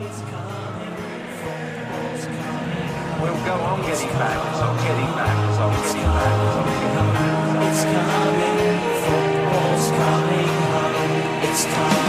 We'll 0.00 0.08
go 3.44 3.52
on 3.52 3.82
getting 3.82 4.08
back. 4.16 4.38
On 4.56 4.76
getting 4.78 5.12
back. 5.12 5.36
Back. 5.36 5.76
It's 5.76 5.92
getting 5.92 6.06
back. 6.06 6.36
It's 7.68 7.84
coming, 7.84 8.80
football's 9.04 9.88
coming 9.90 10.48
home. 10.72 11.42
It's 11.42 11.64
coming 11.66 11.99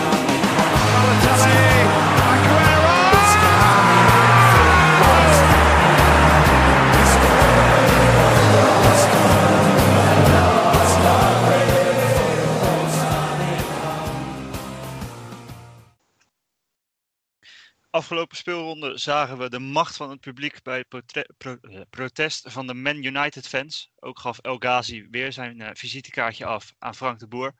Afgelopen 18.11 18.37
speelronde 18.37 18.97
zagen 18.97 19.37
we 19.37 19.49
de 19.49 19.59
macht 19.59 19.95
van 19.95 20.09
het 20.09 20.19
publiek 20.19 20.63
bij 20.63 20.77
het 20.89 21.27
pro- 21.37 21.57
eh, 21.61 21.81
protest 21.89 22.51
van 22.51 22.67
de 22.67 22.73
Man 22.73 23.03
United 23.03 23.47
fans. 23.47 23.91
Ook 23.99 24.19
gaf 24.19 24.37
El 24.39 24.57
Ghazi 24.57 25.07
weer 25.11 25.33
zijn 25.33 25.61
eh, 25.61 25.69
visitekaartje 25.73 26.45
af 26.45 26.73
aan 26.79 26.95
Frank 26.95 27.19
de 27.19 27.27
Boer. 27.27 27.53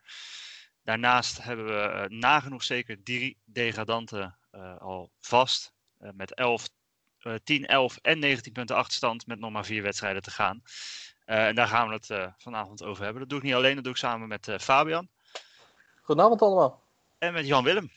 Daarnaast 0.82 1.42
hebben 1.42 1.66
we 1.66 1.80
eh, 1.80 2.04
nagenoeg 2.08 2.62
zeker 2.62 3.02
drie 3.02 3.38
degradanten 3.44 4.38
eh, 4.50 4.76
al 4.78 5.10
vast. 5.20 5.72
eh, 5.98 6.10
met 6.14 6.34
11, 6.34 6.68
eh, 7.18 7.34
10, 7.44 7.66
11 7.66 7.96
en 8.02 8.18
19 8.18 8.52
punten 8.52 8.76
achterstand 8.76 9.26
met 9.26 9.38
nog 9.38 9.50
maar 9.50 9.64
vier 9.64 9.82
wedstrijden 9.82 10.22
te 10.22 10.30
gaan. 10.30 10.62
Eh, 11.24 11.46
en 11.46 11.54
daar 11.54 11.68
gaan 11.68 11.88
we 11.88 11.94
het 11.94 12.10
eh, 12.10 12.26
vanavond 12.38 12.82
over 12.82 13.02
hebben. 13.02 13.20
Dat 13.20 13.28
doe 13.30 13.38
ik 13.38 13.44
niet 13.44 13.54
alleen, 13.54 13.74
dat 13.74 13.84
doe 13.84 13.92
ik 13.92 13.98
samen 13.98 14.28
met 14.28 14.48
eh, 14.48 14.58
Fabian 14.58 15.08
Goedenavond 16.02 16.42
allemaal. 16.42 16.82
en 17.18 17.32
met 17.32 17.46
Jan 17.46 17.64
Willem. 17.64 17.90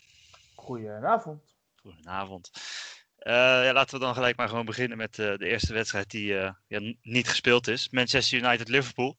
Goedenavond. 0.55 1.54
Goedenavond. 1.85 2.52
Eh, 3.17 3.34
ja, 3.34 3.73
laten 3.73 3.99
we 3.99 4.05
dan 4.05 4.13
gelijk 4.13 4.37
maar 4.37 4.49
gewoon 4.49 4.65
beginnen 4.65 4.98
met 4.98 5.20
eh, 5.20 5.37
de 5.37 5.48
eerste 5.48 5.73
wedstrijd 5.73 6.10
die 6.10 6.37
eh, 6.40 6.51
ja, 6.68 6.93
niet 7.01 7.27
gespeeld 7.27 7.68
is. 7.68 7.90
Manchester 7.90 8.37
United-Liverpool. 8.37 9.15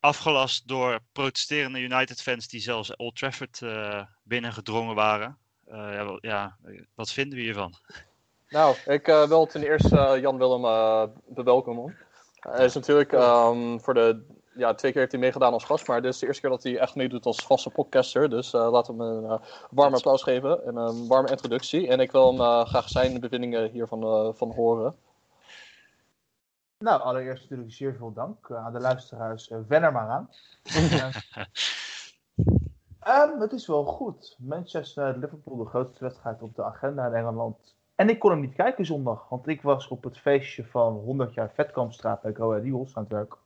Afgelast 0.00 0.68
door 0.68 1.00
protesterende 1.12 1.80
United-fans 1.80 2.48
die 2.48 2.60
zelfs 2.60 2.96
Old 2.96 3.16
Trafford 3.16 3.60
binnengedrongen 4.22 4.94
waren. 4.94 5.38
Ja, 5.66 6.18
ja, 6.20 6.56
wat 6.94 7.12
vinden 7.12 7.38
we 7.38 7.44
hiervan? 7.44 7.74
Nou, 8.48 8.76
ik 8.86 9.06
wil 9.06 9.46
ten 9.46 9.62
eerste 9.62 10.18
Jan 10.20 10.38
Willem 10.38 10.62
bewelkomen. 11.26 11.98
Hij 12.40 12.64
is 12.64 12.74
natuurlijk 12.74 13.12
ehm, 13.12 13.78
voor 13.78 13.94
de 13.94 14.24
ja, 14.60 14.74
twee 14.74 14.90
keer 14.90 15.00
heeft 15.00 15.12
hij 15.12 15.20
meegedaan 15.20 15.52
als 15.52 15.64
gast, 15.64 15.88
maar 15.88 16.02
dit 16.02 16.12
is 16.12 16.18
de 16.18 16.26
eerste 16.26 16.40
keer 16.40 16.50
dat 16.50 16.62
hij 16.62 16.78
echt 16.78 16.94
meedoet 16.94 17.26
als 17.26 17.46
vaste 17.46 17.70
podcaster. 17.70 18.30
Dus 18.30 18.52
eh, 18.52 18.70
laten 18.70 18.96
we 18.96 19.04
hem 19.04 19.12
een 19.12 19.30
eh, 19.30 19.40
warm 19.70 19.94
applaus 19.94 20.22
geven 20.22 20.64
en 20.64 20.76
een 20.76 21.06
warme 21.06 21.30
introductie. 21.30 21.88
En 21.88 22.00
ik 22.00 22.12
wil 22.12 22.30
hem 22.30 22.40
eh, 22.40 22.66
graag 22.66 22.88
zijn 22.88 23.20
bevindingen 23.20 23.70
hiervan 23.70 24.34
van 24.36 24.52
horen. 24.52 24.96
Nou, 26.78 27.00
allereerst 27.00 27.42
natuurlijk 27.42 27.72
zeer 27.72 27.94
veel 27.94 28.12
dank 28.12 28.50
aan 28.50 28.72
de 28.72 28.80
luisteraars. 28.80 29.50
Wen 29.68 29.82
er 29.82 29.92
maar 29.92 30.08
aan. 30.08 30.30
Ehm, 33.00 33.40
het 33.40 33.52
is 33.52 33.66
wel 33.66 33.84
goed. 33.84 34.36
Manchester 34.38 35.18
Liverpool, 35.18 35.56
de 35.56 35.64
grootste 35.64 36.04
wedstrijd 36.04 36.42
op 36.42 36.54
de 36.54 36.64
agenda 36.64 37.06
in 37.06 37.14
Engeland. 37.14 37.76
En 37.94 38.08
ik 38.08 38.18
kon 38.18 38.30
hem 38.30 38.40
niet 38.40 38.54
kijken 38.54 38.86
zondag, 38.86 39.28
want 39.28 39.48
ik 39.48 39.62
was 39.62 39.88
op 39.88 40.04
het 40.04 40.18
feestje 40.18 40.64
van 40.64 40.92
100 40.92 41.34
jaar 41.34 41.50
Vetkampstraat 41.54 42.22
bij 42.22 42.34
Go 42.34 42.52
Eagles 42.52 42.96
aan 42.96 43.02
het 43.02 43.12
werk. 43.12 43.36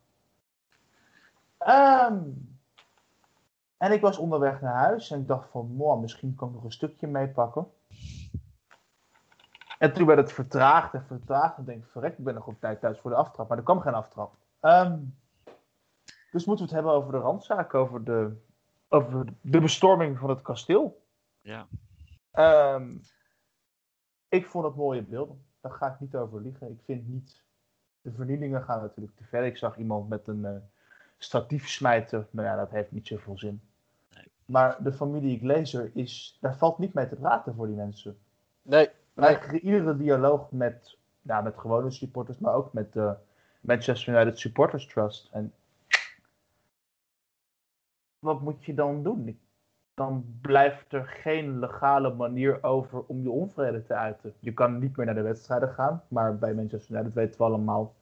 Ehm, 1.65 2.23
en 3.77 3.93
ik 3.93 4.01
was 4.01 4.19
onderweg 4.19 4.61
naar 4.61 4.75
huis 4.75 5.11
en 5.11 5.21
ik 5.21 5.27
dacht 5.27 5.51
van, 5.51 5.67
mooi, 5.67 6.01
misschien 6.01 6.35
kan 6.35 6.49
ik 6.49 6.55
nog 6.55 6.65
een 6.65 6.73
stukje 6.73 7.07
meepakken. 7.07 7.67
En 9.79 9.93
toen 9.93 10.07
werd 10.07 10.19
het 10.19 10.33
vertraagd 10.33 10.95
en 10.95 11.05
vertraagd. 11.07 11.57
En 11.57 11.61
ik 11.61 11.67
denk, 11.67 11.87
verrek, 11.87 12.19
ik 12.19 12.25
ben 12.25 12.35
nog 12.35 12.47
op 12.47 12.61
tijd 12.61 12.81
thuis 12.81 12.99
voor 12.99 13.11
de 13.11 13.17
aftrap. 13.17 13.49
Maar 13.49 13.59
er 13.59 13.65
kwam 13.65 13.81
geen 13.81 13.95
aftrap. 13.95 14.35
Ehm, 14.61 14.99
dus 16.31 16.45
moeten 16.45 16.67
we 16.67 16.73
het 16.73 16.83
hebben 16.83 16.93
over 16.93 17.13
de 17.13 17.19
randzaak, 17.19 17.75
over 17.75 18.05
de, 18.05 18.37
over 18.89 19.27
de 19.41 19.61
bestorming 19.61 20.19
van 20.19 20.29
het 20.29 20.43
kasteel. 20.43 21.03
Ja. 21.41 21.67
Ehm, 22.31 22.97
ik 24.29 24.47
vond 24.47 24.65
het 24.65 24.75
mooie 24.75 25.03
beelden. 25.03 25.45
Daar 25.61 25.73
ga 25.73 25.93
ik 25.93 26.01
niet 26.01 26.17
over 26.17 26.41
liegen. 26.41 26.71
Ik 26.71 26.81
vind 26.85 27.09
niet. 27.09 27.43
De 28.01 28.13
vernielingen 28.13 28.63
gaan 28.63 28.81
natuurlijk 28.81 29.17
te 29.17 29.25
ver. 29.25 29.45
Ik 29.45 29.57
zag 29.57 29.77
iemand 29.77 30.09
met 30.09 30.29
een 30.29 30.45
eh, 30.45 30.57
statief 31.25 31.69
smijten. 31.69 32.27
Maar 32.31 32.45
ja, 32.45 32.57
dat 32.57 32.71
heeft 32.71 32.93
niet 32.93 33.07
zoveel 33.07 33.39
zin. 33.39 33.61
Maar 34.45 34.83
de 34.83 34.93
familie 34.93 35.39
Glazer 35.39 35.91
is. 35.95 36.39
Daar 36.41 36.57
valt 36.57 36.79
niet 36.79 36.95
mee 36.95 37.09
te 37.09 37.17
praten 37.17 37.55
voor 37.55 37.67
die 37.67 37.77
mensen. 37.77 38.19
Nee, 38.63 38.89
Wij 39.15 39.29
nee. 39.31 39.39
krijgen 39.39 39.67
iedere 39.67 39.97
dialoog 39.97 40.51
met, 40.51 40.99
ja, 41.23 41.41
met 41.41 41.59
gewone 41.59 41.91
supporters, 41.91 42.39
maar 42.39 42.55
ook 42.55 42.73
met 42.73 42.93
de 42.93 43.15
Manchester 43.61 44.15
United 44.15 44.39
Supporters 44.39 44.87
Trust. 44.87 45.29
En 45.33 45.53
wat 48.19 48.41
moet 48.41 48.65
je 48.65 48.75
dan 48.75 49.03
doen? 49.03 49.39
Dan 49.95 50.39
blijft 50.41 50.93
er 50.93 51.07
geen 51.07 51.59
legale 51.59 52.15
manier 52.15 52.63
over 52.63 53.03
om 53.07 53.23
je 53.23 53.31
onvrede 53.31 53.83
te 53.83 53.95
uiten. 53.95 54.35
Je 54.39 54.53
kan 54.53 54.79
niet 54.79 54.97
meer 54.97 55.07
naar 55.07 55.15
de 55.15 55.23
wedstrijden 55.23 55.69
gaan, 55.69 56.03
maar 56.09 56.39
bij 56.39 56.55
Manchester 56.55 56.95
United 56.95 57.15
weten 57.15 57.39
we 57.39 57.45
allemaal 57.45 57.95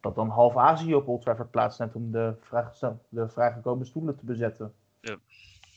dat 0.00 0.14
dan 0.14 0.28
half 0.28 0.56
Azië 0.56 0.94
op 0.94 1.08
Old 1.08 1.22
Trafford 1.22 1.50
plaatsneemt 1.50 1.94
om 1.94 2.10
de, 2.10 2.34
vraag, 2.40 2.78
de 3.08 3.28
vrijgekomen 3.28 3.86
stoelen 3.86 4.16
te 4.16 4.24
bezetten. 4.24 4.72
Ja. 5.00 5.16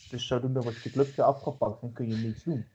Dus 0.09 0.27
zodoende 0.27 0.61
wordt 0.61 0.81
je 0.81 0.91
clubje 0.91 1.23
afgepakt 1.23 1.81
en 1.81 1.93
kun 1.93 2.07
je 2.09 2.15
niets 2.15 2.43
doen. 2.43 2.67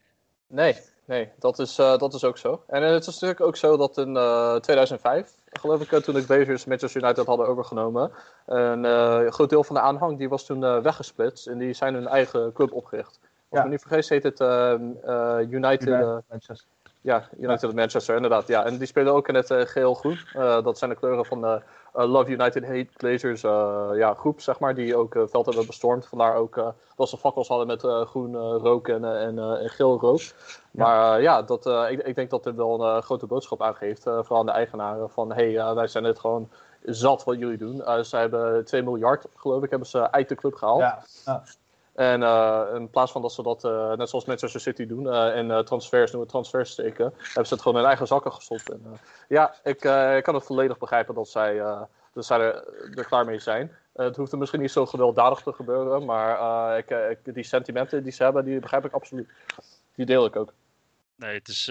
Nee, 0.47 0.77
nee, 1.05 1.29
dat 1.39 1.59
is, 1.59 1.79
eh, 1.79 1.99
dat 1.99 2.15
is 2.15 2.25
ook 2.25 2.39
zo. 2.39 2.63
En 2.67 2.83
eh, 2.83 2.91
het 2.91 3.01
is 3.07 3.13
natuurlijk 3.13 3.41
ook 3.41 3.57
zo 3.57 3.77
dat 3.77 3.97
in 3.99 4.17
eh, 4.17 4.55
2005, 4.55 5.35
geloof 5.53 5.81
ik, 5.83 5.93
eh, 5.93 6.01
toen 6.01 6.15
de 6.15 6.23
Glazers 6.23 6.65
Manchester 6.65 7.03
United 7.03 7.27
hadden 7.27 7.47
overgenomen, 7.47 8.11
een 8.47 8.85
eh, 8.85 9.27
groot 9.31 9.51
deel 9.51 9.65
van 9.65 9.75
de 9.75 9.81
aanhang 9.81 10.19
die 10.19 10.29
was 10.29 10.45
toen 10.47 10.65
eh, 10.65 10.79
weggesplitst 10.81 11.47
en 11.47 11.59
die 11.59 11.73
zijn 11.73 11.95
hun 11.95 12.07
eigen 12.07 12.53
club 12.53 12.73
opgericht. 12.73 13.19
Als 13.21 13.29
Ja. 13.51 13.59
ik 13.59 13.65
me 13.65 13.71
niet 13.71 13.81
vergis 13.81 14.09
heet 14.09 14.23
het 14.23 14.41
eh, 14.41 14.73
eh, 14.73 15.51
United, 15.51 15.89
eh, 15.89 15.95
United 15.95 16.23
Manchester. 16.29 16.69
Ja, 17.01 17.29
United 17.39 17.75
Manchester, 17.75 18.15
inderdaad. 18.15 18.47
Ja. 18.47 18.65
En 18.65 18.79
die 18.79 18.87
spelen 18.87 19.13
ook 19.13 19.29
in 19.29 19.35
het 19.35 19.51
eh, 19.51 19.61
geel-groen. 19.61 20.19
Eh, 20.33 20.63
dat 20.63 20.79
zijn 20.79 20.91
de 20.91 20.97
kleuren 20.97 21.25
van 21.27 21.41
de 21.41 21.63
eh, 21.95 22.11
Love 22.11 22.31
United 22.31 22.65
Hate 22.67 22.89
Glazers 22.97 23.41
ja, 23.99 24.15
groep, 24.15 24.41
zeg 24.41 24.59
maar, 24.59 24.75
die 24.75 24.97
ook 24.97 25.15
het 25.15 25.31
veld 25.31 25.47
hebben 25.47 25.67
bestormd. 25.67 26.07
Vandaar 26.07 26.35
ook 26.37 26.75
dat 26.97 27.09
ze 27.09 27.17
fakkels 27.17 27.49
hadden 27.49 27.67
met 27.67 27.83
groen 28.09 28.37
rook 28.37 28.89
en, 28.89 29.05
en, 29.05 29.39
en 29.39 29.69
geel 29.69 30.01
rook. 30.01 30.21
Maar 30.71 31.23
ja, 31.23 31.43
dat, 31.43 31.67
ik, 31.67 32.03
ik 32.03 32.15
denk 32.15 32.31
dat 32.31 32.45
dit 32.45 32.55
wel 32.55 32.85
een 32.85 33.03
grote 33.03 33.27
boodschap 33.27 33.63
aangeeft, 33.63 34.03
vooral 34.03 34.39
aan 34.39 34.47
de 34.47 34.53
eigenaren, 34.53 35.11
van 35.11 35.33
hé, 35.33 35.53
hey, 35.53 35.75
wij 35.75 35.87
zijn 35.87 36.05
het 36.05 36.19
gewoon 36.19 36.51
zat 36.83 37.25
wat 37.25 37.39
jullie 37.39 37.59
doen. 37.59 38.05
Ze 38.05 38.17
hebben 38.17 38.65
2 38.65 38.83
miljard, 38.83 39.27
geloof 39.35 39.63
ik, 39.63 39.71
hebben 39.71 39.89
ze 39.89 40.11
uit 40.11 40.29
de 40.29 40.35
club 40.35 40.55
gehaald. 40.55 40.81
Ja, 40.81 41.03
ja. 41.25 41.43
En 41.99 42.23
eh, 42.23 42.67
in 42.75 42.91
plaats 42.91 43.13
van 43.13 43.23
dat 43.23 43.33
ze 43.33 43.43
dat, 43.43 43.65
eh, 43.65 43.93
net 43.93 44.09
zoals 44.09 44.25
Manchester 44.25 44.61
City 44.61 44.87
doen, 44.87 45.09
eh 45.09 45.37
en 45.37 45.65
transfers, 45.65 46.11
noemen 46.11 46.29
transfers 46.29 46.71
steken, 46.71 47.13
hebben 47.17 47.47
ze 47.47 47.55
het 47.55 47.63
gewoon 47.63 47.81
in 47.81 47.87
eigen 47.87 48.07
zakken 48.07 48.33
gestopt. 48.33 48.71
En, 48.71 48.99
ja, 49.29 49.55
ik, 49.63 49.85
ik 50.17 50.23
kan 50.23 50.35
het 50.35 50.45
volledig 50.45 50.79
begrijpen 50.79 51.15
dat 51.15 51.29
zij, 51.29 51.59
dat 52.13 52.25
zij 52.25 52.39
er, 52.41 53.05
klaar 53.05 53.25
mee 53.25 53.39
zijn. 53.39 53.77
Het 53.95 54.17
hoeft 54.17 54.33
er 54.33 54.39
misschien 54.39 54.61
niet 54.61 54.71
zo 54.71 54.87
gewelddadig 54.87 55.41
te 55.41 55.53
gebeuren, 55.53 56.05
maar 56.05 56.79
ik, 56.79 57.19
die 57.35 57.45
sentimenten 57.45 58.03
die 58.03 58.13
ze 58.13 58.23
hebben, 58.23 58.45
die 58.45 58.61
begrijp 58.61 58.85
ik 58.85 58.93
absoluut. 58.93 59.29
Die 59.95 60.07
deel 60.07 60.25
ik 60.25 60.37
ook. 60.37 60.53
Nee, 61.17 61.35
het 61.35 61.49
is, 61.49 61.69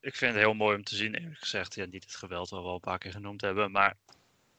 ik 0.00 0.14
vind 0.16 0.34
het 0.34 0.42
heel 0.42 0.54
mooi 0.54 0.76
om 0.76 0.84
te 0.84 0.96
zien, 0.96 1.14
eerlijk 1.14 1.38
gezegd. 1.38 1.74
Ja, 1.74 1.84
niet 1.84 2.04
het 2.04 2.14
geweld 2.14 2.50
wat 2.50 2.62
we 2.62 2.68
al 2.68 2.74
een 2.74 2.80
paar 2.80 2.98
keer 2.98 3.12
genoemd 3.12 3.40
hebben. 3.40 3.70
Maar 3.70 3.94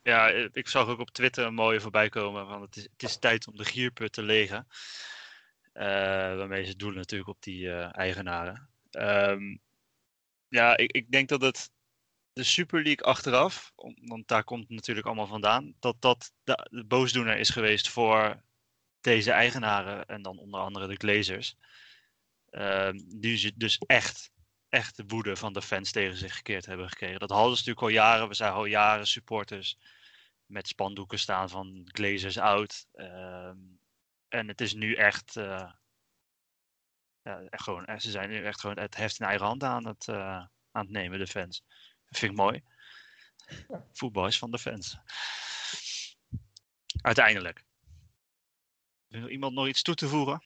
ja, 0.08 0.32
eh, 0.32 0.48
ik 0.52 0.68
zag 0.68 0.88
ook 0.88 1.00
op 1.00 1.10
Twitter 1.10 1.46
een 1.46 1.54
mooie 1.54 1.80
voorbij 1.80 2.10
komen 2.10 2.48
van 2.48 2.62
het 2.62 2.76
is, 2.76 2.84
het 2.84 3.04
is 3.04 3.18
tijd 3.18 3.48
om 3.48 3.58
de 3.58 3.66
gierput 3.66 4.14
te 4.14 4.24
legen. 4.24 4.68
Eh, 5.74 5.86
waarmee 6.36 6.66
ze 6.66 6.76
doelen 6.76 6.98
natuurlijk 6.98 7.30
op 7.30 7.42
die 7.42 7.72
eh, 7.72 7.98
eigenaren. 7.98 8.70
Ehm, 8.92 9.58
ja, 10.48 10.78
ik, 10.78 10.92
ik 10.92 11.12
denk 11.12 11.30
dat 11.30 11.42
het 11.42 11.72
de 12.34 12.44
Super 12.44 12.84
League 12.84 13.06
achteraf, 13.06 13.72
want 14.02 14.28
daar 14.28 14.44
komt 14.44 14.62
het 14.62 14.70
natuurlijk 14.70 15.08
allemaal 15.08 15.28
vandaan, 15.28 15.76
dat 15.80 16.02
dat 16.02 16.34
de, 16.44 16.68
de 16.72 16.86
boosdoener 16.86 17.38
is 17.38 17.50
geweest 17.50 17.90
voor 17.90 18.44
deze 19.02 19.32
eigenaren 19.32 20.06
en 20.06 20.22
dan 20.22 20.38
onder 20.38 20.60
andere 20.60 20.88
de 20.88 20.96
Glazers. 20.96 21.58
Ehm, 22.50 23.00
die 23.06 23.38
ze 23.38 23.52
dus 23.56 23.78
echt, 23.86 24.32
echt 24.70 24.98
de 24.98 25.04
woede 25.08 25.36
van 25.36 25.54
de 25.54 25.62
fans 25.62 25.92
tegen 25.92 26.18
zich 26.18 26.36
gekeerd 26.36 26.66
hebben 26.66 26.90
gekregen. 26.90 27.20
Dat 27.20 27.30
hadden 27.30 27.58
ze 27.58 27.58
natuurlijk 27.58 27.82
al 27.82 28.04
jaren. 28.04 28.28
We 28.28 28.34
zijn 28.34 28.54
al 28.54 28.66
jaren 28.66 29.08
supporters 29.08 29.78
met 30.48 30.68
spandoeken 30.68 31.20
staan 31.20 31.50
van 31.50 31.82
Glazers 31.86 32.38
out. 32.38 32.88
Ehm, 32.94 33.58
en 34.28 34.48
het 34.48 34.62
is 34.62 34.74
nu 34.74 34.96
echt, 34.96 35.36
eh, 35.36 35.72
ja, 37.22 37.42
echt 37.50 37.64
gewoon, 37.64 37.86
eh, 37.86 38.00
ze 38.00 38.12
zijn 38.12 38.30
nu 38.30 38.46
echt 38.46 38.60
gewoon 38.60 38.80
het 38.80 38.96
heft 38.96 39.20
in 39.20 39.26
eigen 39.26 39.46
hand 39.46 39.64
aan 39.64 39.88
het, 39.88 40.08
eh, 40.08 40.38
aan 40.72 40.84
het 40.86 40.90
nemen, 40.90 41.20
de 41.20 41.28
fans. 41.28 41.64
Dat 42.10 42.20
vind 42.20 42.32
ik 42.32 42.38
mooi. 42.38 42.64
Voetbal 43.94 44.28
is 44.28 44.38
van 44.38 44.52
de 44.52 44.58
fans. 44.60 44.98
Uiteindelijk. 47.02 47.64
Wil 49.08 49.28
iemand 49.30 49.54
nog 49.54 49.68
iets 49.68 49.82
toe 49.82 49.96
te 49.96 50.08
voegen? 50.08 50.44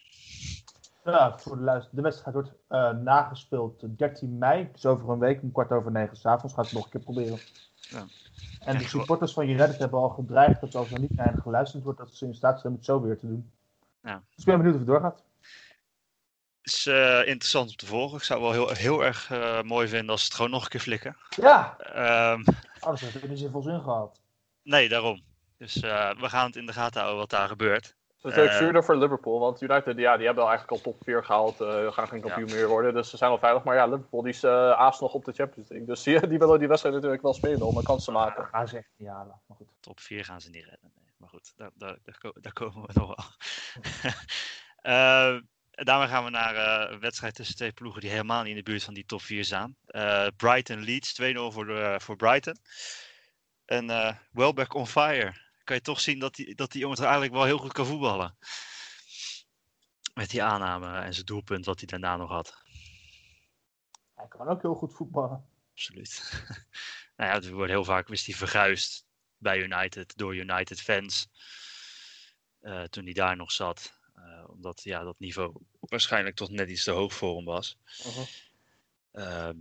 Ja, 1.03 1.37
voor 1.39 1.57
de, 1.57 1.63
luister- 1.63 1.95
de 1.95 2.01
wedstrijd 2.01 2.35
wordt 2.35 2.51
eh, 2.67 2.91
nagespeeld 2.91 3.97
13 3.97 4.37
mei, 4.37 4.69
dus 4.71 4.85
over 4.85 5.09
een 5.09 5.19
week, 5.19 5.41
om 5.41 5.51
kwart 5.51 5.71
over 5.71 5.91
negen 5.91 6.17
s'avonds. 6.17 6.53
Ga 6.55 6.61
ik 6.61 6.67
het 6.67 6.75
nog 6.75 6.85
een 6.85 6.91
keer 6.91 7.01
proberen. 7.01 7.39
Ja. 7.89 8.07
En 8.59 8.77
de 8.77 8.87
supporters 8.87 9.33
van 9.33 9.49
United 9.49 9.77
hebben 9.77 9.99
al 9.99 10.09
gedreigd 10.09 10.61
dat 10.61 10.75
als 10.75 10.91
er 10.91 10.99
niet 10.99 11.15
naar 11.15 11.25
hen 11.25 11.41
geluisterd 11.41 11.83
wordt, 11.83 11.99
dat 11.99 12.15
ze 12.15 12.25
in 12.25 12.35
staat 12.35 12.59
zijn 12.59 12.73
om 12.73 12.77
het 12.77 12.87
zo 12.87 13.01
weer 13.01 13.17
te 13.17 13.27
doen. 13.27 13.51
Ja. 14.03 14.23
Dus 14.29 14.37
ik 14.37 14.45
ben 14.45 14.57
benieuwd 14.57 14.73
of 14.73 14.79
het 14.79 14.89
doorgaat. 14.89 15.23
is 16.61 16.85
eh, 16.85 17.27
interessant 17.27 17.69
om 17.69 17.75
te 17.75 17.85
volgen. 17.85 18.17
Ik 18.17 18.23
zou 18.23 18.41
wel 18.41 18.51
heel, 18.51 18.69
heel 18.69 19.03
erg 19.05 19.31
eh, 19.31 19.61
mooi 19.61 19.87
vinden 19.87 20.09
als 20.09 20.19
ze 20.19 20.25
het 20.25 20.35
gewoon 20.35 20.51
nog 20.51 20.63
een 20.63 20.69
keer 20.69 20.79
flikken. 20.79 21.17
Ja, 21.29 21.77
anders 22.79 23.01
heeft 23.01 23.13
het 23.13 23.29
niet 23.29 23.39
zoveel 23.39 23.61
zin 23.61 23.81
gehad. 23.81 24.21
nee, 24.63 24.89
daarom. 24.89 25.21
Dus 25.57 25.81
eh, 25.81 26.09
we 26.19 26.29
gaan 26.29 26.45
het 26.45 26.55
in 26.55 26.65
de 26.65 26.73
gaten 26.73 26.99
houden 26.99 27.19
wat 27.19 27.29
daar 27.29 27.47
gebeurt. 27.47 27.95
Het 28.21 28.31
is 28.31 28.37
ook 28.43 28.47
Eh, 28.49 28.57
zuurder 28.57 28.83
voor 28.83 28.95
Liverpool, 28.95 29.39
want 29.39 29.61
United 29.61 29.97
ja, 29.97 30.17
die 30.17 30.25
hebben 30.25 30.43
al 30.43 30.49
eigenlijk 30.49 30.71
al 30.85 30.91
top 30.91 31.03
4 31.03 31.23
gehaald. 31.23 31.61
eh 31.61 31.91
gaan 31.91 32.07
geen 32.07 32.21
kampioen 32.21 32.49
meer 32.51 32.67
worden, 32.67 32.93
dus 32.93 33.09
ze 33.09 33.17
zijn 33.17 33.31
al 33.31 33.37
veilig. 33.37 33.63
Maar 33.63 33.75
ja, 33.75 33.85
Liverpool 33.85 34.21
die 34.21 34.31
is 34.33 34.43
eh 34.43 34.71
aas 34.71 34.99
nog 34.99 35.13
op 35.13 35.25
de 35.25 35.31
Champions 35.33 35.69
League. 35.69 35.87
Dus 35.87 36.03
die, 36.03 36.27
die 36.27 36.39
willen 36.39 36.59
die 36.59 36.67
wedstrijd 36.67 36.95
natuurlijk 36.95 37.21
wel 37.23 37.33
spelen 37.33 37.61
om 37.61 37.77
een 37.77 37.83
kans 37.83 38.03
te 38.03 38.11
maken. 38.11 38.45
Gaan 38.45 38.67
ze 38.67 38.77
echt 38.77 38.89
niet 38.97 39.09
halen, 39.09 39.41
maar 39.47 39.57
goed. 39.57 39.67
Top 39.79 39.99
4 39.99 40.25
gaan 40.25 40.41
ze 40.41 40.49
niet 40.49 40.63
redden. 40.63 40.91
Nee. 40.95 41.13
Maar 41.17 41.29
goed, 41.29 41.53
daar, 41.55 41.69
daar, 41.75 41.97
daar, 42.03 42.17
ko- 42.19 42.33
daar 42.41 42.53
komen 42.53 42.87
we 42.87 42.93
nog 42.99 43.07
wel. 43.07 43.25
Eh, 44.81 45.39
daarmee 45.71 46.07
gaan 46.07 46.23
we 46.23 46.29
naar 46.29 46.55
eh, 46.55 46.91
een 46.91 46.99
wedstrijd 46.99 47.35
tussen 47.35 47.55
twee 47.55 47.71
ploegen 47.71 48.01
die 48.01 48.09
helemaal 48.09 48.41
niet 48.41 48.49
in 48.49 48.55
de 48.55 48.63
buurt 48.71 48.83
van 48.83 48.93
die 48.93 49.05
top 49.05 49.21
4 49.21 49.43
staan. 49.45 49.75
Eh, 49.85 50.27
Brighton 50.37 50.83
Leeds, 50.83 51.21
2-0 51.21 51.25
voor, 51.53 51.95
voor 52.01 52.15
Brighton. 52.15 52.57
En 53.65 53.89
eh 53.89 54.15
Welbeck 54.31 54.73
on 54.73 54.87
fire. 54.87 55.40
Kan 55.63 55.75
je 55.75 55.81
toch 55.81 55.99
zien 55.99 56.19
dat 56.19 56.35
die, 56.35 56.55
dat 56.55 56.71
die 56.71 56.81
jongen 56.81 56.97
toch 56.97 57.05
eigenlijk 57.05 57.35
wel 57.35 57.45
heel 57.45 57.57
goed 57.57 57.73
kan 57.73 57.85
voetballen. 57.85 58.37
Met 60.13 60.29
die 60.29 60.43
aanname 60.43 60.99
en 60.99 61.13
zijn 61.13 61.25
doelpunt 61.25 61.65
wat 61.65 61.77
hij 61.79 61.87
daarna 61.87 62.15
nog 62.15 62.29
had. 62.29 62.63
Hij 64.15 64.27
kan 64.27 64.47
ook 64.47 64.61
heel 64.61 64.75
goed 64.75 64.93
voetballen. 64.93 65.45
Absoluut. 65.71 66.43
nou 67.17 67.29
ja, 67.29 67.47
er 67.47 67.53
wordt 67.53 67.71
heel 67.71 67.83
vaak 67.83 68.07
wist 68.07 68.25
hij 68.25 68.35
verguisd 68.35 69.05
bij 69.37 69.59
United 69.61 70.17
door 70.17 70.35
United 70.35 70.81
fans. 70.81 71.27
eh, 72.59 72.83
toen 72.83 73.03
hij 73.03 73.13
daar 73.13 73.35
nog 73.35 73.51
zat. 73.51 73.99
Eh, 74.15 74.49
omdat 74.49 74.83
ja, 74.83 75.03
dat 75.03 75.19
niveau 75.19 75.53
waarschijnlijk 75.79 76.35
toch 76.35 76.49
net 76.49 76.69
iets 76.69 76.83
te 76.83 76.91
hoog 76.91 77.13
voor 77.13 77.35
hem 77.35 77.45
was. 77.45 77.77
Mhm. 78.05 78.21
Ehm, 79.11 79.57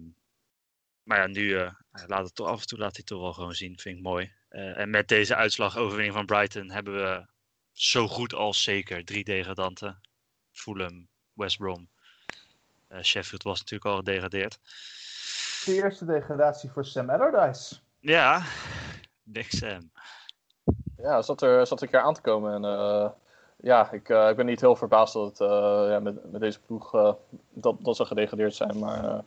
maar 1.03 1.19
ja, 1.19 1.27
nu 1.27 1.59
eh, 1.59 1.75
laat 2.07 2.25
het 2.25 2.35
toch 2.35 2.47
af 2.47 2.61
en 2.61 2.67
toe 2.67 2.79
laat 2.79 2.91
hij 2.91 2.99
het 2.99 3.07
toch 3.07 3.21
wel 3.21 3.33
gewoon 3.33 3.55
zien. 3.55 3.79
Vind 3.79 3.97
ik 3.97 4.03
mooi. 4.03 4.33
Eh, 4.51 4.79
en 4.79 4.91
met 4.91 5.09
deze 5.09 5.35
uitslag 5.35 5.77
overwinning 5.77 6.15
van 6.15 6.27
Brighton 6.27 6.71
hebben 6.71 6.95
we 6.95 7.27
zo 7.73 8.09
goed 8.09 8.35
als 8.35 8.63
zeker 8.63 9.05
drie 9.05 9.25
degradanten. 9.25 10.01
Fulham, 10.53 11.09
West 11.33 11.59
Brom. 11.59 11.89
Eh, 12.89 13.03
Sheffield 13.03 13.43
was 13.43 13.59
natuurlijk 13.59 13.91
al 13.91 13.97
gedegradeerd. 13.97 14.59
De 15.65 15.75
eerste 15.75 16.05
degradatie 16.05 16.71
voor 16.71 16.85
Sam 16.85 17.11
Allardyce. 17.11 17.77
Ja, 18.01 18.43
Big 19.23 19.51
Sam. 19.51 19.91
Ja, 20.97 21.23
zat 21.23 21.43
er, 21.43 21.67
zat 21.67 21.79
er 21.81 21.85
een 21.87 21.93
keer 21.93 22.03
aan 22.03 22.15
te 22.15 22.21
komen. 22.21 22.55
En 22.55 22.65
eh, 22.65 23.11
ja, 23.57 23.91
ik, 23.93 24.09
eh, 24.09 24.29
ik 24.29 24.37
ben 24.37 24.47
niet 24.47 24.61
heel 24.61 24.77
verbaasd 24.77 25.13
dat 25.13 25.29
het, 25.29 25.41
eh, 25.41 25.87
ja, 25.89 25.99
met, 26.01 26.31
met 26.33 26.41
deze 26.41 26.61
ploeg 26.61 26.95
eh, 26.95 27.13
dat, 27.51 27.85
dat 27.85 27.97
ze 27.97 28.05
gedegradeerd 28.05 28.55
zijn. 28.55 28.79
Maar 28.79 29.05
eh, 29.05 29.11
Ja. 29.11 29.23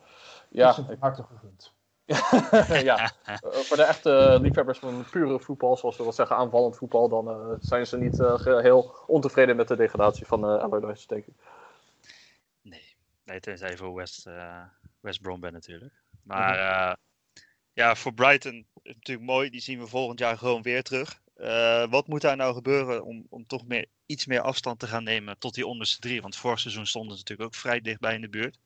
ja, 0.49 0.69
Is 0.69 0.75
hem 0.75 0.85
van 0.85 0.97
harte 0.99 1.23
gegund. 1.23 1.73
ja. 2.89 3.11
Voor 3.41 3.77
de 3.77 3.83
echte 3.83 4.37
liefhebbers 4.41 4.79
van 4.79 5.05
pure 5.11 5.39
voetbal, 5.39 5.77
zoals 5.77 5.97
we 5.97 6.03
dat 6.03 6.15
zeggen, 6.15 6.35
aanvallend 6.35 6.77
voetbal, 6.77 7.09
dan 7.09 7.29
eh, 7.29 7.53
zijn 7.59 7.87
ze 7.87 7.97
niet 7.97 8.19
eh, 8.19 8.45
heel 8.45 8.95
ontevreden 9.07 9.55
met 9.55 9.67
de 9.67 9.75
degradatie 9.75 10.25
van 10.25 10.45
uh, 10.45 10.61
Allardyce, 10.61 11.07
denk 11.07 11.25
ik. 11.25 11.33
Nee, 12.61 12.95
nee 13.23 13.39
tenzij 13.39 13.77
voor 13.77 13.93
West, 13.93 14.27
eh, 14.27 14.63
West 14.99 15.21
Brom 15.21 15.39
bent 15.39 15.53
natuurlijk. 15.53 15.93
Maar 16.23 16.97
ja, 17.73 17.95
voor 17.95 18.13
Brighton 18.13 18.67
is 18.81 18.93
natuurlijk 18.95 19.27
mooi. 19.27 19.49
Die 19.49 19.61
zien 19.61 19.79
we 19.79 19.87
volgend 19.87 20.19
jaar 20.19 20.37
gewoon 20.37 20.61
weer 20.61 20.83
terug. 20.83 21.21
Wat 21.89 22.07
moet 22.07 22.21
daar 22.21 22.35
nou 22.35 22.53
gebeuren 22.53 23.03
om, 23.03 23.25
om 23.29 23.45
toch 23.45 23.65
meer, 23.65 23.85
iets 24.05 24.25
meer 24.25 24.41
afstand 24.41 24.79
te 24.79 24.87
gaan 24.87 25.03
nemen 25.03 25.37
tot 25.37 25.53
die 25.53 25.67
onderste 25.67 25.99
drie? 25.99 26.21
Want 26.21 26.35
vorig 26.35 26.59
seizoen 26.59 26.87
stonden 26.87 27.11
ze 27.11 27.19
natuurlijk 27.19 27.49
ook 27.49 27.55
vrij 27.55 27.81
dichtbij 27.81 28.15
in 28.15 28.21
de 28.21 28.29
buurt. 28.29 28.57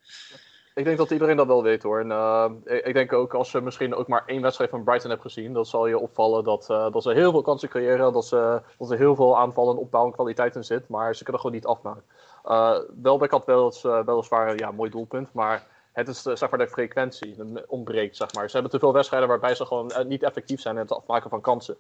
Ik 0.78 0.84
denk 0.84 0.98
dat 0.98 1.12
iedereen 1.12 1.38
dat 1.38 1.48
wel 1.48 1.64
weet 1.64 1.84
hoor. 1.84 2.00
En, 2.00 2.12
eh, 2.12 2.50
ik, 2.66 2.94
denk 2.94 3.14
ook 3.14 3.34
als 3.34 3.52
je 3.52 3.62
misschien 3.62 3.96
ook 3.96 4.08
maar 4.08 4.24
één 4.26 4.42
wedstrijd 4.42 4.70
van 4.70 4.84
Brighton 4.84 5.10
hebt 5.10 5.22
gezien, 5.22 5.54
dan 5.54 5.66
zal 5.66 5.88
je 5.88 6.00
opvallen 6.00 6.44
dat, 6.44 6.70
eh, 6.70 6.92
dat 6.92 7.04
ze 7.04 7.12
heel 7.12 7.32
veel 7.32 7.42
kansen 7.42 7.70
creëren, 7.70 8.14
dat, 8.14 8.26
ze, 8.26 8.62
dat 8.78 8.92
er 8.92 8.98
heel 8.98 9.16
veel 9.16 9.38
aanvallen 9.38 9.76
en 9.76 9.82
opbouw 9.82 10.06
en 10.06 10.12
kwaliteit 10.12 10.56
in 10.56 10.64
zit, 10.64 10.90
maar 10.90 11.16
ze 11.16 11.24
kunnen 11.24 11.42
gewoon 11.42 11.56
niet 11.56 11.66
afmaken. 11.66 12.04
Uh, 12.46 12.78
Welbeck 13.02 13.32
had 13.32 13.46
wel 13.46 13.66
eens, 13.66 13.82
weliswaar 13.82 14.58
ja, 14.58 14.68
een 14.68 14.76
mooi 14.76 14.90
doelpunt, 14.90 15.34
maar 15.34 15.64
het 15.92 16.08
is 16.08 16.22
zeg 16.22 16.50
maar 16.50 16.60
de 16.60 16.68
frequentie 16.68 17.36
ontbreekt. 17.68 18.16
Zeg 18.16 18.34
maar. 18.34 18.46
Ze 18.46 18.54
hebben 18.54 18.72
te 18.72 18.80
veel 18.80 18.94
wedstrijden 18.94 19.30
waarbij 19.30 19.56
ze 19.56 19.66
gewoon 19.66 19.92
niet 20.06 20.24
effectief 20.24 20.62
zijn 20.62 20.76
in 20.76 20.82
het 20.82 20.92
afmaken 20.92 21.30
van 21.30 21.42
kansen. 21.42 21.78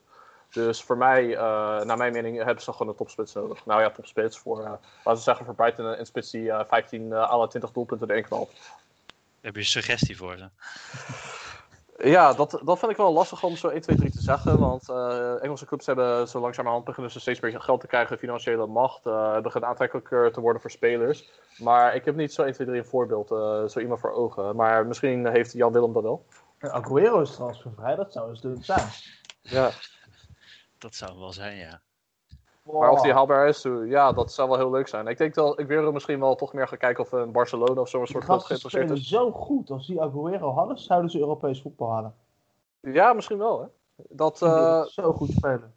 Dus 0.52 0.84
voor 0.84 0.98
mij, 0.98 1.26
naar 1.84 1.98
mijn 1.98 2.14
mening, 2.14 2.38
hebben 2.38 2.64
ze 2.64 2.72
gewoon 2.72 2.88
een 2.88 2.96
topspits 2.96 3.34
nodig. 3.34 3.66
Nou 3.66 3.82
ja, 3.82 3.90
topspits 3.90 4.38
voor, 4.38 4.58
laten 4.58 4.82
we 5.04 5.16
zeggen, 5.16 5.46
voor 5.46 5.56
Brighton 5.56 6.00
een 6.00 6.06
spits 6.06 6.32
die 6.32 6.42
uh, 6.42 6.62
15 6.68 7.14
à 7.14 7.48
20 7.48 7.72
doelpunten 7.72 8.10
erin 8.10 8.24
knalt. 8.24 8.52
Heb 9.48 9.56
je 9.56 9.62
een 9.62 9.68
suggestie 9.68 10.18
voor 10.18 10.38
ze? 10.38 10.50
Ja, 12.04 12.34
dat, 12.34 12.62
dat 12.64 12.80
vind 12.80 12.92
ik 12.92 12.98
wel 12.98 13.14
lastig 13.14 13.44
om 13.44 13.56
zo 13.56 13.68
1, 13.68 13.82
2, 13.82 13.98
3 13.98 14.12
te 14.12 14.22
zeggen. 14.22 14.60
Want 14.60 14.90
uh, 14.90 15.44
Engelse 15.44 15.66
clubs 15.66 15.86
hebben 15.86 16.28
zo 16.28 16.40
langzamerhand 16.40 16.86
beginnen 16.86 17.12
ze 17.12 17.20
steeds 17.20 17.40
meer 17.40 17.62
geld 17.62 17.82
te 17.82 17.88
krijgen, 17.88 18.18
financiële 18.18 18.68
macht. 18.68 19.06
Uh, 19.06 19.40
beginnen 19.40 19.70
aantrekkelijker 19.70 20.32
te 20.32 20.42
worden 20.42 20.62
voor 20.62 20.72
spelers. 20.72 21.30
Maar 21.58 21.96
ik 21.96 22.06
heb 22.06 22.16
niet 22.16 22.34
zo 22.34 22.44
1, 22.44 22.54
2, 22.54 22.68
3 22.68 22.80
een 22.80 22.86
voorbeeld, 22.86 23.32
uh, 23.32 23.68
zo 23.68 23.80
iemand 23.80 24.00
voor 24.00 24.12
ogen. 24.12 24.56
Maar 24.56 24.86
misschien 24.86 25.28
heeft 25.28 25.52
Jan 25.52 25.72
Willem 25.72 25.94
dat 25.94 26.04
wel. 26.04 26.26
Aguero 26.60 27.22
is 27.22 27.32
transfervrij, 27.32 27.96
dat 27.96 28.14
zou 28.14 28.30
eens 28.30 28.44
leuk 28.44 28.66
zijn. 28.66 28.88
Ja. 29.42 29.72
Dat 30.78 30.96
zou 30.96 31.20
wel 31.20 31.34
zijn, 31.34 31.58
ja. 31.58 31.82
Wow. 32.68 32.82
Maar 32.82 32.92
of 32.92 33.02
die 33.02 33.14
haalbaar 33.14 33.48
is, 33.48 33.66
ja, 33.86 34.12
dat 34.12 34.32
zou 34.32 34.50
wel 34.50 34.58
heel 34.58 34.70
leuk 34.70 34.88
zijn. 34.88 35.08
Ik 35.08 35.18
denk 35.18 35.34
dat 35.34 35.60
ik 35.60 35.68
weer 35.68 35.94
misschien 35.94 36.20
wel 36.20 36.36
toch 36.36 36.54
meer 36.54 36.68
ga 36.68 36.76
kijken 36.76 37.04
of 37.04 37.12
een 37.12 37.32
Barcelona 37.32 37.82
of 37.82 37.90
zo'n 37.90 38.08
soort 38.08 38.26
club 38.26 38.40
geïnteresseerd 38.40 38.90
is. 38.90 39.08
zo 39.08 39.32
goed. 39.32 39.72
Als 39.72 39.88
die 39.88 40.02
Aguero 40.02 40.52
hadden, 40.52 40.80
zouden 40.80 41.12
ze 41.12 41.20
Europees 41.20 41.62
voetbal 41.62 41.92
halen. 41.92 42.14
Ja, 42.80 43.14
misschien 43.14 43.38
wel, 43.38 43.62
hè. 43.62 43.68
Dat, 44.10 44.42
uh, 44.42 44.84
zo 44.84 45.14
goed 45.14 45.32
spelen. 45.32 45.74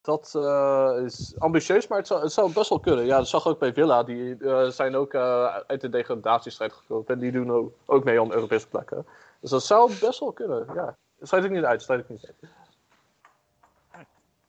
Dat 0.00 0.32
uh, 0.36 1.04
is 1.04 1.34
ambitieus, 1.38 1.86
maar 1.86 1.98
het 1.98 2.06
zou, 2.06 2.22
het 2.22 2.32
zou, 2.32 2.52
best 2.52 2.68
wel 2.68 2.80
kunnen. 2.80 3.04
Ja, 3.04 3.16
dat 3.16 3.28
zag 3.28 3.44
ik 3.44 3.52
ook 3.52 3.58
bij 3.58 3.72
Villa. 3.72 4.02
Die 4.02 4.36
uh, 4.38 4.68
zijn 4.68 4.96
ook 4.96 5.14
uit 5.66 5.80
de 5.80 5.88
degradatiestrijd 5.88 6.72
gekropen. 6.72 7.14
En 7.14 7.20
die 7.20 7.32
doen 7.32 7.52
ook, 7.52 7.72
ook 7.86 8.04
mee 8.04 8.22
om 8.22 8.32
Europese 8.32 8.68
plekken. 8.68 9.06
Dus 9.40 9.50
dat 9.50 9.62
zou 9.62 9.92
best 10.00 10.20
wel 10.20 10.32
kunnen, 10.32 10.66
ja. 10.74 10.96
Sluit 11.20 11.44
ik 11.44 11.50
niet 11.50 11.64
uit, 11.64 11.82
sluit 11.82 12.00
ik 12.00 12.08
niet 12.08 12.26
uit. 12.26 12.52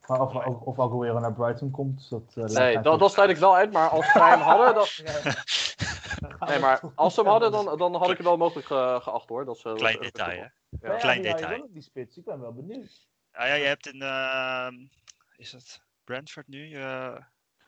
Maar 0.08 0.22
of, 0.22 0.46
of, 0.46 0.62
of 0.62 0.80
Aguero 0.80 1.20
naar 1.20 1.34
Brighton 1.34 1.72
komt, 1.72 2.10
dat... 2.10 2.34
Uh, 2.36 2.46
nee, 2.46 2.80
dat, 2.80 3.00
dat 3.00 3.12
sluit 3.12 3.30
ik 3.30 3.38
wel 3.38 3.56
uit, 3.56 3.72
maar 3.72 3.90
als 3.90 4.12
zij 4.12 4.30
hem 4.30 4.40
hadden... 4.40 4.74
Dan... 4.74 4.86
nee, 6.50 6.60
maar 6.60 6.82
als 6.96 7.14
ze 7.14 7.22
hem 7.22 7.30
hadden, 7.30 7.52
dan, 7.52 7.78
dan 7.78 7.96
had 7.96 8.10
ik 8.10 8.18
het 8.18 8.26
wel 8.26 8.38
mogelijk 8.38 8.68
ge, 8.68 9.00
geacht, 9.02 9.30
hoor. 9.30 9.46
Dat 9.46 9.58
ze, 9.58 9.74
Klein 9.74 10.00
detail, 10.00 10.40
hè? 10.40 10.48
Ja. 10.88 10.98
Klein 10.98 11.24
ja, 11.24 11.34
detail. 11.36 11.68
die 11.70 11.82
spits, 11.82 12.18
ik 12.18 12.26
ben 12.26 12.40
wel 12.40 12.54
benieuwd. 12.54 13.08
Ah, 13.32 13.48
ja, 13.48 13.54
je 13.54 13.66
hebt 13.66 13.88
in... 13.88 14.02
Uh, 14.02 14.68
is 15.36 15.52
het 15.52 15.82
Brentford 16.04 16.48
nu? 16.48 16.70
Uh, 16.70 17.18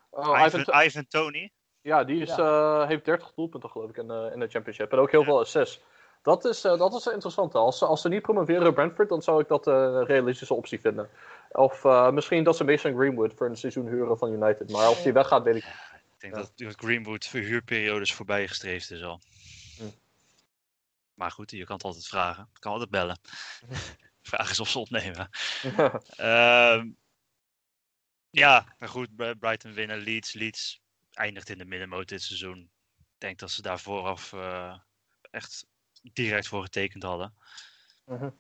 oh, 0.10 0.46
Ivan, 0.46 0.60
Ivan, 0.60 0.82
Ivan 0.82 1.08
Tony. 1.08 1.52
Ja, 1.82 2.04
die 2.04 2.22
is, 2.22 2.36
ja. 2.36 2.88
heeft 2.88 3.06
30 3.06 3.34
doelpunten, 3.34 3.70
geloof 3.70 3.90
ik, 3.90 3.98
in, 3.98 4.12
in 4.34 4.40
de 4.40 4.48
championship. 4.48 4.92
En 4.92 4.98
ook 4.98 5.12
heel 5.12 5.24
veel 5.24 5.40
assists. 5.40 5.82
Dat 6.22 6.46
is, 6.46 6.66
uh, 6.66 6.78
dat 6.78 6.94
is 6.94 7.06
interessant. 7.06 7.56
Als 7.56 7.78
ze, 7.78 7.86
als 7.86 8.02
ze 8.02 8.10
niet 8.10 8.22
promoveren 8.22 8.74
Brentford, 8.74 9.10
dan 9.10 9.22
zou 9.22 9.42
ik 9.42 9.48
dat 9.48 9.68
uh, 9.68 9.74
een 9.74 10.06
realistische 10.06 10.54
optie 10.54 10.80
vinden. 10.80 11.10
Of 11.52 11.84
uh, 11.84 12.12
misschien 12.12 12.44
dat 12.44 12.58
ze 12.58 12.64
Mason 12.64 12.96
Greenwood 12.96 13.34
voor 13.34 13.48
een 13.48 13.58
seizoen 13.58 13.88
huren 13.88 14.18
van 14.18 14.32
United. 14.32 14.70
Maar 14.70 14.90
of 14.90 15.02
die 15.02 15.14
weggaat, 15.14 15.44
weet 15.44 15.56
ik 15.56 15.64
niet. 15.66 15.74
Ik 16.14 16.20
denk 16.20 16.36
ja. 16.36 16.66
dat 16.66 16.76
Greenwood 16.76 17.26
verhuurperiodes 17.26 18.14
voorbij 18.14 18.48
gestreefd 18.48 18.92
is 18.92 19.04
al. 19.04 19.22
Hm. 19.78 19.84
Maar 21.14 21.32
goed, 21.32 21.52
je 21.52 21.66
kan 21.66 21.76
het 21.76 21.86
altijd 21.86 22.08
vragen. 22.08 22.50
Je 22.54 22.60
kan 22.60 22.72
altijd 22.72 22.90
bellen. 22.90 23.20
Vraag 24.22 24.50
is 24.50 24.60
of 24.60 24.70
ze 24.70 24.80
opnemen. 24.80 25.30
uh, 26.20 26.84
ja, 28.44 28.76
maar 28.80 28.90
goed, 28.90 29.16
Brighton 29.16 29.74
winnen. 29.74 29.98
Leeds, 29.98 30.34
Leeds 30.34 30.82
eindigt 31.14 31.50
in 31.50 31.58
de 31.58 31.66
middenmoot 31.66 32.08
dit 32.08 32.22
seizoen. 32.22 32.70
Ik 32.98 33.16
denk 33.18 33.40
dat 33.40 33.52
ze 33.52 33.62
daar 33.62 33.80
vooraf 33.80 34.32
uh, 34.32 34.78
echt 35.32 35.66
direct 36.02 36.48
voor 36.48 36.64
getekend 36.64 37.04
hadden. 37.04 37.34
Uh 38.06 38.20
-huh. 38.20 38.32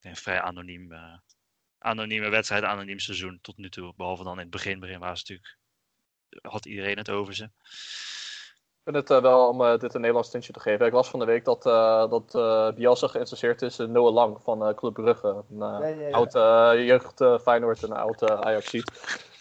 Een 0.00 0.16
vrij 0.16 0.40
anoniem, 0.40 0.92
uh, 0.92 1.14
anonieme 1.78 2.28
wedstrijd, 2.28 2.64
anoniem 2.64 2.98
seizoen 2.98 3.38
tot 3.42 3.56
nu 3.56 3.70
toe. 3.70 3.92
Behalve 3.96 4.24
dan 4.24 4.32
in 4.32 4.38
het 4.38 4.50
begin, 4.50 4.80
begin 4.80 4.98
was 4.98 5.20
het 5.20 5.28
natuurlijk, 5.28 5.58
had 6.42 6.66
iedereen 6.66 6.96
het 6.96 7.10
over 7.10 7.34
ze. 7.34 7.44
Ik 7.44 8.86
vind 8.92 8.96
het 8.96 9.10
uh, 9.10 9.22
wel 9.22 9.48
om 9.48 9.60
uh, 9.60 9.78
dit 9.78 9.94
een 9.94 10.00
Nederlands 10.00 10.30
tintje 10.30 10.52
te 10.52 10.60
geven. 10.60 10.86
Ik 10.86 10.92
las 10.92 11.08
van 11.08 11.18
de 11.18 11.24
week 11.24 11.44
dat, 11.44 11.66
uh, 11.66 12.10
dat 12.10 12.32
Bielsa 12.74 13.06
geïnteresseerd 13.06 13.62
is 13.62 13.78
in 13.78 13.92
Noah 13.92 14.12
Lang 14.12 14.42
van 14.42 14.74
Club 14.74 14.94
Brugge. 14.94 15.44
Een 15.50 15.58
ja, 15.58 15.86
ja, 15.86 16.08
ja. 16.08 16.10
oud 16.10 16.32
jeugd 16.86 17.42
Feyenoord 17.42 17.82
en 17.82 17.90
een 17.90 17.96
oud 17.96 18.30
Ajaxiet. 18.30 18.92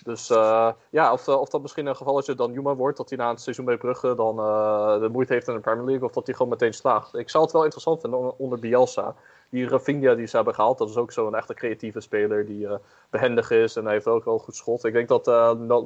Dus 0.09 0.29
eh, 0.29 0.71
ja, 0.89 1.13
of, 1.13 1.27
eh, 1.27 1.39
of 1.39 1.49
dat 1.49 1.61
misschien 1.61 1.85
een 1.85 1.95
gevalletje 1.95 2.35
dan 2.35 2.51
Juma 2.53 2.75
wordt, 2.75 2.97
dat 2.97 3.09
hij 3.09 3.17
na 3.17 3.29
het 3.29 3.41
seizoen 3.41 3.65
bij 3.65 3.77
Brugge 3.77 4.15
dan 4.15 4.39
eh, 4.39 4.99
de 4.99 5.09
moeite 5.09 5.33
heeft 5.33 5.47
in 5.47 5.53
de 5.53 5.59
Premier 5.59 5.85
League, 5.85 6.07
of 6.07 6.11
dat 6.13 6.25
hij 6.25 6.35
gewoon 6.35 6.51
meteen 6.51 6.73
slaagt. 6.73 7.15
Ik 7.15 7.29
zou 7.29 7.43
het 7.43 7.53
wel 7.53 7.63
interessant 7.63 8.01
vinden 8.01 8.19
on- 8.19 8.33
onder 8.37 8.59
Bielsa. 8.59 9.15
Die 9.49 9.67
Rafinha 9.67 10.15
die 10.15 10.25
ze 10.27 10.35
hebben 10.35 10.53
gehaald, 10.53 10.77
dat 10.77 10.89
is 10.89 10.95
ook 10.95 11.11
zo'n 11.11 11.35
echte 11.35 11.53
creatieve 11.53 11.99
speler 11.99 12.45
die 12.45 12.67
eh, 12.67 12.75
behendig 13.09 13.51
is 13.51 13.75
en 13.75 13.83
hij 13.83 13.93
heeft 13.93 14.07
ook 14.07 14.25
wel 14.25 14.33
een 14.33 14.39
goed 14.39 14.55
schot. 14.55 14.83
Ik 14.83 14.93
denk 14.93 15.07
dat 15.07 15.25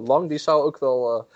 Lang, 0.07 0.29
die 0.29 0.37
zou 0.37 0.63
ook 0.63 0.77
wel 0.79 1.27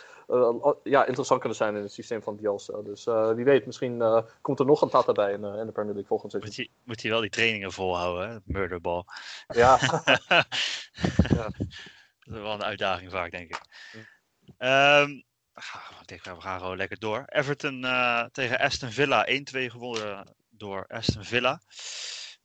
ja, 0.84 1.06
interessant 1.06 1.39
kunnen 1.39 1.58
zijn 1.58 1.75
in 1.75 1.82
het 1.82 1.91
systeem 1.91 2.22
van 2.24 2.36
Bielsa. 2.36 2.74
Dus 2.84 3.03
wie 3.36 3.46
weet, 3.46 3.65
misschien 3.65 4.24
komt 4.41 4.60
er 4.60 4.65
nog 4.65 4.82
een 4.82 4.89
Tata 4.89 5.12
bij 5.12 5.32
in, 5.32 5.44
in 5.44 5.65
de 5.65 5.72
Premier 5.72 5.94
League 5.94 6.06
volgend 6.06 6.32
seizoen. 6.32 6.53
Moet 6.56 6.65
hij, 6.65 6.70
moet 6.84 7.01
hij 7.01 7.12
wel 7.12 7.22
die 7.22 7.29
trainingen 7.29 7.72
volhouden, 7.72 8.29
hè? 8.29 8.38
Murderball. 8.44 9.03
Ja, 9.48 9.79
ja. 11.36 11.50
Dat 12.28 12.36
is 12.36 12.42
wel 12.42 12.54
een 12.54 12.64
uitdaging 12.64 13.12
vaak, 13.12 13.32
denk 13.32 13.50
ik. 13.50 13.62
Ehm, 14.58 15.22
ah, 15.54 15.92
ik 16.02 16.08
denk, 16.08 16.24
we 16.24 16.42
gaan 16.42 16.60
gewoon 16.60 16.78
lekker 16.78 17.00
door. 17.00 17.26
Everton 17.26 17.86
eh, 17.86 18.26
tegen 18.32 18.60
Aston 18.60 18.92
Villa. 18.92 19.26
1-2 19.26 19.72
gewonnen 19.72 20.36
door 20.50 20.88
Aston 20.88 21.24
Villa. 21.24 21.62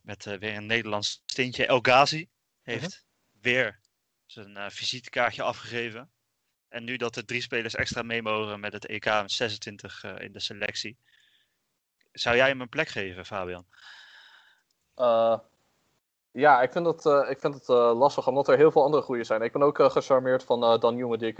Met 0.01 0.25
eh, 0.25 0.37
weer 0.37 0.55
een 0.55 0.65
Nederlands 0.65 1.21
stintje. 1.25 1.65
El 1.65 1.79
Ghazi 1.79 2.29
heeft 2.61 3.05
weer 3.41 3.79
zijn 4.25 4.57
eh, 4.57 4.69
visitekaartje 4.69 5.41
afgegeven. 5.41 6.11
En 6.67 6.83
nu 6.83 6.97
dat 6.97 7.15
er 7.15 7.25
drie 7.25 7.41
spelers 7.41 7.75
extra 7.75 8.01
mee 8.01 8.21
mogen 8.21 8.59
met 8.59 8.73
het 8.73 8.85
EK 8.85 9.05
met 9.05 9.31
26 9.31 10.03
eh, 10.03 10.19
in 10.19 10.31
de 10.31 10.39
selectie. 10.39 10.97
Zou 12.11 12.35
jij 12.35 12.47
hem 12.47 12.61
een 12.61 12.69
plek 12.69 12.87
geven, 12.87 13.25
Fabian? 13.25 13.65
Eh, 14.95 15.39
ja, 16.33 16.61
ik 16.61 16.71
vind 16.71 16.85
het, 16.85 17.05
eh, 17.05 17.29
ik 17.29 17.39
vind 17.39 17.53
het 17.53 17.69
eh, 17.69 17.97
lastig 17.97 18.27
omdat 18.27 18.47
er 18.47 18.57
heel 18.57 18.71
veel 18.71 18.83
andere 18.83 19.03
goede 19.03 19.23
zijn. 19.23 19.41
Ik 19.41 19.51
ben 19.51 19.61
ook 19.61 19.79
eh, 19.79 19.89
gecharmeerd 19.89 20.43
van 20.43 20.79
Dan 20.79 20.95
Newman, 20.95 21.17
die 21.17 21.27
ik 21.27 21.37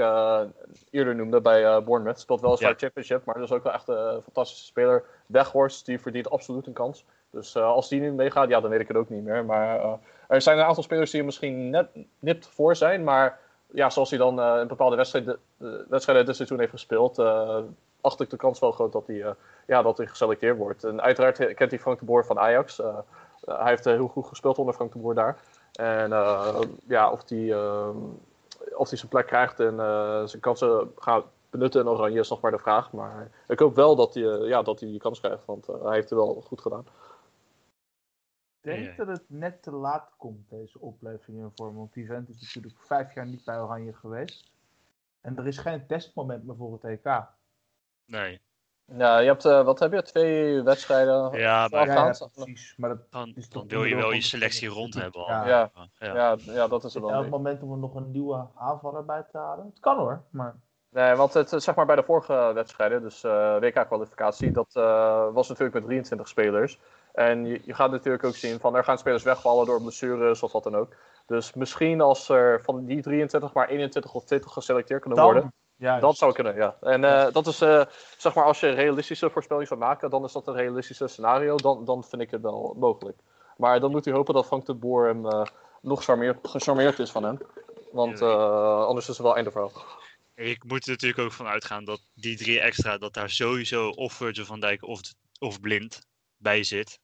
eerder 0.90 1.16
noemde 1.16 1.42
bij 1.42 1.84
Bournemouth. 1.84 2.20
Speelt 2.20 2.42
wel 2.42 2.52
eens 2.52 2.60
Ja. 2.60 2.74
Championship, 2.78 3.26
maar 3.26 3.36
dat 3.36 3.44
is 3.44 3.52
ook 3.52 3.64
wel 3.64 3.74
echt 3.74 3.88
een 3.88 4.22
fantastische 4.22 4.66
speler. 4.66 5.04
Weghorst, 5.26 5.86
die 5.86 6.00
verdient 6.00 6.30
absoluut 6.30 6.68
een 6.68 6.74
kans. 6.74 7.06
Dus 7.30 7.56
als 7.56 7.90
die 7.90 8.00
nu 8.00 8.12
meegaat, 8.12 8.50
ja, 8.50 8.62
dan 8.62 8.70
weet 8.70 8.80
ik 8.80 8.88
het 8.88 8.98
ook 8.98 9.10
niet 9.10 9.24
meer. 9.24 9.46
Maar 9.46 10.00
er 10.28 10.42
zijn 10.42 10.58
een 10.58 10.66
aantal 10.66 10.84
spelers 10.84 11.12
die 11.12 11.20
er 11.20 11.26
misschien 11.26 11.70
net 11.70 11.88
nipt 12.20 12.48
voor 12.48 12.76
zijn. 12.76 13.04
Maar 13.04 13.40
ja, 13.74 13.90
zoals 13.90 14.10
hij 14.10 14.20
dan 14.20 14.42
in 14.60 14.68
bepaalde 14.68 14.96
wedstrijden, 14.96 15.40
eh, 15.58 15.68
wedstrijden 15.88 16.26
dit 16.26 16.36
seizoen 16.36 16.60
heeft 16.60 16.72
gespeeld, 16.72 17.20
acht 18.02 18.22
ik 18.22 18.30
de 18.30 18.38
kans 18.38 18.60
wel 18.60 18.72
groot 18.72 18.92
dat 18.92 19.08
hij, 19.08 19.36
ja, 19.68 19.82
dat 19.82 19.98
hij 19.98 20.08
geselecteerd 20.08 20.58
wordt. 20.58 20.84
En 20.84 21.02
uiteraard 21.02 21.54
kent 21.54 21.72
hij 21.72 21.80
Frank 21.80 22.00
de 22.00 22.06
Boer 22.06 22.26
van 22.26 22.40
Ajax. 22.40 22.82
Eh, 23.46 23.60
hij 23.60 23.70
heeft 23.70 23.86
eh, 23.86 23.94
heel 23.94 24.08
goed 24.08 24.26
gespeeld 24.26 24.58
onder 24.58 24.74
Frank 24.74 24.94
de 24.94 25.00
Boer 25.00 25.16
daar. 25.16 25.38
En 25.74 26.12
eh, 26.12 26.62
ja, 26.88 27.12
of 27.12 27.30
hij 27.30 27.52
ehm, 27.52 27.98
of 28.76 28.90
die 28.90 28.98
zijn 28.98 29.10
plek 29.10 29.28
krijgt 29.28 29.60
en 29.60 29.80
eh, 29.80 30.26
zijn 30.26 30.42
kansen 30.42 30.92
gaat 30.96 31.26
benutten 31.50 31.82
in 31.82 31.88
Oranje 31.88 32.20
is 32.20 32.30
nog 32.30 32.42
maar 32.42 32.52
de 32.52 32.60
vraag. 32.60 32.92
Maar 32.92 33.32
ik 33.48 33.60
hoop 33.60 33.76
wel 33.76 33.96
dat 33.96 34.14
hij, 34.14 34.24
ja, 34.24 34.62
dat 34.62 34.80
hij 34.80 34.90
die 34.90 35.00
kans 35.00 35.20
krijgt, 35.20 35.46
want 35.46 35.70
eh, 35.70 35.84
hij 35.84 35.94
heeft 35.94 36.10
het 36.10 36.20
wel 36.20 36.42
goed 36.42 36.62
gedaan. 36.62 36.86
Ik 38.62 38.76
denk 38.76 38.98
dat 38.98 39.08
het 39.08 39.24
net 39.28 39.64
te 39.64 39.72
laat 39.72 40.12
komt, 40.18 40.50
deze 40.50 40.80
opleving 40.80 41.38
in 41.38 41.52
vorm. 41.56 41.76
Want 41.76 41.94
die 41.94 42.06
vent 42.06 42.30
is 42.30 42.42
natuurlijk 42.42 42.84
vijf 42.84 43.14
jaar 43.14 43.26
niet 43.26 43.44
bij 43.44 43.60
Oranje 43.60 43.94
geweest. 43.94 44.52
En 45.22 45.38
er 45.38 45.48
is 45.48 45.58
geen 45.58 45.88
testmoment 45.88 46.44
meer 46.44 46.56
voor 46.56 46.74
het 46.74 46.84
EK. 46.84 47.24
Nee. 48.06 48.42
Ja, 48.86 49.20
je 49.20 49.28
hebt, 49.28 49.46
eh, 49.46 49.63
wat 49.63 49.80
heb 49.80 49.94
je, 49.94 50.02
twee 50.02 50.62
wedstrijden 50.62 51.16
Ja, 51.16 51.30
maar 51.32 51.40
ja, 51.40 51.68
voorafgaand? 51.70 52.30
precies. 52.34 52.74
Maar 52.78 52.90
dat, 52.90 53.12
dan, 53.12 53.32
is 53.36 53.50
dan 53.50 53.68
wil 53.68 53.84
je 53.84 53.96
wel 53.96 54.12
je 54.12 54.22
selectie 54.22 54.68
rond 54.70 54.94
hebben. 54.94 55.25
al. 55.25 55.30
Ja. 55.30 55.48
Ja. 55.48 55.72
ja. 56.00 56.13
Ja, 56.13 56.38
ja, 56.46 56.68
dat 56.68 56.84
is 56.84 56.96
er 56.96 57.02
elk 57.02 57.12
wel. 57.12 57.30
moment 57.30 57.62
om 57.62 57.72
er 57.72 57.78
nog 57.78 57.96
een 57.96 58.12
nieuwe 58.12 58.48
aanvaller 58.56 59.06
bij 59.06 59.24
te 59.32 59.38
halen. 59.38 59.66
Het 59.66 59.80
kan 59.80 59.98
hoor, 59.98 60.24
maar 60.30 60.56
Nee, 60.94 61.16
want 61.16 61.34
het, 61.34 61.54
eh, 61.54 61.60
zeg 61.60 61.75
maar 61.75 61.86
bij 61.86 61.96
de 61.96 62.04
vorige 62.04 62.52
wedstrijden, 62.54 63.02
dus 63.02 63.24
eh, 63.24 63.58
WK-kwalificatie, 63.60 64.52
dat 64.52 64.70
eh, 64.74 65.28
was 65.34 65.48
natuurlijk 65.48 65.75
met 65.75 65.86
23 65.86 66.28
spelers. 66.28 66.80
En 67.13 67.46
je, 67.46 67.62
je 67.66 67.74
gaat 67.74 67.92
natuurlijk 67.92 68.24
ook 68.24 68.36
zien 68.36 68.60
van 68.60 68.75
er 68.75 68.84
gaan 68.84 68.98
spelers 68.98 69.24
wegvallen 69.24 69.66
door 69.66 69.82
blessures 69.82 70.44
of 70.44 70.52
wat 70.52 70.63
dan 70.63 70.75
ook. 70.75 70.96
Dus 71.25 71.54
misschien 71.54 72.02
als 72.02 72.30
er 72.30 72.62
van 72.62 72.86
die 72.86 73.02
23 73.02 73.54
maar 73.54 73.68
21 73.68 74.13
of 74.13 74.24
20 74.25 74.52
geselecteerd 74.52 75.02
kunnen 75.02 75.24
worden, 75.24 75.54
ja, 75.84 76.00
dat 76.00 76.18
zou 76.18 76.34
kunnen, 76.34 76.56
ja. 76.56 76.78
En 76.82 77.04
eh, 77.04 77.32
dat 77.32 77.48
is, 77.48 77.62
eh, 77.62 77.86
zeg 78.18 78.34
maar, 78.34 78.44
als 78.44 78.60
je 78.60 78.70
realistische 78.70 79.30
voorspelling 79.30 79.68
zou 79.68 79.80
maken, 79.80 80.10
dan 80.10 80.24
is 80.24 80.32
dat 80.32 80.48
een 80.48 80.56
realistische 80.56 81.08
scenario. 81.08 81.56
Dan, 81.56 81.86
dan 81.86 82.04
vind 82.04 82.22
ik 82.22 82.32
het 82.32 82.42
wel 82.42 82.75
mogelijk. 82.80 83.18
Maar 83.58 83.80
dan 83.80 83.92
moet 83.92 84.06
u 84.06 84.12
hopen 84.12 84.34
dat 84.34 84.46
Frank 84.46 84.66
de 84.66 84.74
Boer 84.74 85.08
hem 85.08 85.25
eh, 85.25 85.46
nog 85.82 86.04
charmeerd, 86.04 86.48
gecharmeerd 86.48 87.00
is 87.00 87.12
van 87.12 87.24
hem. 87.24 87.38
Want 87.92 88.22
anders 88.22 89.10
is 89.10 89.18
het 89.18 89.25
wel 89.25 89.36
einde 89.36 89.52
verhaal. 89.52 89.72
Ik 90.36 90.63
moet 90.63 90.86
er 90.86 90.92
natuurlijk 90.92 91.22
ook 91.22 91.32
van 91.32 91.48
uitgaan 91.48 91.86
dat 91.86 92.02
die 92.13 92.38
drie 92.38 92.60
extra, 92.60 92.98
dat 92.98 93.13
daar 93.13 93.30
sowieso 93.30 93.90
of 93.90 94.13
Virgil 94.13 94.46
van 94.46 94.60
Dijk 94.60 94.84
of, 94.84 95.02
of 95.40 95.60
Blind 95.60 96.02
bij 96.38 96.63
zit. 96.63 97.00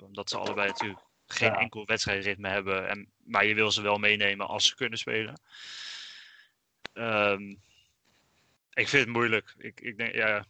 Omdat 0.00 0.30
ze 0.30 0.38
allebei 0.38 0.68
natuurlijk 0.68 1.00
geen 1.26 1.52
Ja. 1.52 1.58
enkel 1.58 1.84
wedstrijdritme 1.84 2.48
hebben. 2.48 2.88
En, 2.88 3.10
maar 3.24 3.44
je 3.46 3.54
wil 3.54 3.70
ze 3.70 3.82
wel 3.82 3.98
meenemen 3.98 4.46
als 4.46 4.68
ze 4.68 4.74
kunnen 4.74 4.98
spelen. 4.98 5.40
Ehm, 6.92 7.54
ik 8.72 8.88
vind 8.88 9.04
het 9.04 9.14
moeilijk. 9.14 9.54
Ik, 9.58 9.80
ik, 9.80 9.96
denk, 9.96 10.14
ja, 10.14 10.38
ik 10.38 10.46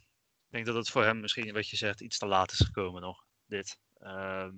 denk 0.48 0.66
dat 0.66 0.74
het 0.74 0.90
voor 0.90 1.04
hem 1.04 1.20
misschien, 1.20 1.52
wat 1.52 1.68
je 1.68 1.76
zegt, 1.76 2.00
iets 2.00 2.18
te 2.18 2.26
laat 2.26 2.52
is 2.52 2.60
gekomen 2.60 3.02
nog. 3.02 3.24
Dit. 3.46 3.78
Ehm, 3.98 4.54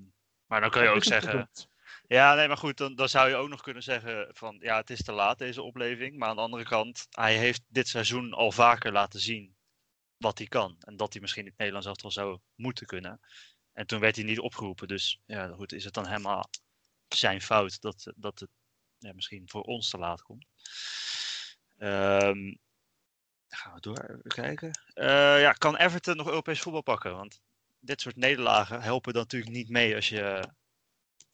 maar 0.47 0.61
dan 0.61 0.71
kan 0.71 0.83
je 0.83 0.88
ook 0.88 1.04
zeggen. 1.04 1.50
Ja, 2.06 2.35
nee, 2.35 2.49
maar 2.49 2.56
goed, 2.56 2.76
dan, 2.76 2.94
dan 2.94 3.09
zou 3.09 3.28
je 3.28 3.35
ook 3.35 3.49
nog 3.49 3.62
kunnen 3.62 3.83
zeggen 3.83 4.28
van 4.33 4.56
ja, 4.61 4.76
het 4.76 4.90
is 4.90 5.02
te 5.02 5.12
laat 5.12 5.38
deze 5.38 5.62
opleving. 5.62 6.18
Maar 6.18 6.28
aan 6.28 6.37
de 6.37 6.42
andere 6.42 6.64
kant, 6.64 7.06
hij 7.11 7.37
heeft 7.37 7.62
dit 7.68 7.88
seizoen 7.88 8.33
al 8.33 8.52
vaker 8.52 8.92
laten 8.92 9.21
zien 9.21 9.56
wat 10.16 10.38
hij 10.38 10.47
kan. 10.47 10.76
En 10.80 10.97
dat 10.97 11.12
hij 11.12 11.21
misschien 11.23 11.42
in 11.42 11.49
het 11.49 11.59
Nederlands 11.59 11.88
elftal 11.88 12.11
zou 12.11 12.38
moeten 12.54 12.87
kunnen. 12.87 13.21
En 13.73 13.87
toen 13.87 14.00
werd 14.00 14.16
hij 14.16 14.25
niet 14.25 14.40
opgeroepen. 14.40 14.88
Dus 14.88 15.21
ja, 15.26 15.49
goed, 15.49 15.73
is 15.73 15.85
het 15.85 15.94
dan 15.94 16.06
helemaal 16.06 16.50
zijn 17.09 17.40
fout 17.40 17.80
dat, 17.80 18.12
dat 18.16 18.40
het 18.40 18.50
ja, 18.99 19.12
misschien 19.12 19.49
voor 19.49 19.62
ons 19.62 19.90
te 19.90 19.99
laat 19.99 20.23
komt. 20.23 20.47
Ehm, 21.78 22.54
gaan 23.54 23.75
we 23.75 23.80
door, 23.80 23.99
even 23.99 24.23
kijken. 24.23 24.70
Eh, 24.94 25.40
ja, 25.40 25.52
kan 25.52 25.76
Everton 25.76 26.16
nog 26.16 26.28
Europees 26.28 26.61
voetbal 26.61 26.82
pakken? 26.82 27.16
Want 27.16 27.40
dit 27.78 28.00
soort 28.00 28.16
nederlagen 28.16 28.82
helpen 28.82 29.12
dan 29.12 29.23
natuurlijk 29.23 29.52
niet 29.52 29.68
mee 29.68 29.94
als 29.94 30.08
je 30.08 30.49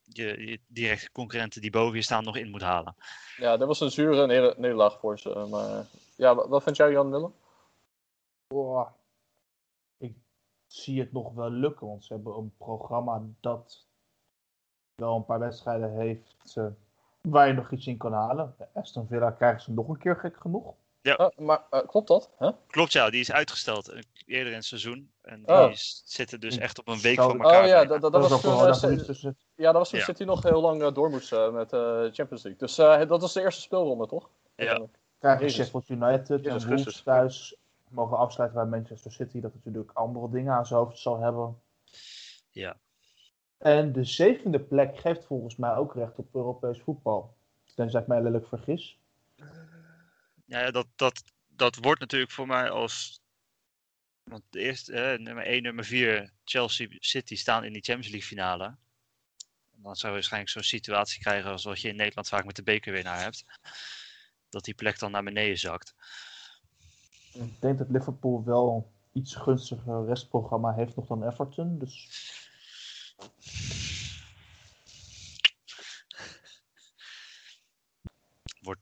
je, 0.02 0.46
je 0.46 0.60
directe 0.66 1.12
concurrenten 1.12 1.60
die 1.60 1.70
boven 1.70 1.96
je 1.96 2.02
staan 2.02 2.24
nog 2.24 2.36
in 2.36 2.50
moet 2.50 2.62
halen. 2.62 2.94
Ja, 3.36 3.56
dat 3.56 3.68
was 3.68 3.80
een 3.80 3.90
zure 3.90 4.26
neder- 4.26 4.54
nederlaag 4.56 4.98
voor 4.98 5.18
ze. 5.18 5.46
Maar 5.50 5.86
ja, 6.16 6.34
wat, 6.34 6.48
wat 6.48 6.62
vind 6.62 6.76
jij, 6.76 6.90
Jan 6.90 7.10
Willem? 7.10 7.34
Ik 9.98 10.14
zie 10.66 11.00
het 11.00 11.12
nog 11.12 11.34
wel 11.34 11.50
lukken, 11.50 11.86
want 11.86 12.04
ze 12.04 12.12
hebben 12.12 12.36
een 12.36 12.52
programma 12.56 13.22
dat 13.40 13.86
wel 14.94 15.16
een 15.16 15.24
paar 15.24 15.38
wedstrijden 15.38 15.92
heeft 15.92 16.56
eh, 16.56 16.66
waar 17.20 17.46
je 17.46 17.52
nog 17.52 17.70
iets 17.70 17.86
in 17.86 17.96
kan 17.96 18.12
halen. 18.12 18.54
De 18.58 18.66
Aston 18.72 19.06
Villa 19.06 19.30
krijgen 19.30 19.60
ze 19.60 19.72
nog 19.72 19.88
een 19.88 19.98
keer 19.98 20.16
gek 20.16 20.36
genoeg. 20.40 20.74
Eh, 21.02 21.28
maar 21.37 21.62
eh, 21.71 21.80
klopt 21.87 22.09
dat? 22.09 22.30
Huh? 22.38 22.50
Klopt 22.66 22.92
ja, 22.92 23.11
die 23.11 23.21
is 23.21 23.33
uitgesteld 23.33 23.88
eh, 23.88 24.02
eerder 24.26 24.49
in 24.52 24.59
het 24.59 24.64
seizoen. 24.64 25.11
En 25.23 25.42
die 25.45 25.54
Oh. 25.54 25.71
is- 25.71 26.02
zitten 26.07 26.40
dus 26.40 26.59
echt 26.59 26.78
op 26.78 26.88
een 26.88 27.00
week 27.00 27.16
van 27.21 27.30
elkaar. 27.42 27.62
Oh 27.62 27.69
ja, 27.69 27.85
dat, 27.85 28.00
was 28.12 28.40
toen, 28.40 29.35
ja, 29.54 29.66
dat 29.73 29.75
was 29.75 29.90
toen 29.90 29.99
Ja. 29.99 30.04
City 30.04 30.23
nog 30.25 30.42
heel 30.42 30.61
lang 30.61 30.92
door 30.92 31.11
moest 31.11 31.33
eh, 31.33 31.52
met 31.52 31.71
de 31.71 32.11
Champions 32.12 32.42
League. 32.42 32.57
Dus 32.61 32.78
eh, 32.78 32.99
dat 33.09 33.21
was 33.21 33.33
de 33.33 33.40
eerste 33.40 33.61
speelronde, 33.61 34.07
toch? 34.07 34.30
Ja. 34.57 34.87
Krijgen. 35.19 35.50
Sheffield 35.50 35.88
United 35.88 36.47
en 36.47 36.66
Wolves 36.69 37.02
thuis 37.02 37.57
mogen 37.88 38.16
afsluiten 38.16 38.59
bij 38.61 38.78
Manchester 38.78 39.12
City. 39.12 39.40
Dat 39.40 39.52
natuurlijk 39.54 39.90
andere 39.95 40.30
dingen 40.30 40.52
aan 40.54 40.66
zijn 40.66 40.80
hoofd 40.80 40.99
zal 40.99 41.21
hebben. 41.21 41.61
Ja. 42.50 42.76
En 43.59 43.92
de 43.92 44.04
zevende 44.04 44.61
plek 44.61 44.99
geeft 44.99 45.25
volgens 45.25 45.57
mij 45.57 45.75
ook 45.76 45.95
recht 45.95 46.19
op 46.19 46.35
Europees 46.35 46.80
voetbal. 46.80 47.35
Tenzij 47.75 48.00
ik 48.00 48.07
mij 48.07 48.23
lelijk 48.23 48.47
vergis. 48.47 48.99
Ja, 50.50 50.71
dat, 50.71 50.87
dat, 50.97 51.23
dat 51.49 51.76
wordt 51.76 52.00
natuurlijk 52.00 52.30
voor 52.30 52.47
mij 52.47 52.71
als. 52.71 53.21
Want 54.23 54.42
eh, 54.50 55.19
nummer 55.19 55.45
1, 55.45 55.62
nummer 55.62 55.85
4, 55.85 56.33
Chelsea 56.45 56.87
City 56.90 57.37
staan 57.37 57.64
in 57.64 57.73
die 57.73 57.83
Champions 57.83 58.11
League 58.11 58.28
finale. 58.28 58.64
En 59.73 59.83
dan 59.83 59.97
zou 59.97 60.07
je 60.07 60.19
waarschijnlijk 60.19 60.52
zo'n 60.52 60.62
situatie 60.62 61.21
krijgen 61.21 61.50
als 61.50 61.64
wat 61.64 61.80
je 61.80 61.88
in 61.88 61.97
Nederland 61.97 62.28
vaak 62.28 62.45
met 62.45 62.57
de 62.57 62.62
bekerwinnaar 62.62 63.23
hebt. 63.23 63.45
Dat 64.49 64.64
die 64.64 64.75
plek 64.75 64.99
dan 64.99 65.11
naar 65.11 65.23
beneden 65.23 65.59
zakt. 65.59 65.95
Ik 67.33 67.61
denk 67.61 67.78
dat 67.78 67.90
Liverpool 67.90 68.45
wel 68.45 68.92
iets 69.12 69.35
gunstiger 69.35 70.07
restprogramma 70.07 70.75
heeft 70.75 70.97
nog 70.97 71.07
dan 71.07 71.28
Everton. 71.28 71.78
Dus 71.78 72.09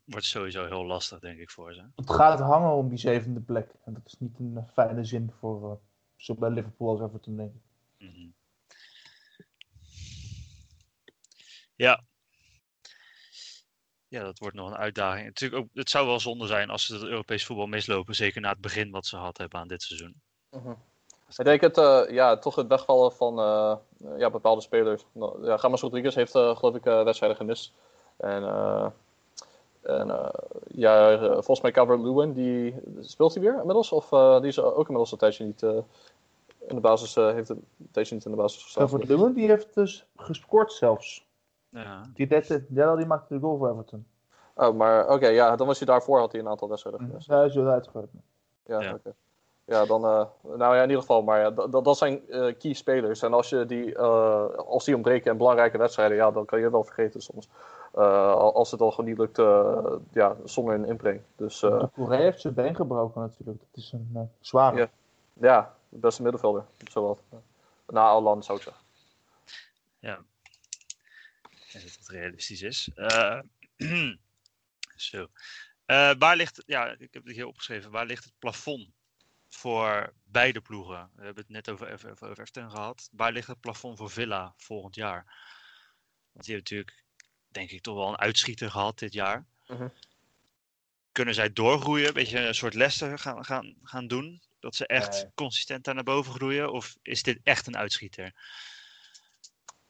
Wordt, 0.08 0.26
sowieso 0.26 0.66
heel 0.66 0.84
lastig, 0.84 1.18
denk 1.18 1.38
ik, 1.38 1.50
voor 1.50 1.74
ze. 1.74 1.82
het 1.96 2.10
gaat 2.10 2.38
hangen 2.40 2.72
om 2.72 2.88
die 2.88 2.98
zevende 2.98 3.40
plek. 3.40 3.70
En 3.84 3.92
dat 3.92 4.02
is 4.06 4.18
niet 4.18 4.38
een 4.38 4.66
fijne 4.72 5.04
zin 5.04 5.32
voor 5.38 5.70
eh, 5.70 5.76
zowel 6.16 6.50
Liverpool 6.50 6.88
als 6.88 7.00
Everton, 7.00 7.36
denk 7.36 7.54
ik. 7.54 7.60
Mhm. 8.08 8.26
Ja. 11.74 12.02
ja, 14.08 14.22
dat 14.22 14.38
wordt 14.38 14.56
nog 14.56 14.70
een 14.70 14.76
uitdaging. 14.76 15.26
Natuurlijk 15.26 15.62
ook, 15.62 15.68
het 15.72 15.90
zou 15.90 16.06
wel 16.06 16.20
zonde 16.20 16.46
zijn 16.46 16.70
als 16.70 16.86
ze 16.86 16.94
het 16.94 17.02
Europees 17.02 17.46
voetbal 17.46 17.66
mislopen. 17.66 18.14
Zeker 18.14 18.40
na 18.40 18.50
het 18.50 18.60
begin 18.60 18.90
wat 18.90 19.06
ze 19.06 19.16
gehad 19.16 19.38
hebben 19.38 19.60
aan 19.60 19.68
dit 19.68 19.82
seizoen. 19.82 20.20
Ik 21.36 21.44
denk 21.44 21.60
het, 21.60 21.78
eh, 21.78 22.02
ja, 22.08 22.36
toch 22.38 22.54
het 22.54 22.66
wegvallen 22.66 23.12
van 23.12 23.38
eh, 23.38 23.76
ja, 24.18 24.30
bepaalde 24.30 24.60
spelers. 24.60 25.04
Nou, 25.12 25.46
Ja, 25.46 25.56
Gamas 25.56 25.80
Rodriguez 25.80 26.14
heeft 26.14 26.34
eh, 26.34 26.56
geloof 26.56 26.74
ik 26.74 26.86
eh, 26.86 27.02
wedstrijden 27.02 27.38
gemist. 27.38 27.72
En, 28.16 28.42
eh, 28.42 28.86
en 29.88 30.10
eh, 30.10 30.28
ja, 30.66 31.10
eh, 31.12 31.20
volgens 31.32 31.60
mij 31.60 31.70
Calvert 31.70 32.00
Lewin, 32.00 32.32
die 32.32 32.74
speelt 33.00 33.34
hij 33.34 33.42
weer 33.42 33.54
inmiddels? 33.58 33.92
Of 33.92 34.12
eh, 34.12 34.38
die 34.40 34.48
is 34.48 34.60
ook 34.60 34.78
inmiddels 34.78 35.12
een 35.12 35.18
tijdje 35.18 35.44
niet 35.44 35.62
eh, 35.62 35.76
in 36.58 36.74
de 36.74 36.80
basis, 36.80 37.16
eh, 37.16 37.32
heeft 37.32 37.48
een 37.48 37.64
tijdje 37.90 38.14
niet 38.14 38.24
in 38.24 38.30
de 38.30 38.36
basis 38.36 38.62
gestaan. 38.62 39.00
Lewin, 39.06 39.32
die 39.32 39.48
heeft 39.48 39.74
dus 39.74 40.06
gescoord 40.16 40.72
zelfs. 40.72 41.26
Ja, 41.68 42.02
Die, 42.14 42.26
die 42.96 43.06
maakte 43.06 43.34
de 43.34 43.40
goal 43.40 43.58
voor 43.58 43.70
Everton. 43.70 44.06
Oh, 44.54 44.74
maar 44.74 45.08
oké, 45.08 45.28
ja, 45.28 45.56
dan 45.56 45.66
was 45.66 45.78
hij 45.78 45.86
daarvoor, 45.86 46.18
had 46.18 46.32
hij 46.32 46.40
een 46.40 46.48
aantal 46.48 46.68
wedstrijden 46.68 47.00
gemist. 47.06 47.26
Ja, 47.26 47.36
hij 47.36 47.46
is 47.46 47.54
wel 47.54 47.66
uitgegooid. 47.66 48.08
Ja, 48.64 48.80
Ja. 48.82 48.92
oké. 48.94 49.12
Ja, 49.64 49.84
dan, 49.86 50.04
eh, 50.04 50.24
nou 50.42 50.74
ja, 50.74 50.82
in 50.82 50.88
ieder 50.88 51.00
geval, 51.00 51.22
maar 51.22 51.40
ja, 51.40 51.50
dat, 51.50 51.84
dat- 51.84 51.96
zijn 51.98 52.28
eh, 52.28 52.54
key 52.58 52.72
spelers. 52.72 53.22
En 53.22 53.32
als, 53.32 53.48
je 53.48 53.66
die, 53.66 53.94
eh, 53.94 54.46
als 54.56 54.84
die 54.84 54.94
ontbreken 54.94 55.30
in 55.30 55.36
belangrijke 55.36 55.78
wedstrijden, 55.78 56.16
ja, 56.16 56.30
dan 56.30 56.44
kan 56.44 56.58
je 56.58 56.64
het 56.64 56.72
wel 56.72 56.84
vergeten 56.84 57.20
soms. 57.20 57.48
Eh, 57.98 58.32
al- 58.32 58.54
als 58.54 58.70
het 58.70 58.80
al 58.80 58.90
gewoon 58.90 59.06
niet 59.06 59.18
lukt, 59.18 59.38
eh, 59.38 59.92
ja, 60.12 60.36
zonder 60.44 60.74
een 60.74 60.84
inbreng. 60.84 61.22
Dus 61.36 61.62
eh, 61.62 61.80
De 61.80 61.90
Couré 61.92 62.16
heeft 62.16 62.40
zijn 62.40 62.54
been 62.54 62.74
gebroken 62.74 63.20
natuurlijk. 63.20 63.58
Dat 63.58 63.68
is 63.84 63.92
een 63.92 64.10
eh, 64.14 64.22
zware. 64.40 64.76
Ja. 64.76 64.90
ja, 65.32 65.76
de 65.88 65.98
beste 65.98 66.22
middenvelder, 66.22 66.64
zowat. 66.90 67.22
Na 67.86 68.00
Alan 68.00 68.42
zou 68.42 68.58
ik 68.58 68.64
zeggen. 68.64 68.82
en 71.72 71.80
dat 71.82 71.82
het 71.98 72.08
realistisch 72.08 72.62
is. 72.62 72.90
Eh, 72.94 73.40
zo. 74.96 75.26
Eh, 75.86 76.10
waar 76.18 76.36
ligt, 76.36 76.62
ja, 76.66 76.86
ik 76.98 77.14
heb 77.14 77.24
het 77.24 77.34
hier 77.34 77.46
opgeschreven. 77.46 77.90
Waar 77.90 78.06
ligt 78.06 78.24
het 78.24 78.38
plafond 78.38 78.88
voor 79.48 80.12
beide 80.24 80.60
ploegen? 80.60 81.10
We 81.14 81.24
hebben 81.24 81.42
het 81.42 81.52
net 81.52 81.70
over, 81.70 81.92
over, 81.92 82.10
over 82.10 82.30
Everton 82.30 82.70
gehad. 82.70 83.08
Waar 83.12 83.32
ligt 83.32 83.48
het 83.48 83.60
plafond 83.60 83.98
voor 83.98 84.10
Villa 84.10 84.54
volgend 84.56 84.94
jaar? 84.94 85.24
Want 86.32 86.44
die 86.46 86.54
hebben 86.54 86.76
natuurlijk, 86.76 87.04
denk 87.48 87.70
ik, 87.70 87.80
toch 87.82 87.94
wel 87.96 88.08
een 88.08 88.18
uitschieter 88.18 88.70
gehad 88.70 88.98
dit 88.98 89.12
jaar. 89.12 89.44
Mhm. 89.66 89.88
Kunnen 91.12 91.34
zij 91.34 91.52
doorgroeien? 91.52 92.08
Een 92.08 92.14
beetje 92.14 92.38
een 92.38 92.54
soort 92.54 92.74
Leicester 92.74 93.18
gaan, 93.18 93.44
gaan, 93.44 93.74
gaan 93.82 94.06
doen? 94.06 94.40
Dat 94.60 94.74
ze 94.74 94.86
echt 94.86 95.26
consistent 95.34 95.84
daar 95.84 95.94
naar 95.94 96.04
boven 96.04 96.32
groeien? 96.32 96.72
Of 96.72 96.96
is 97.02 97.22
dit 97.22 97.38
echt 97.42 97.66
een 97.66 97.76
uitschieter? 97.76 98.32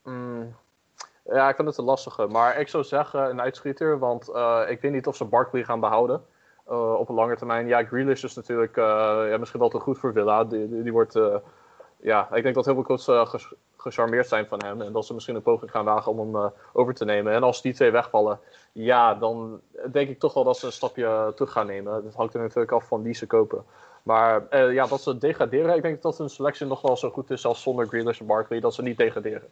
Mm, 0.03 0.57
ja, 1.25 1.49
ik 1.49 1.57
vind 1.57 1.69
het 1.69 1.79
een 1.79 1.85
lastige. 1.85 2.27
Maar 2.27 2.61
ik 2.61 2.69
zou 2.69 2.85
zeggen 2.85 3.31
een 3.31 3.41
uitschieter, 3.41 3.99
want 3.99 4.29
eh, 4.29 4.63
ik 4.69 4.81
weet 4.81 4.93
niet 4.93 5.07
of 5.07 5.17
ze 5.17 5.25
Barkley 5.25 5.65
gaan 5.65 5.81
behouden. 5.81 6.25
eh, 6.67 6.95
op 6.95 7.09
een 7.09 7.15
lange 7.15 7.37
termijn. 7.37 7.67
Ja, 7.67 7.85
Grealish 7.85 8.25
is 8.25 8.35
natuurlijk 8.35 8.77
eh, 8.77 8.85
ja, 9.31 9.37
misschien 9.39 9.61
wel 9.61 9.69
te 9.69 9.79
goed 9.79 9.99
voor 9.99 10.13
Villa. 10.13 10.45
Die, 10.45 10.69
die, 10.69 10.83
die 10.83 10.93
wordt, 10.93 11.15
ja, 12.01 12.35
ik 12.35 12.43
denk 12.43 12.55
dat 12.55 12.65
heel 12.65 12.75
veel 12.75 12.83
coaches 12.83 13.09
eh, 13.09 13.27
ges- 13.27 13.53
gecharmeerd 13.77 14.29
zijn 14.29 14.47
van 14.47 14.61
hem. 14.65 14.81
En 14.83 14.93
dat 14.93 15.07
ze 15.07 15.15
misschien 15.15 15.35
een 15.35 15.43
poging 15.43 15.71
gaan 15.71 15.85
wagen 15.85 16.13
om 16.13 16.19
hem 16.19 16.37
eh, 16.45 16.51
over 16.73 16.95
te 16.95 17.05
nemen. 17.05 17.33
En 17.33 17.43
als 17.43 17.63
die 17.63 17.75
twee 17.75 17.91
wegvallen, 17.91 18.41
ja, 18.73 19.15
dan 19.15 19.61
denk 19.93 20.09
ik 20.09 20.19
toch 20.19 20.35
wel 20.35 20.45
dat 20.45 20.59
ze 20.59 20.67
een 20.67 20.73
stapje 20.73 21.33
terug 21.35 21.53
gaan 21.53 21.67
nemen. 21.67 22.05
Dat 22.05 22.15
hangt 22.15 22.35
er 22.35 22.41
natuurlijk 22.41 22.73
af 22.73 22.87
van 22.87 23.03
wie 23.03 23.15
ze 23.15 23.27
kopen. 23.27 23.65
Maar 24.03 24.49
eh, 24.49 24.73
ja, 24.73 24.87
dat 24.87 25.01
ze 25.01 25.19
degraderen, 25.19 25.77
ik 25.77 25.83
denk 25.83 26.03
dat 26.03 26.19
hun 26.19 26.29
selectie 26.31 26.67
nog 26.67 26.81
wel 26.81 26.97
zo 26.97 27.11
goed 27.11 27.31
is 27.31 27.47
als 27.47 27.63
zonder 27.63 27.87
Grealish 27.87 28.21
en 28.21 28.27
Barkley. 28.27 28.61
Dat 28.61 28.75
ze 28.75 28.83
niet 28.83 28.97
degraderen. 28.99 29.49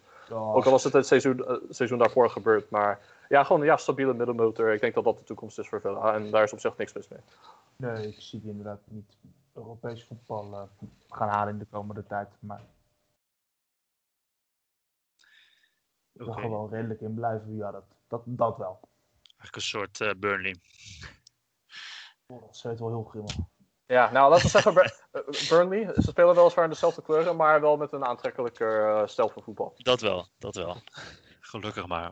Ook 0.55 0.65
al 0.65 0.71
was 0.71 0.83
het 0.83 0.93
het 0.93 1.07
seizoen, 1.07 1.47
eh, 1.47 1.55
seizoen 1.69 1.97
daarvoor 1.97 2.29
gebeurd. 2.29 2.69
Maar 2.69 2.99
ja, 3.29 3.43
gewoon 3.43 3.63
ja, 3.63 3.77
stabiele 3.77 4.13
middenmotor. 4.13 4.73
Ik 4.73 4.81
denk 4.81 4.93
dat 4.93 5.03
dat 5.03 5.17
de 5.17 5.23
toekomst 5.23 5.59
is 5.59 5.67
voor 5.67 5.81
Villa. 5.81 6.13
En 6.13 6.31
daar 6.31 6.43
is 6.43 6.53
op 6.53 6.59
zich 6.59 6.77
niks 6.77 6.93
mis 6.93 7.07
mee. 7.07 7.19
Nee, 7.75 8.07
ik 8.07 8.15
zie 8.17 8.41
die 8.41 8.49
inderdaad 8.49 8.79
niet 8.85 9.15
Europees 9.57 10.03
voetbal 10.03 10.53
eh, 10.53 10.87
gaan 11.09 11.29
halen 11.29 11.53
in 11.53 11.59
de 11.59 11.65
komende 11.65 12.05
tijd. 12.05 12.29
Maar 12.39 12.61
er 16.13 16.27
Oké. 16.27 16.41
gewoon 16.41 16.69
redelijk 16.69 17.01
in 17.01 17.13
blijven. 17.13 17.55
Ja, 17.55 17.71
dat, 17.71 17.85
dat, 18.07 18.21
dat 18.25 18.57
wel. 18.57 18.79
Eigenlijk 19.23 19.55
een 19.55 19.61
soort 19.61 20.01
eh, 20.01 20.11
Burnley. 20.17 20.55
Oh, 22.27 22.41
dat 22.41 22.57
zweet 22.57 22.79
wel 22.79 22.89
heel 22.89 23.03
grimmig. 23.03 23.35
Ja, 23.85 24.11
nou 24.11 24.29
laten 24.29 24.45
we 24.45 24.51
zeggen, 24.51 24.75
eh, 25.11 25.49
Burnley. 25.49 25.93
Ze 25.93 26.01
spelen 26.01 26.35
weliswaar 26.35 26.63
in 26.63 26.69
dezelfde 26.69 27.01
kleuren, 27.01 27.35
maar 27.35 27.61
wel 27.61 27.77
met 27.77 27.91
een 27.91 28.05
aantrekkelijker 28.05 29.09
stijl 29.09 29.29
van 29.29 29.43
voetbal. 29.43 29.73
Dat 29.77 30.01
wel, 30.01 30.27
dat 30.37 30.55
wel. 30.55 30.81
Gelukkig 31.39 31.87
maar. 31.87 32.11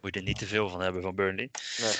Moet 0.00 0.14
je 0.14 0.20
er 0.20 0.22
niet 0.22 0.38
te 0.38 0.46
veel 0.46 0.68
van 0.68 0.80
hebben 0.80 1.02
van 1.02 1.14
Burnley. 1.14 1.50
Nee. 1.78 1.94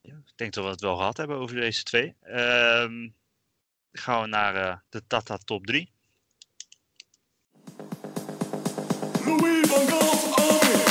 Ja, 0.00 0.14
ik 0.26 0.32
denk 0.36 0.52
dat 0.52 0.64
we 0.64 0.70
het 0.70 0.80
wel 0.80 0.96
gehad 0.96 1.16
hebben 1.16 1.36
over 1.36 1.56
deze 1.56 1.82
twee. 1.82 2.16
Ehm, 2.20 3.08
gaan 3.92 4.20
we 4.20 4.26
naar 4.26 4.54
eh, 4.56 4.76
de 4.88 5.06
Tata 5.06 5.36
top 5.36 5.66
3. 5.66 5.92
Louis 9.24 9.66
van 9.68 9.88
Gaal, 9.88 10.34
Army. 10.34 10.82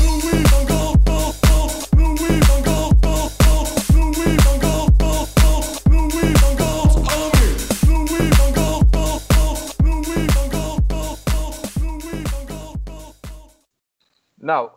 Louis 0.00 0.48
van 0.48 0.66
Gaal, 0.68 0.94
Gaal, 1.04 1.32
Gaal. 1.40 1.68
Louis 1.96 2.44
van 2.46 2.64
Gaal, 2.64 2.92
Gaal, 3.00 3.28
Gaal. 3.38 3.66
Louis 3.94 4.42
van 4.42 4.60
Gaal, 4.60 4.86
Gaal, 4.98 5.26
Gaal. 5.34 5.62
Louis 5.90 6.38
van 6.40 6.56
Gaal, 6.58 7.06
Army. 7.06 7.50
Louis 7.86 8.34
van 8.36 8.54
Gaal, 8.54 8.80
Gaal, 8.90 9.18
Gaal. 9.28 9.56
Louis 9.78 10.32
van 10.32 10.50
Gaal, 10.50 10.78
Gaal, 10.84 11.18
Gaal. 11.24 11.54
Louis 11.80 12.28
van 12.28 12.48
Gaal, 12.48 12.76
Gaal, 12.84 13.14
Gaal. 13.20 13.52
Nou, 14.36 14.70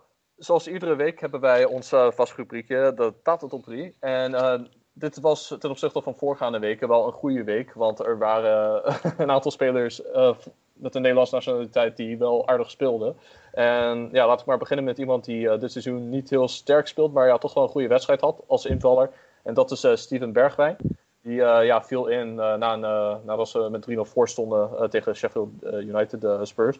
zoals 0.44 0.68
iedere 0.68 0.96
week 0.96 1.20
hebben 1.20 1.40
wij 1.40 1.66
ons 1.66 1.92
eh, 1.92 2.12
vast 2.12 2.36
rubriekje, 2.36 2.94
de 2.96 3.14
Tata 3.24 3.48
Top 3.48 3.64
3. 3.64 3.96
En 4.00 4.36
eh, 4.36 4.60
dit 4.94 5.20
was 5.20 5.56
ten 5.60 5.70
opzichte 5.70 6.02
van 6.02 6.16
voorgaande 6.16 6.60
weken 6.60 6.88
wel 6.88 7.08
een 7.08 7.14
goede 7.14 7.44
week. 7.44 7.74
Want 7.74 8.00
er 8.00 8.18
waren 8.18 8.84
een 9.18 9.32
aantal 9.32 9.52
spelers 9.52 10.02
eh, 10.02 10.36
met 10.74 10.96
een 10.96 11.02
Nederlandse 11.02 11.36
nationaliteit 11.36 11.98
die 11.98 12.18
wel 12.18 12.48
aardig 12.48 12.70
speelden. 12.70 13.16
En 13.52 14.10
ja, 14.12 14.28
laat 14.28 14.40
ik 14.40 14.46
maar 14.46 14.58
beginnen 14.58 14.86
met 14.86 14.98
iemand 14.98 15.26
die 15.26 15.58
dit 15.58 15.72
seizoen 15.72 16.10
niet 16.10 16.30
heel 16.30 16.48
sterk 16.48 16.88
speelt, 16.88 17.14
maar 17.14 17.28
ja, 17.28 17.38
toch 17.38 17.54
wel 17.54 17.64
een 17.64 17.70
goede 17.70 17.88
wedstrijd 17.88 18.22
had 18.22 18.44
als 18.48 18.66
invaller. 18.66 19.10
En 19.44 19.54
dat 19.54 19.72
is 19.72 20.02
Steven 20.02 20.34
Bergwijn. 20.34 20.78
Die 21.22 21.36
ja, 21.36 21.84
viel 21.84 22.08
in 22.08 22.36
na 22.36 22.74
een, 22.74 22.80
nadat 23.26 23.50
ze 23.50 23.68
met 23.72 23.88
3-0 23.92 23.94
voor 24.00 24.30
stonden 24.30 24.90
tegen 24.90 25.16
Sheffield 25.16 25.50
United, 25.64 26.48
Spurs. 26.48 26.80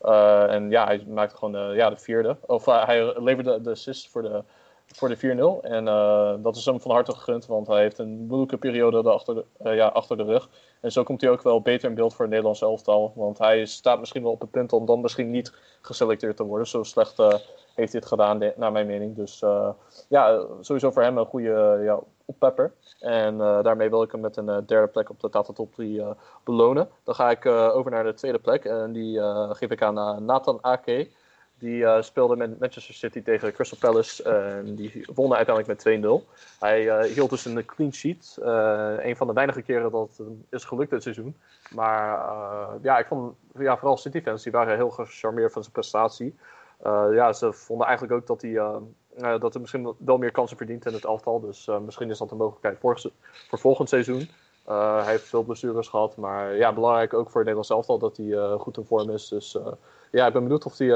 Eh, 0.00 0.52
en 0.54 0.70
ja, 0.70 0.84
hij 0.84 1.04
maakte 1.08 1.36
gewoon 1.36 1.56
eh, 1.56 1.76
ja, 1.76 1.90
de 1.90 1.96
vierde. 1.96 2.36
Of 2.46 2.66
eh, 2.66 2.86
hij 2.86 3.20
leverde 3.20 3.60
de 3.60 3.70
assist 3.70 4.10
voor 4.10 4.22
de, 4.22 4.42
voor 4.86 5.08
de 5.08 5.16
4-0. 5.62 5.64
En 5.70 5.84
dat 6.42 6.56
is 6.56 6.64
hem 6.64 6.80
van 6.80 6.90
harte 6.90 7.12
gegund, 7.12 7.46
want 7.46 7.66
hij 7.66 7.80
heeft 7.80 7.98
een 7.98 8.26
moeilijke 8.26 8.56
periode 8.56 9.02
de 9.02 9.10
achter, 9.10 9.34
de, 9.34 9.70
ja, 9.70 9.86
achter 9.86 10.16
de 10.16 10.24
rug. 10.24 10.48
En 10.80 10.92
zo 10.92 11.02
komt 11.02 11.20
hij 11.20 11.30
ook 11.30 11.42
wel 11.42 11.60
beter 11.60 11.88
in 11.88 11.94
beeld 11.94 12.12
voor 12.12 12.20
het 12.20 12.28
Nederlands 12.28 12.62
elftal. 12.62 13.12
Want 13.14 13.38
hij 13.38 13.64
staat 13.64 13.98
misschien 13.98 14.22
wel 14.22 14.32
op 14.32 14.40
het 14.40 14.50
punt 14.50 14.72
om 14.72 14.86
dan 14.86 15.00
misschien 15.00 15.30
niet 15.30 15.52
geselecteerd 15.80 16.36
te 16.36 16.44
worden. 16.44 16.66
Zo 16.66 16.82
slecht 16.82 17.16
heeft 17.78 17.92
het 17.92 18.06
gedaan, 18.06 18.38
naar 18.56 18.72
mijn 18.72 18.86
mening. 18.86 19.16
Dus 19.16 19.42
eh, 19.42 19.70
ja, 20.08 20.44
sowieso 20.60 20.90
voor 20.90 21.02
hem 21.02 21.18
een 21.18 21.26
goede 21.26 21.76
eh, 21.78 21.84
ja, 21.84 21.98
oppepper. 22.24 22.72
En 23.00 23.40
eh, 23.40 23.62
daarmee 23.62 23.90
wil 23.90 24.02
ik 24.02 24.12
hem 24.12 24.20
met 24.20 24.36
een 24.36 24.66
derde 24.66 24.86
plek 24.86 25.10
op 25.10 25.20
de 25.20 25.30
Tata 25.30 25.52
Top 25.52 25.74
3 25.74 26.00
eh, 26.00 26.10
belonen. 26.44 26.88
Dan 27.04 27.14
ga 27.14 27.30
ik 27.30 27.46
over 27.46 27.90
naar 27.90 28.04
de 28.04 28.14
tweede 28.14 28.38
plek. 28.38 28.64
En 28.64 28.92
die 28.92 29.20
geef 29.54 29.70
ik 29.70 29.82
aan 29.82 30.24
Nathan 30.24 30.58
Ake. 30.60 31.08
Die 31.58 32.02
speelde 32.02 32.36
met 32.36 32.60
Manchester 32.60 32.94
City 32.94 33.22
tegen 33.22 33.52
Crystal 33.52 33.78
Palace. 33.78 34.22
en 34.22 34.74
die 34.74 35.06
wonnen 35.14 35.36
uiteindelijk 35.36 35.84
met 35.84 36.22
2-0. 36.24 36.24
Hij 36.58 37.08
hield 37.08 37.30
dus 37.30 37.44
een 37.44 37.64
clean 37.64 37.92
sheet. 37.92 38.36
Een 39.02 39.16
van 39.16 39.26
de 39.26 39.32
weinige 39.32 39.62
keren 39.62 39.90
dat 39.90 40.08
het 40.16 40.28
is 40.50 40.64
gelukt 40.64 40.90
dit 40.90 41.02
seizoen. 41.02 41.36
Maar 41.74 42.18
ja, 42.82 42.98
ik 42.98 43.06
vond 43.06 43.34
ja, 43.58 43.76
vooral 43.76 43.96
City-fans 43.96 44.46
waren 44.46 44.76
heel 44.76 44.90
gecharmeerd 44.90 45.52
van 45.52 45.62
zijn 45.62 45.74
prestatie. 45.74 46.34
Eh, 46.78 47.06
ja, 47.12 47.32
ze 47.32 47.52
vonden 47.52 47.86
eigenlijk 47.86 48.20
ook 48.20 48.26
dat 48.26 48.42
hij, 48.42 48.56
eh, 48.56 48.76
eh, 49.16 49.40
dat 49.40 49.52
hij 49.52 49.60
misschien 49.60 49.94
wel 49.98 50.18
meer 50.18 50.30
kansen 50.30 50.56
verdient 50.56 50.86
in 50.86 50.92
het 50.92 51.04
elftal. 51.04 51.40
Dus 51.40 51.70
misschien 51.84 52.10
is 52.10 52.18
dat 52.18 52.30
een 52.30 52.36
mogelijkheid 52.36 52.78
voor, 52.78 53.00
voor 53.48 53.58
volgend 53.58 53.88
seizoen. 53.88 54.28
Hij 54.64 55.04
heeft 55.04 55.28
veel 55.28 55.42
blessures 55.42 55.88
gehad. 55.88 56.16
Maar 56.16 56.56
ja, 56.56 56.72
belangrijk 56.72 57.14
ook 57.14 57.30
voor 57.30 57.40
het 57.40 57.50
Nederlands 57.54 57.70
elftal 57.70 57.98
dat 57.98 58.16
hij 58.16 58.58
goed 58.58 58.76
in 58.76 58.84
vorm 58.84 59.10
is. 59.10 59.28
Dus 59.28 59.58
ja, 60.10 60.26
ik 60.26 60.32
ben 60.32 60.42
benieuwd 60.42 60.64
of 60.64 60.78
hij 60.78 60.86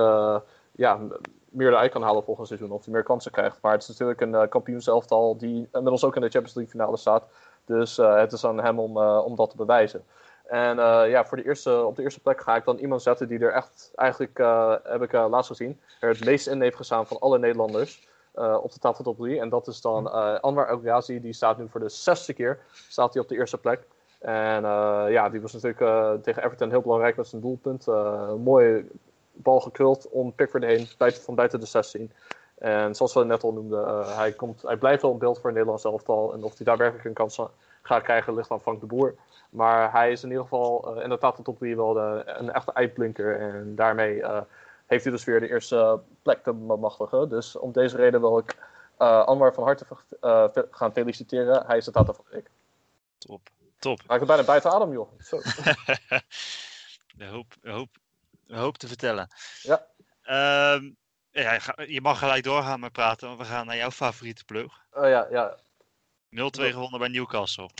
ja, 0.72 1.00
meer 1.48 1.68
eruit 1.68 1.92
kan 1.92 2.02
halen 2.02 2.24
volgend 2.24 2.46
seizoen. 2.46 2.70
Of 2.70 2.84
hij 2.84 2.94
meer 2.94 3.02
kansen 3.02 3.32
krijgt. 3.32 3.58
Maar 3.62 3.72
het 3.72 3.82
is 3.82 3.88
natuurlijk 3.88 4.20
een 4.20 4.32
uh, 4.32 4.42
kampioenselftal 4.48 5.36
die 5.36 5.68
inmiddels 5.72 6.04
ook 6.04 6.14
in 6.14 6.20
de 6.20 6.28
Champions 6.28 6.54
League 6.54 6.72
finale 6.72 6.96
staat. 6.96 7.24
Dus 7.64 7.96
het 7.96 8.32
is 8.32 8.44
aan 8.44 8.60
hem 8.60 8.78
om, 8.78 8.96
om 8.98 9.36
dat 9.36 9.50
te 9.50 9.56
bewijzen. 9.56 10.04
En 10.52 10.78
eh, 10.78 11.10
ja, 11.10 11.24
voor 11.24 11.36
de 11.36 11.44
eerste, 11.44 11.84
op 11.84 11.96
de 11.96 12.02
eerste 12.02 12.20
plek 12.20 12.40
ga 12.40 12.56
ik 12.56 12.64
dan 12.64 12.78
iemand 12.78 13.02
zetten 13.02 13.28
die 13.28 13.38
er 13.38 13.52
echt, 13.52 13.92
eigenlijk 13.94 14.38
eh, 14.38 14.74
heb 14.82 15.02
ik 15.02 15.12
eh, 15.12 15.26
laatst 15.28 15.50
gezien, 15.50 15.80
het 16.00 16.24
meest 16.24 16.46
in 16.46 16.60
heeft 16.60 16.76
gestaan 16.76 17.06
van 17.06 17.18
alle 17.18 17.38
Nederlanders 17.38 18.08
op 18.34 18.72
de 18.72 18.78
tafel 18.78 19.04
top 19.04 19.18
3. 19.18 19.40
En 19.40 19.48
dat 19.48 19.66
is 19.66 19.80
dan 19.80 20.12
Anwar 20.42 20.68
El 20.68 20.78
Ghazi, 20.78 21.20
die 21.20 21.32
staat 21.32 21.58
nu 21.58 21.68
voor 21.68 21.80
de 21.80 21.88
zesde 21.88 22.32
keer 22.32 22.58
staat 22.88 23.12
hij 23.12 23.22
op 23.22 23.28
de 23.28 23.34
eerste 23.34 23.58
plek. 23.58 23.80
En 24.18 24.62
ja, 25.10 25.28
die 25.28 25.40
was 25.40 25.52
natuurlijk 25.52 26.22
tegen 26.22 26.44
Everton 26.44 26.70
heel 26.70 26.80
belangrijk 26.80 27.16
met 27.16 27.26
zijn 27.26 27.42
doelpunt. 27.42 27.88
Eh, 27.88 28.32
mooi 28.34 28.90
bal 29.32 29.60
gekruld 29.60 30.08
om 30.08 30.34
Pickford 30.34 30.64
heen, 30.64 30.86
van 30.98 31.34
buiten 31.34 31.60
de 31.60 31.66
16. 31.66 32.12
En 32.58 32.94
zoals 32.94 33.14
we 33.14 33.24
net 33.24 33.42
al 33.42 33.52
noemden, 33.52 34.16
hij, 34.16 34.32
komt, 34.32 34.62
hij 34.62 34.76
blijft 34.76 35.02
wel 35.02 35.10
een 35.10 35.18
beeld 35.18 35.36
voor 35.36 35.44
het 35.44 35.54
Nederlands 35.54 35.84
elftal. 35.84 36.32
En 36.32 36.42
of 36.42 36.56
hij 36.56 36.66
daadwerkelijk 36.66 37.04
een 37.04 37.12
kans 37.12 37.40
gaat 37.82 38.02
krijgen, 38.02 38.34
ligt 38.34 38.50
aan 38.50 38.60
Frank 38.60 38.80
de 38.80 38.86
Boer. 38.86 39.14
Maar 39.52 39.92
hij 39.92 40.12
is 40.12 40.22
in 40.22 40.28
ieder 40.28 40.42
geval 40.42 40.96
uh, 40.96 41.02
inderdaad 41.02 41.36
de 41.36 41.42
top 41.42 41.58
3 41.58 41.76
wel 41.76 41.92
de, 41.92 42.22
een 42.26 42.52
echte 42.52 42.74
uitblinker. 42.74 43.40
En 43.40 43.74
daarmee 43.74 44.22
eh, 44.22 44.40
heeft 44.86 45.04
hij 45.04 45.12
dus 45.12 45.24
weer 45.24 45.40
de 45.40 45.48
eerste 45.48 46.00
plek 46.22 46.42
te 46.42 46.52
bemachtigen. 46.52 47.28
Dus 47.28 47.56
om 47.56 47.72
deze 47.72 47.96
reden 47.96 48.20
wil 48.20 48.38
ik 48.38 48.56
uh, 48.98 49.24
Anwar 49.24 49.54
van 49.54 49.64
harte 49.64 49.86
gaan 50.70 50.92
feliciteren. 50.92 51.66
Hij 51.66 51.76
is 51.76 51.86
het 51.86 51.96
aantal 51.96 52.14
van 52.14 52.38
ik. 52.38 52.50
Top. 53.18 53.40
Top. 53.78 54.00
Ik 54.00 54.26
bijna 54.26 54.44
buiten 54.44 54.72
adem, 54.72 54.92
joh. 54.92 55.08
Zo. 55.18 55.40
de 57.18 57.26
hoop, 57.26 57.54
hoop, 57.62 57.88
hoop 58.48 58.78
te 58.78 58.88
vertellen. 58.88 59.28
Ja. 59.62 59.86
Um, 60.74 60.96
ja, 61.30 61.58
je 61.86 62.00
mag 62.00 62.18
gelijk 62.18 62.44
doorgaan 62.44 62.80
met 62.80 62.92
praten, 62.92 63.28
want 63.28 63.40
we 63.40 63.46
gaan 63.46 63.66
naar 63.66 63.76
jouw 63.76 63.90
favoriete 63.90 64.44
ploeg. 64.44 64.80
0-2 64.90 65.00
ja, 65.00 65.26
ja. 65.30 65.56
gewonnen 66.50 66.98
bij 66.98 67.08
Newcastle. 67.08 67.70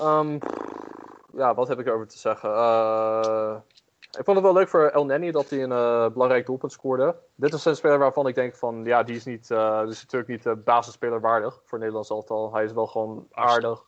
Um, 0.00 0.38
ja, 1.36 1.54
wat 1.54 1.68
heb 1.68 1.78
ik 1.78 1.86
erover 1.86 2.08
te 2.08 2.18
zeggen? 2.18 2.50
Uh, 2.50 3.56
ik 4.18 4.24
vond 4.24 4.36
het 4.36 4.46
wel 4.46 4.54
leuk 4.54 4.68
voor 4.68 4.86
El 4.86 5.04
Neni 5.04 5.30
dat 5.30 5.50
hij 5.50 5.62
een 5.62 5.70
uh, 5.70 6.08
belangrijk 6.08 6.46
doelpunt 6.46 6.72
scoorde. 6.72 7.16
Dit 7.34 7.52
is 7.54 7.64
een 7.64 7.76
speler 7.76 7.98
waarvan 7.98 8.26
ik 8.26 8.34
denk 8.34 8.54
van, 8.54 8.84
ja, 8.84 9.02
die 9.02 9.16
is, 9.16 9.24
niet, 9.24 9.50
uh, 9.50 9.80
die 9.80 9.90
is 9.90 10.02
natuurlijk 10.02 10.30
niet 10.30 10.46
uh, 10.46 10.52
basisspeler 10.64 11.20
waardig 11.20 11.60
voor 11.64 11.78
Nederlands 11.78 12.10
elftal. 12.10 12.54
Hij 12.54 12.64
is 12.64 12.72
wel 12.72 12.86
gewoon 12.86 13.26
aardig. 13.32 13.84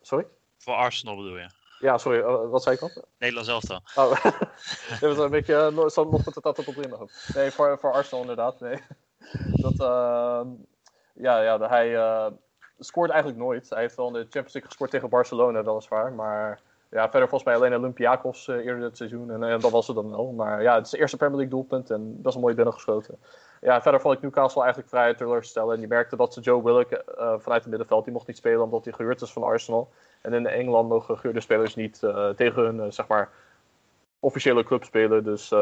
sorry? 0.00 0.26
Voor 0.58 0.74
Arsenal 0.74 1.16
bedoel 1.16 1.36
je? 1.36 1.48
Ja, 1.78 1.98
sorry, 1.98 2.22
wat 2.22 2.62
zei 2.62 2.74
ik 2.74 2.80
dan? 2.80 3.04
Nederlands 3.18 3.50
elftal. 3.50 3.80
Oh, 3.94 4.24
dit 5.00 5.00
was 5.00 5.18
een 5.18 5.30
beetje, 5.30 5.72
uh, 5.72 5.88
zo 5.88 6.04
nog 6.04 6.24
met 6.24 6.34
de 6.34 6.40
tattoo 6.40 6.64
op 6.66 6.74
in 6.74 6.88
mijn 6.88 7.00
hoofd. 7.00 7.34
Nee, 7.34 7.50
voor, 7.50 7.78
voor 7.78 7.92
Arsenal 7.92 8.20
inderdaad, 8.20 8.60
nee. 8.60 8.82
Dat, 9.64 9.80
ehm, 9.80 10.48
ja, 11.14 11.42
ja, 11.42 11.58
hij 11.68 11.96
scoort 12.78 13.10
eigenlijk 13.10 13.42
nooit. 13.42 13.70
Hij 13.70 13.80
heeft 13.80 13.96
wel 13.96 14.06
in 14.06 14.12
de 14.12 14.18
Champions 14.18 14.52
League 14.52 14.70
gescoord 14.70 14.90
tegen 14.90 15.08
Barcelona, 15.08 15.64
weliswaar, 15.64 16.12
maar... 16.12 16.60
Ja, 16.94 17.10
verder 17.10 17.28
volgens 17.28 17.44
mij 17.44 17.54
alleen 17.54 17.78
Olympiakos 17.78 18.48
uh, 18.48 18.56
eerder 18.56 18.80
dit 18.80 18.96
seizoen. 18.96 19.30
En 19.30 19.42
uh, 19.42 19.60
dat 19.60 19.70
was 19.70 19.86
het 19.86 19.96
dan 19.96 20.10
wel. 20.10 20.32
Maar 20.32 20.62
ja, 20.62 20.74
het 20.74 20.84
is 20.84 20.90
de 20.90 20.98
eerste 20.98 21.16
Premier 21.16 21.36
League 21.36 21.54
doelpunt 21.54 21.90
en 21.90 22.22
best 22.22 22.34
wel 22.34 22.42
mooi 22.42 22.54
binnengeschoten. 22.54 23.18
Ja, 23.60 23.82
verder 23.82 24.00
vond 24.00 24.14
ik 24.14 24.22
Newcastle 24.22 24.62
eigenlijk 24.62 24.92
vrij 24.92 25.14
teleurstellen. 25.14 25.74
En 25.74 25.80
je 25.80 25.86
merkte 25.86 26.16
dat 26.16 26.32
ze 26.34 26.40
Joe 26.40 26.62
Willock 26.62 26.90
uh, 26.90 26.98
vanuit 27.38 27.62
het 27.62 27.66
middenveld, 27.66 28.04
die 28.04 28.12
mocht 28.12 28.26
niet 28.26 28.36
spelen 28.36 28.62
omdat 28.62 28.84
hij 28.84 28.92
gehuurd 28.92 29.20
is 29.20 29.32
van 29.32 29.42
Arsenal. 29.42 29.88
En 30.20 30.32
in 30.32 30.46
Engeland 30.46 30.88
mogen 30.88 31.16
gehuurde 31.16 31.40
spelers 31.40 31.74
niet 31.74 31.98
tegen 32.36 32.62
hun, 32.62 32.92
zeg 32.92 33.06
maar, 33.06 33.30
officiële 34.18 34.64
club 34.64 34.84
spelen. 34.84 35.24
Dus 35.24 35.52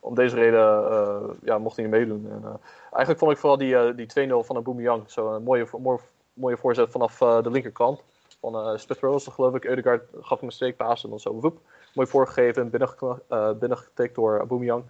om 0.00 0.14
deze 0.14 0.36
reden 0.36 1.36
ja, 1.42 1.58
mocht 1.58 1.76
hij 1.76 1.84
niet 1.84 1.94
meedoen. 1.94 2.28
En, 2.30 2.60
eigenlijk 2.82 3.18
vond 3.18 3.32
ik 3.32 3.38
vooral 3.38 3.58
die, 3.58 3.94
die 3.94 4.28
2-0 4.28 4.46
van 4.46 4.56
Aubameyang 4.56 5.10
zo 5.10 5.34
een 5.34 5.42
mooie, 5.42 5.66
mooie, 5.78 5.98
mooie 6.36 6.56
voorzet 6.56 6.90
vanaf 6.90 7.18
de 7.18 7.50
linkerkant 7.50 8.02
van 8.40 8.54
uh, 8.54 8.78
Smith 8.78 8.98
Rose, 8.98 9.30
geloof 9.30 9.54
ik. 9.54 9.64
Eudegaard 9.64 10.02
gaf 10.20 10.38
hem 10.38 10.48
een 10.48 10.54
steekpaas 10.54 11.04
en 11.04 11.10
dan 11.10 11.20
zo 11.20 11.32
woep, 11.32 11.60
mooi 11.94 12.08
voorgegeven 12.08 12.62
en 12.62 12.70
binnengetikt 13.58 14.14
door 14.14 14.38
Aubameyang. 14.38 14.84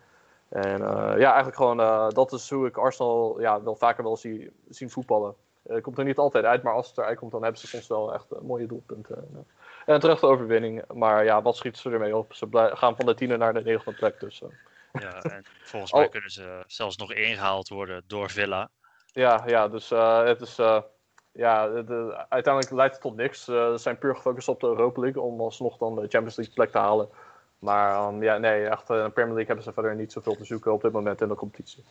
En 0.49 0.79
ja, 1.19 1.27
eigenlijk 1.33 1.57
gewoon, 1.57 1.77
dat 2.15 2.33
is 2.33 2.51
hoe 2.51 2.67
ik 2.67 2.77
Arsenal 2.77 3.41
ja, 3.41 3.63
wel 3.63 3.77
vaker 3.77 4.05
wel 4.05 4.17
zie, 4.17 4.53
zien 4.69 4.91
voetballen. 4.91 5.35
Het 5.69 5.83
komt 5.83 5.99
er 5.99 6.05
niet 6.05 6.19
altijd 6.19 6.45
uit, 6.45 6.63
maar 6.63 6.73
als 6.73 6.89
het 6.89 6.99
eruit 6.99 7.19
komt, 7.19 7.33
dan 7.33 7.43
hebben 7.43 7.61
ze 7.61 7.67
soms 7.67 7.87
wel 7.87 8.15
echt 8.15 8.27
mooie 8.43 8.67
doelpunten. 8.67 9.47
En, 9.87 10.01
terechte 10.01 10.27
overwinning. 10.27 10.85
Maar 10.93 11.25
ja, 11.25 11.43
wat 11.43 11.57
schieten 11.57 11.81
ze 11.81 11.91
ermee 11.91 12.17
op? 12.17 12.35
Ze 12.35 12.47
gaan 12.53 12.97
van 12.97 13.07
de 13.07 13.15
tiende 13.15 13.37
naar 13.37 13.55
de 13.55 13.63
negende 13.63 13.99
plek. 13.99 14.21
Dus, 14.21 14.43
Ja, 14.93 15.23
en 15.23 15.45
volgens 15.63 15.93
mij 15.93 16.05
oh. 16.05 16.11
kunnen 16.11 16.31
ze 16.31 16.65
zelfs 16.67 16.97
nog 16.97 17.13
ingehaald 17.13 17.69
worden 17.69 18.03
door 18.07 18.31
Villa. 18.31 18.69
Ja, 19.13 19.43
ja 19.47 19.69
dus 19.69 19.91
het 20.25 20.41
is 20.41 20.59
ja, 21.37 21.69
de, 21.69 21.85
de, 21.85 22.27
uiteindelijk 22.29 22.75
leidt 22.75 22.93
het 22.93 23.03
tot 23.03 23.17
niks. 23.17 23.49
Uh, 23.49 23.73
ze 23.73 23.79
zijn 23.79 23.99
puur 23.99 24.15
gefocust 24.15 24.49
op 24.49 24.61
de 24.61 24.67
Europa 24.67 25.01
League 25.01 25.23
om 25.23 25.41
alsnog 25.41 25.79
dan 25.79 25.95
de 25.95 26.01
Champions 26.01 26.37
League 26.37 26.55
plek 26.55 26.71
te 26.71 26.79
halen. 26.79 27.09
Maar 27.59 28.09
um, 28.09 28.23
ja, 28.23 28.39
nee, 28.39 28.67
echt 28.67 28.91
in 28.91 28.97
de 28.97 29.11
Premier 29.11 29.35
League 29.35 29.47
hebben 29.47 29.65
ze 29.65 29.73
verder 29.73 29.97
niet 29.97 30.13
zoveel 30.13 30.37
te 30.37 30.45
zoeken 30.45 30.73
op 30.73 30.83
dit 30.83 30.93
moment 30.93 31.21
in 31.21 31.29
de 31.29 31.35
competitie. 31.35 31.85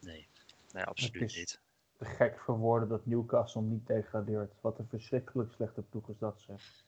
Nee, 0.00 0.28
nee 0.72 0.84
absoluut 0.84 1.36
niet. 1.36 1.60
Te 1.98 2.04
gek 2.04 2.38
voor 2.38 2.56
woorden 2.56 2.88
dat 2.88 3.06
Newcastle 3.06 3.62
niet 3.62 3.86
degradeert. 3.86 4.52
Wat 4.60 4.78
een 4.78 4.88
verschrikkelijk 4.88 5.52
slechte 5.52 5.82
ploeg 5.82 6.08
is 6.08 6.18
dat 6.18 6.40
zeg. 6.46 6.86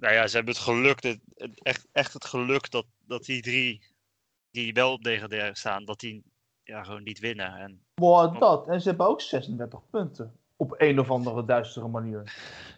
Nou 0.00 0.14
ja, 0.14 0.26
ze 0.26 0.36
hebben 0.36 0.54
het 0.54 0.62
geluk, 0.62 1.02
het, 1.02 1.20
echt, 1.62 1.86
echt 1.92 2.12
het 2.12 2.24
geluk 2.24 2.70
dat, 2.70 2.86
dat 3.06 3.24
die 3.24 3.42
drie 3.42 3.82
die 4.50 4.72
wel 4.72 4.92
op 4.92 5.02
degraderen 5.02 5.54
staan, 5.54 5.84
dat 5.84 6.00
die 6.00 6.24
ja, 6.64 6.82
gewoon 6.82 7.02
niet 7.02 7.18
winnen. 7.18 7.56
En, 7.56 7.82
wow, 7.94 8.40
dat. 8.40 8.68
En 8.68 8.80
ze 8.80 8.88
hebben 8.88 9.06
ook 9.06 9.20
36 9.20 9.80
punten. 9.90 10.36
Op 10.56 10.74
een 10.78 11.00
of 11.00 11.10
andere 11.10 11.44
duistere 11.44 11.88
manier. 11.88 12.34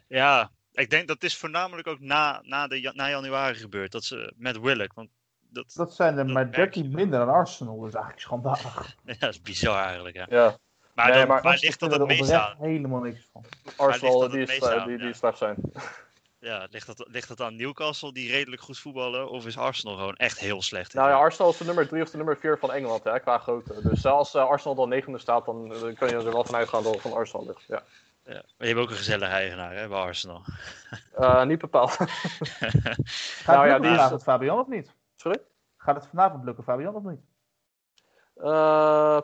Ja, 0.08 0.50
ik 0.72 0.90
denk 0.90 1.08
dat 1.08 1.22
is 1.22 1.36
voornamelijk 1.36 1.88
ook 1.88 2.00
na, 2.00 2.40
na, 2.42 2.66
de, 2.66 2.92
na 2.94 3.08
januari 3.08 3.54
gebeurd. 3.54 3.92
Dat 3.92 4.04
ze 4.04 4.32
met 4.36 4.60
Willock. 4.60 4.92
Want 4.94 5.08
dat, 5.40 5.72
dat 5.74 5.94
zijn 5.94 6.18
er 6.18 6.24
dat 6.24 6.34
maar 6.34 6.52
13 6.52 6.90
minder 6.90 7.18
dan 7.18 7.28
Arsenal. 7.28 7.80
Dat 7.80 7.88
is 7.88 7.94
eigenlijk 7.94 8.22
schandalig. 8.22 8.96
ja, 9.04 9.14
dat 9.18 9.30
is 9.30 9.40
bizar 9.40 9.84
eigenlijk. 9.84 10.16
Hè. 10.16 10.24
Ja. 10.28 10.56
Maar, 10.94 11.08
Nee, 11.08 11.18
dan, 11.18 11.28
maar- 11.28 11.42
waar 11.42 11.58
ligt 11.60 11.80
dat 11.80 11.90
het 11.90 12.06
meest 12.06 12.30
aan? 12.30 12.56
helemaal 12.58 13.00
niks 13.00 13.28
van. 13.32 13.44
Arsenal, 13.76 14.28
die, 14.28 14.46
eh, 14.46 14.78
aan, 14.78 14.88
die, 14.88 14.98
die 14.98 15.06
ja. 15.06 15.12
slecht 15.12 15.38
zijn. 15.38 15.56
Ja, 16.38 16.66
ligt 16.70 16.86
dat, 16.86 17.06
ligt 17.10 17.28
dat 17.28 17.40
aan 17.40 17.56
Newcastle 17.56 18.12
die 18.12 18.30
redelijk 18.30 18.62
goed 18.62 18.78
voetballen? 18.78 19.30
Of 19.30 19.46
is 19.46 19.58
Arsenal 19.58 19.96
gewoon 19.96 20.16
echt 20.16 20.38
heel 20.38 20.62
slecht? 20.62 20.94
Nou 20.94 21.08
ja? 21.08 21.16
Arsenal 21.16 21.50
is 21.50 21.56
de 21.56 21.64
nummer 21.64 21.88
3 21.88 22.02
of 22.02 22.10
de 22.10 22.16
nummer 22.16 22.36
4 22.36 22.58
van 22.58 22.72
Engeland 22.72 23.04
hè, 23.04 23.20
qua 23.20 23.38
grootte. 23.38 23.88
Dus 23.88 24.04
eh, 24.04 24.12
als 24.12 24.34
eh, 24.34 24.48
Arsenal 24.48 24.74
dan 24.76 24.88
negende 24.88 25.18
staat, 25.18 25.44
dan 25.46 25.72
eh, 25.72 25.80
kun 25.80 26.08
je 26.08 26.14
er 26.14 26.24
wel 26.32 26.44
vanuit 26.44 26.68
gaan 26.68 26.82
dat 26.82 26.92
het 26.92 27.02
van 27.02 27.12
Arsenal 27.12 27.46
ligt. 27.46 27.64
Ja. 27.68 27.82
Ja. 28.24 28.32
Maar 28.32 28.42
je 28.56 28.66
hebt 28.66 28.78
ook 28.80 28.90
een 28.90 28.96
gezellige 28.96 29.32
eigenaar 29.32 29.74
hè, 29.76 29.88
bij 29.88 29.98
Arsenal. 29.98 30.42
Eh, 31.14 31.44
niet 31.44 31.58
bepaald. 31.58 31.90
Gaat 31.96 33.46
Nou 33.46 33.66
ja, 33.66 33.72
het 33.72 33.82
die 33.82 33.90
is- 33.90 33.96
vanavond, 33.96 34.22
Fabian, 34.22 34.58
of 34.58 34.66
niet? 34.66 34.94
Sorry? 35.16 35.38
Gaat 35.76 35.94
het 35.96 36.06
vanavond 36.06 36.44
lukken, 36.44 36.64
Fabian, 36.64 36.94
of 36.94 37.02
niet? 37.02 37.20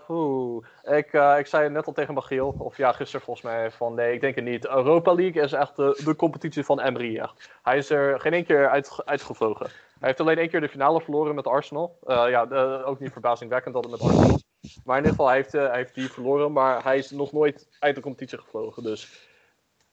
Poeh. 0.06 0.64
ik, 0.82 1.12
eh, 1.12 1.38
ik 1.38 1.46
zei 1.46 1.68
net 1.68 1.86
al 1.86 1.92
tegen 1.92 2.14
Magiel, 2.14 2.54
of 2.58 2.76
ja, 2.76 2.92
gisteren 2.92 3.24
volgens 3.24 3.46
mij, 3.46 3.70
van 3.70 3.94
nee, 3.94 4.12
ik 4.14 4.20
denk 4.20 4.34
het 4.34 4.44
niet. 4.44 4.68
Europa 4.68 5.14
League 5.14 5.42
is 5.42 5.52
echt 5.52 5.76
de, 5.76 6.00
de 6.04 6.16
competitie 6.16 6.64
van 6.64 6.80
Emery. 6.80 7.28
Hij 7.62 7.76
is 7.76 7.90
er 7.90 8.20
geen 8.20 8.32
één 8.32 8.44
keer 8.44 8.68
uit, 8.68 9.02
uitgevlogen. 9.04 9.66
Hij 9.66 10.08
heeft 10.08 10.20
alleen 10.20 10.38
één 10.38 10.48
keer 10.48 10.60
de 10.60 10.68
finale 10.68 11.00
verloren 11.00 11.34
met 11.34 11.46
Arsenal. 11.46 11.98
Eh, 12.06 12.24
ja, 12.28 12.46
ook 12.84 13.00
niet 13.00 13.12
verbazingwekkend 13.12 13.74
dat 13.74 13.84
het 13.84 13.92
met 13.92 14.02
Arsenal. 14.02 14.38
Maar 14.84 14.98
in 14.98 15.04
ieder 15.04 15.10
geval, 15.10 15.26
hij 15.26 15.36
heeft, 15.36 15.52
hij 15.52 15.76
heeft 15.76 15.94
die 15.94 16.10
verloren, 16.10 16.52
maar 16.52 16.84
hij 16.84 16.98
is 16.98 17.10
nog 17.10 17.32
nooit 17.32 17.68
uit 17.78 17.94
de 17.94 18.00
competitie 18.00 18.38
gevlogen. 18.38 18.82
Dus 18.82 19.30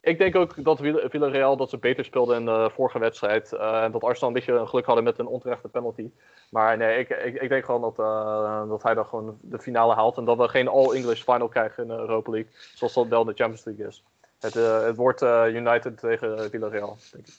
ik 0.01 0.17
denk 0.17 0.35
ook 0.35 0.63
dat 0.63 0.77
Vill- 0.79 1.09
Villarreal 1.09 1.57
dat 1.57 1.69
ze 1.69 1.77
beter 1.77 2.05
speelden 2.05 2.37
in 2.39 2.45
de 2.45 2.69
vorige 2.73 2.99
wedstrijd. 2.99 3.53
eh, 3.53 3.83
en 3.83 3.91
dat 3.91 4.03
Arsenal 4.03 4.27
een 4.29 4.35
beetje 4.35 4.67
geluk 4.67 4.85
hadden 4.85 5.03
met 5.03 5.19
een 5.19 5.27
onterechte 5.27 5.67
penalty. 5.67 6.11
Maar 6.49 6.77
nee, 6.77 6.99
ik, 6.99 7.09
ik, 7.09 7.41
ik 7.41 7.49
denk 7.49 7.65
gewoon 7.65 7.81
dat, 7.81 7.99
eh, 7.99 8.67
dat 8.69 8.83
hij 8.83 8.93
dan 8.93 9.05
gewoon 9.05 9.37
de 9.41 9.59
finale 9.59 9.93
haalt. 9.93 10.17
En 10.17 10.25
dat 10.25 10.37
we 10.37 10.47
geen 10.47 10.67
All-English 10.67 11.21
final 11.23 11.47
krijgen 11.47 11.83
in 11.83 11.89
de 11.89 11.95
Europa 11.95 12.31
League. 12.31 12.51
Zoals 12.75 12.93
dat 12.93 13.07
wel 13.07 13.21
in 13.21 13.27
de 13.27 13.33
Champions 13.33 13.65
League 13.65 13.87
is. 13.87 14.03
Het, 14.39 14.55
eh, 14.55 14.81
het 14.83 14.95
wordt 14.95 15.21
eh, 15.21 15.45
United 15.47 15.97
tegen 15.97 16.49
Villarreal, 16.49 16.97
denk 17.11 17.27
ik. 17.27 17.33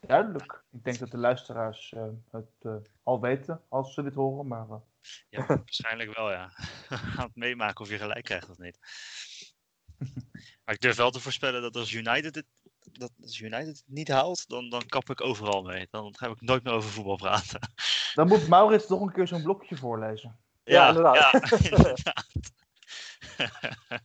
Duidelijk. 0.00 0.62
Ik 0.72 0.84
denk 0.84 0.98
dat 0.98 1.10
de 1.10 1.18
luisteraars 1.18 1.92
eh, 1.96 2.02
het 2.30 2.46
eh, 2.62 2.72
al 3.02 3.20
weten 3.20 3.60
als 3.68 3.94
ze 3.94 4.02
dit 4.02 4.14
horen, 4.14 4.46
maar 4.46 4.66
Ja, 5.30 5.44
waarschijnlijk 5.46 6.16
wel, 6.16 6.30
ja. 6.30 6.48
We 6.88 6.96
gaan 6.96 7.24
het 7.26 7.36
meemaken 7.36 7.80
of 7.80 7.90
je 7.90 7.98
gelijk 7.98 8.24
krijgt 8.24 8.50
of 8.50 8.58
niet. 8.58 8.78
Maar 10.64 10.74
ik 10.74 10.80
durf 10.80 10.96
wel 10.96 11.10
te 11.10 11.20
voorspellen 11.20 11.62
dat 11.62 11.76
als 11.76 11.92
United 11.92 12.34
het, 12.34 12.46
dat 12.92 13.12
als 13.22 13.40
United 13.40 13.66
het 13.66 13.82
niet 13.86 14.08
haalt, 14.08 14.48
dan, 14.48 14.70
dan 14.70 14.86
kap 14.86 15.10
ik 15.10 15.20
overal 15.20 15.62
mee. 15.62 15.88
Dan 15.90 16.16
ga 16.16 16.26
ik 16.26 16.40
nooit 16.40 16.62
meer 16.62 16.72
over 16.72 16.90
voetbal 16.90 17.16
praten. 17.16 17.60
dan 18.14 18.28
moet 18.28 18.48
Maurits 18.48 18.86
toch 18.86 19.00
een 19.00 19.12
keer 19.12 19.26
zo'n 19.28 19.42
blokje 19.42 19.76
voorlezen. 19.76 20.38
Ja, 20.64 20.88
inderdaad. 20.88 21.14
Ja, 21.14 21.58
inderdaad. 21.58 22.04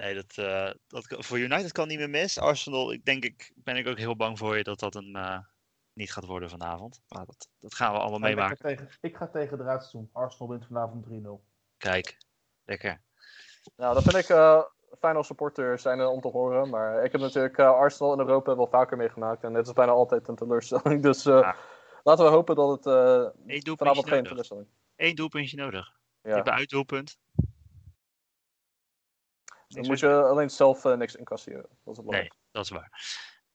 nee, 0.00 0.14
dat, 0.14 0.38
eh, 0.38 0.70
dat, 0.86 1.16
voor 1.18 1.38
United 1.38 1.72
kan 1.72 1.88
niet 1.88 1.98
meer 1.98 2.10
mis. 2.10 2.38
Arsenal, 2.38 2.92
ik 2.92 3.04
denk 3.04 3.24
ik, 3.24 3.52
ben 3.54 3.76
ik 3.76 3.86
ook 3.86 3.98
heel 3.98 4.16
bang 4.16 4.38
voor 4.38 4.56
je 4.56 4.62
dat 4.62 4.78
dat 4.78 4.94
een 4.94 5.16
eh, 5.16 5.38
niet 5.92 6.12
gaat 6.12 6.24
worden 6.24 6.50
vanavond. 6.50 7.00
Maar 7.08 7.26
dat, 7.26 7.48
dat 7.58 7.74
gaan 7.74 7.92
we 7.92 7.98
allemaal 7.98 8.18
Ik 8.18 8.24
ga, 8.24 8.40
meemaken. 8.40 8.58
tegen, 8.58 8.88
ik 9.00 9.16
ga 9.16 9.28
tegen 9.28 9.58
de 9.58 9.64
raads 9.64 9.92
doen. 9.92 10.10
Arsenal 10.12 10.48
wint 10.48 10.66
vanavond 10.66 11.06
3-0. 11.06 11.08
Kijk, 11.76 12.16
lekker. 12.64 13.02
Nou, 13.76 13.94
dat 13.94 14.02
vind 14.02 14.16
ik 14.16 14.28
eh, 14.28 14.62
fijn 14.98 15.16
als 15.16 15.26
supporter 15.26 15.78
zijn 15.78 16.00
om 16.00 16.20
te 16.20 16.28
horen. 16.28 16.68
Maar 16.70 17.04
ik 17.04 17.12
heb 17.12 17.20
natuurlijk 17.20 17.58
eh, 17.58 17.70
Arsenal 17.70 18.12
in 18.12 18.18
Europa 18.18 18.56
wel 18.56 18.66
vaker 18.66 18.96
meegemaakt. 18.96 19.42
En 19.44 19.54
het 19.54 19.66
is 19.66 19.72
bijna 19.72 19.92
altijd 19.92 20.28
een 20.28 20.36
teleurstelling. 20.36 21.02
Dus 21.08 21.26
eh, 21.26 21.38
Ja. 21.40 21.56
laten 22.02 22.24
we 22.24 22.30
hopen 22.30 22.54
dat 22.54 22.70
het 22.70 22.86
eh, 22.86 22.92
doelpuntje 22.92 23.74
vanavond 23.76 24.06
geen 24.08 24.14
nodig. 24.16 24.28
teleurstelling 24.28 24.66
Eén 24.96 25.14
doelpuntje 25.14 25.56
nodig. 25.56 25.92
Je 26.22 26.28
Ja. 26.28 26.34
hebt 26.34 26.46
een 26.48 26.54
uitdoelpunt. 26.54 27.18
Dan 29.68 29.86
moet 29.86 29.98
je 30.00 30.22
alleen 30.22 30.50
zelf 30.50 30.84
niks 30.84 31.14
incasseren. 31.14 31.62
Dat 31.62 31.68
is 31.70 31.76
het 31.84 31.96
Nee, 31.96 32.04
belangrijk. 32.04 32.34
dat 32.50 32.64
is 32.64 32.70
waar. 32.70 32.90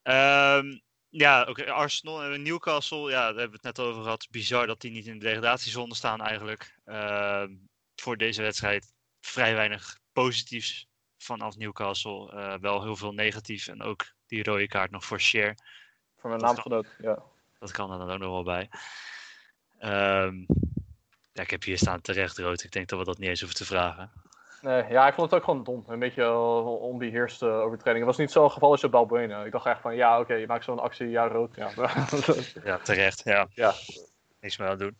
Ehm, 0.01 0.79
Ja, 1.09 1.45
oké. 1.49 1.71
Arsenal 1.71 2.23
en 2.23 2.41
Newcastle, 2.41 3.09
ja, 3.09 3.19
daar 3.19 3.25
hebben 3.25 3.59
we 3.61 3.67
het 3.67 3.77
net 3.77 3.79
over 3.79 4.01
gehad. 4.03 4.27
Bizar 4.31 4.67
dat 4.67 4.81
die 4.81 4.91
niet 4.91 5.05
in 5.07 5.19
de 5.19 5.25
degradatiezone 5.25 5.95
staan 5.95 6.21
eigenlijk. 6.21 6.79
Ehm, 6.85 7.55
voor 7.95 8.17
deze 8.17 8.41
wedstrijd 8.41 8.93
vrij 9.25 9.55
weinig 9.55 9.99
positiefs 10.13 10.87
vanaf 11.17 11.57
Newcastle. 11.57 12.31
Eh, 12.31 12.53
wel 12.59 12.83
heel 12.83 12.95
veel 12.95 13.11
negatief 13.11 13.67
en 13.67 13.81
ook 13.81 14.05
die 14.27 14.43
rode 14.43 14.67
kaart 14.67 14.91
nog 14.91 15.05
voor 15.05 15.19
Share. 15.19 15.57
Voor 16.17 16.29
mijn 16.29 16.41
naamgenoot, 16.41 16.87
ja. 16.99 17.23
Dat 17.59 17.71
kan 17.71 17.91
er 17.91 17.97
dan 17.97 18.11
ook 18.11 18.19
nog 18.19 18.31
wel 18.31 18.43
bij. 18.43 18.69
Ehm, 19.79 20.35
ja, 21.31 21.41
ik 21.41 21.49
heb 21.49 21.63
hier 21.63 21.77
staan 21.77 22.01
terecht 22.01 22.37
rood. 22.37 22.63
Ik 22.63 22.71
denk 22.71 22.87
dat 22.87 22.99
we 22.99 23.05
dat 23.05 23.17
niet 23.17 23.29
eens 23.29 23.39
hoeven 23.39 23.57
te 23.57 23.65
vragen. 23.65 24.11
Nee, 24.61 24.83
ja, 24.89 25.07
ik 25.07 25.13
vond 25.13 25.31
het 25.31 25.39
ook 25.39 25.45
gewoon 25.45 25.63
dom. 25.63 25.83
Een 25.87 25.99
beetje 25.99 26.21
uh, 26.21 26.81
onbeheerste 26.81 27.45
overtreding. 27.45 28.05
Het 28.05 28.15
was 28.15 28.25
niet 28.25 28.31
zo'n 28.31 28.51
geval 28.51 28.71
als 28.71 28.81
je 28.81 28.89
Balbuena. 28.89 29.43
Ik 29.43 29.51
dacht 29.51 29.65
echt 29.65 29.81
van, 29.81 29.95
ja, 29.95 30.19
oké, 30.19 30.33
je 30.33 30.47
maakt 30.47 30.63
zo'n 30.63 30.79
actie, 30.79 31.09
ja, 31.09 31.27
rood. 31.27 31.55
Ja, 31.55 31.71
Ja, 32.63 32.77
terecht. 32.77 33.21
Ja, 33.23 33.47
ja. 33.49 33.73
niks 34.39 34.57
meer 34.57 34.67
aan 34.67 34.77
doen. 34.77 34.97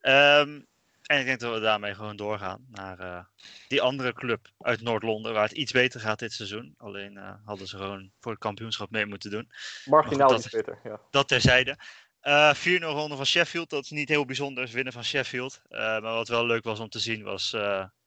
Ehm, 0.00 0.60
en 1.06 1.18
ik 1.18 1.26
denk 1.26 1.40
dat 1.40 1.54
we 1.54 1.60
daarmee 1.60 1.94
gewoon 1.94 2.16
doorgaan 2.16 2.66
naar 2.70 2.98
eh, 2.98 3.24
die 3.68 3.82
andere 3.82 4.12
club 4.12 4.48
uit 4.58 4.80
Noord-Londen, 4.82 5.32
waar 5.32 5.42
het 5.48 5.52
iets 5.56 5.72
beter 5.72 6.00
gaat 6.00 6.18
dit 6.18 6.32
seizoen. 6.32 6.74
Alleen 6.78 7.16
eh, 7.16 7.32
hadden 7.44 7.66
ze 7.66 7.76
gewoon 7.76 8.10
voor 8.20 8.32
het 8.32 8.40
kampioenschap 8.40 8.90
mee 8.90 9.06
moeten 9.06 9.30
doen. 9.30 9.50
marginaal 9.84 10.28
dat- 10.28 10.38
iets 10.38 10.50
beter, 10.54 10.80
ja. 10.84 11.00
Dat 11.10 11.28
terzijde. 11.28 11.76
Eh 12.20 12.54
4-0 12.54 12.60
ronde 12.94 13.16
van 13.16 13.26
Sheffield, 13.26 13.70
dat 13.70 13.84
is 13.84 13.90
niet 13.90 14.08
heel 14.08 14.24
bijzonder, 14.24 14.64
is 14.64 14.72
winnen 14.72 14.92
van 14.92 15.04
Sheffield. 15.04 15.62
Maar 15.68 16.00
wat 16.00 16.28
wel 16.28 16.46
leuk 16.46 16.64
was 16.64 16.80
om 16.80 16.88
te 16.88 16.98
zien, 16.98 17.22
was 17.22 17.50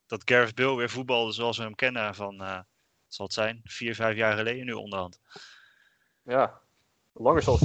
dat 0.07 0.21
Gareth 0.25 0.55
Bill 0.55 0.75
weer 0.75 0.89
voetbalde 0.89 1.31
zoals 1.31 1.57
we 1.57 1.63
hem 1.63 1.75
kennen 1.75 2.15
van, 2.15 2.65
zal 3.07 3.25
het 3.25 3.33
zijn, 3.33 3.61
vier, 3.63 3.95
vijf 3.95 4.15
jaar 4.15 4.37
geleden 4.37 4.65
nu 4.65 4.71
onderhand. 4.73 5.19
Ja, 6.23 6.61
langer 7.13 7.41
zelfs. 7.43 7.63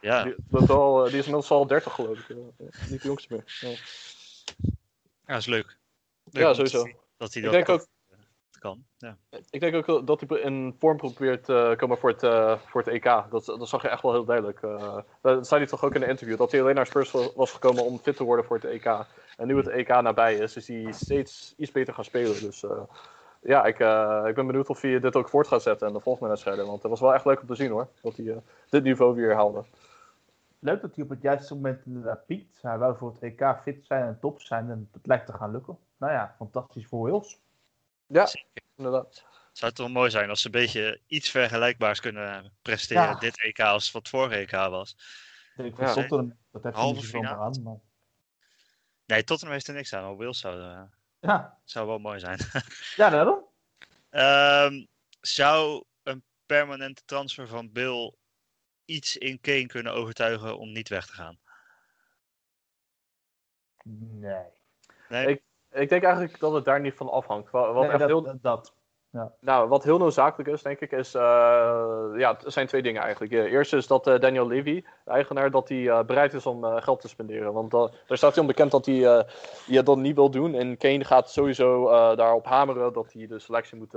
Ja, 0.00 0.22
Die, 0.24 0.34
dat 0.48 0.70
al, 0.70 0.96
die 0.96 1.06
is 1.18 1.26
inmiddels 1.26 1.50
al 1.50 1.66
30 1.66 1.92
geloof 1.92 2.18
ik. 2.18 2.36
Niet 2.88 3.02
de 3.02 3.08
jongste 3.08 3.32
meer. 3.34 3.44
Ja, 3.60 3.76
ja 5.26 5.36
is 5.36 5.46
leuk. 5.46 5.76
Leuk 6.30 6.42
Ja, 6.44 6.54
sowieso. 6.54 6.82
Dat 7.16 7.32
hij 7.34 7.42
Ik 7.42 7.42
dat 7.42 7.52
denk 7.52 7.66
toch, 7.66 7.74
ook- 7.80 7.86
eh, 8.10 8.16
kan. 8.60 8.84
Ja. 8.98 9.16
Ik 9.50 9.60
denk 9.60 9.88
ook 9.88 10.06
dat 10.06 10.20
hij 10.28 10.38
in 10.40 10.74
vorm 10.78 10.96
probeert 10.96 11.44
te 11.44 11.74
komen 11.76 11.98
voor 11.98 12.10
het, 12.10 12.22
eh, 12.22 12.58
voor 12.58 12.80
het 12.82 12.90
EK. 12.94 13.04
Dat, 13.30 13.44
dat 13.44 13.68
zag 13.68 13.82
je 13.82 13.88
echt 13.88 14.02
wel 14.02 14.12
heel 14.12 14.24
duidelijk. 14.24 14.62
eh. 14.62 14.98
dat 15.22 15.46
zei 15.46 15.60
hij 15.60 15.68
toch 15.70 15.84
ook 15.84 15.94
in 15.94 16.02
een 16.02 16.08
interview. 16.08 16.36
Dat 16.38 16.50
hij 16.52 16.60
alleen 16.62 16.74
naar 16.74 16.86
Spurs 16.86 17.10
wa- 17.10 17.28
was 17.34 17.52
gekomen 17.52 17.84
om 17.84 17.98
fit 17.98 18.16
te 18.16 18.24
worden 18.24 18.44
voor 18.44 18.56
het 18.56 18.64
EK. 18.64 18.84
En 19.36 19.46
nu 19.46 19.56
het 19.56 19.68
EK 19.68 19.88
nabij 19.88 20.34
is, 20.36 20.56
is 20.56 20.68
hij 20.68 20.86
steeds 20.92 21.54
iets 21.56 21.70
beter 21.72 21.94
gaan 21.94 22.04
spelen. 22.04 22.40
Dus 22.40 22.62
eh, 22.64 22.80
ja, 23.42 23.64
ik, 23.64 23.78
eh, 23.80 24.24
ik 24.26 24.34
ben 24.34 24.46
benieuwd 24.46 24.68
of 24.68 24.80
hij 24.80 25.00
dit 25.00 25.16
ook 25.16 25.28
voort 25.28 25.46
gaat 25.46 25.62
zetten 25.62 25.86
in 25.88 25.92
de 25.94 26.00
volgende 26.00 26.28
wedstrijden. 26.28 26.66
Want 26.66 26.82
het 26.82 26.90
was 26.90 27.00
wel 27.00 27.14
echt 27.14 27.24
leuk 27.24 27.40
om 27.40 27.46
te 27.46 27.54
zien 27.54 27.70
hoor. 27.70 27.88
Dat 28.02 28.16
hij 28.16 28.28
eh, 28.28 28.36
dit 28.68 28.82
niveau 28.82 29.14
weer 29.14 29.34
haalde. 29.34 29.64
Leuk 30.58 30.80
dat 30.80 30.94
hij 30.94 31.04
op 31.04 31.10
het 31.10 31.22
juiste 31.22 31.54
moment 31.54 31.86
inderdaad 31.86 32.26
piekt. 32.26 32.62
Hij 32.62 32.78
wou 32.78 32.96
voor 32.98 33.12
het 33.12 33.22
EK 33.22 33.58
fit 33.62 33.86
zijn 33.86 34.06
en 34.06 34.18
top 34.20 34.40
zijn 34.42 34.70
en 34.70 34.88
het 34.92 35.06
lijkt 35.06 35.26
te 35.26 35.32
gaan 35.32 35.50
lukken. 35.50 35.78
Nou 35.96 36.12
ja, 36.12 36.34
fantastisch 36.36 36.86
voor 36.86 37.10
Wales. 37.10 37.40
Ja, 38.06 38.26
Zeker. 38.26 38.62
inderdaad. 38.76 39.24
Zou 39.52 39.70
het 39.70 39.74
toch 39.74 39.88
mooi 39.88 40.10
zijn 40.10 40.28
als 40.30 40.40
ze 40.40 40.46
een 40.46 40.52
beetje 40.52 41.00
iets 41.06 41.30
vergelijkbaars 41.30 42.00
kunnen 42.00 42.52
presteren 42.62 43.02
Ja. 43.02 43.14
dit 43.14 43.40
EK 43.42 43.60
als 43.60 43.90
wat 43.90 44.08
vorige 44.08 44.36
EK 44.36 44.50
was. 44.50 44.96
Ik 45.56 45.74
voor 45.76 45.84
Ja. 45.84 45.92
Tottenham, 45.92 46.36
dat 46.52 46.62
heeft 46.62 46.76
Halve 46.76 47.16
niet 47.16 47.26
aan. 47.26 47.62
Maar... 47.62 47.76
Nee, 49.06 49.24
Tottenham 49.24 49.54
heeft 49.54 49.68
er 49.68 49.74
niks 49.74 49.92
aan, 49.94 50.02
maar 50.02 50.16
Wales 50.16 50.38
zou, 50.38 50.60
eh, 50.62 50.82
Ja. 51.20 51.58
zou 51.64 51.86
wel 51.86 51.98
mooi 51.98 52.18
zijn. 52.18 52.38
ja, 52.96 53.10
daarom. 53.10 53.44
Ehm, 54.10 54.84
zou 55.20 55.84
een 56.02 56.22
permanente 56.46 57.02
transfer 57.04 57.48
van 57.48 57.72
Bill 57.72 58.14
iets 58.88 59.16
in 59.16 59.40
Kane 59.40 59.66
kunnen 59.66 59.92
overtuigen 59.92 60.58
om 60.58 60.72
niet 60.72 60.88
weg 60.88 61.06
te 61.06 61.12
gaan? 61.12 61.38
Nee. 64.20 64.44
Nee, 65.08 65.26
Ik- 65.26 65.42
Ik 65.72 65.88
denk 65.88 66.02
eigenlijk 66.02 66.38
dat 66.40 66.52
het 66.52 66.64
daar 66.64 66.80
niet 66.80 66.94
van 66.94 67.08
afhangt. 67.10 67.50
Wat, 67.50 67.66
wat 67.74 67.82
Nee, 67.82 67.90
echt 67.90 67.98
dat, 67.98 68.08
heel, 68.08 68.22
dat, 68.22 68.42
dat. 68.42 68.72
Nou, 69.40 69.68
wat 69.68 69.84
heel 69.84 69.98
noodzakelijk 69.98 70.48
is, 70.50 70.62
denk 70.62 70.80
ik, 70.80 70.92
is. 70.92 71.14
eh, 71.14 71.22
ja, 72.16 72.36
het 72.42 72.52
zijn 72.52 72.66
twee 72.66 72.82
dingen 72.82 73.02
eigenlijk. 73.02 73.32
Eh, 73.32 73.52
Eerst 73.52 73.72
is 73.72 73.86
dat 73.86 74.06
eh, 74.06 74.18
Daniel 74.20 74.46
Levy, 74.46 74.80
de 75.04 75.10
eigenaar, 75.10 75.50
dat 75.50 75.68
hij 75.68 75.88
eh, 75.88 76.02
bereid 76.04 76.34
is 76.34 76.46
om 76.46 76.64
eh, 76.64 76.82
geld 76.82 77.00
te 77.00 77.08
spenderen. 77.08 77.52
Want 77.52 77.70
daar 77.70 78.16
staat 78.16 78.32
hij 78.32 78.40
onbekend 78.40 78.70
dat 78.70 78.86
hij 78.86 79.06
eh, 79.06 79.24
ja, 79.66 79.82
dat 79.82 79.96
niet 79.96 80.14
wil 80.14 80.30
doen. 80.30 80.54
En 80.54 80.76
Kane 80.76 81.04
gaat 81.04 81.30
sowieso 81.30 81.88
eh, 81.88 82.16
daarop 82.16 82.44
hameren 82.46 82.92
dat 82.92 83.12
hij 83.12 83.26
de 83.26 83.38
selectie 83.38 83.76
moet 83.78 83.90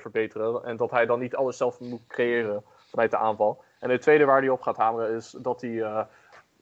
verbeteren. 0.00 0.64
En 0.64 0.76
dat 0.76 0.90
hij 0.90 1.06
dan 1.06 1.18
niet 1.18 1.36
alles 1.36 1.56
zelf 1.56 1.80
moet 1.80 2.06
creëren 2.06 2.64
vanuit 2.90 3.10
de 3.10 3.16
aanval. 3.16 3.62
En 3.78 3.90
het 3.90 4.02
tweede 4.02 4.24
waar 4.24 4.40
hij 4.40 4.48
op 4.48 4.62
gaat 4.62 4.76
hameren 4.76 5.14
is 5.16 5.30
dat 5.30 5.60
hij. 5.60 5.82
eh, 5.82 6.00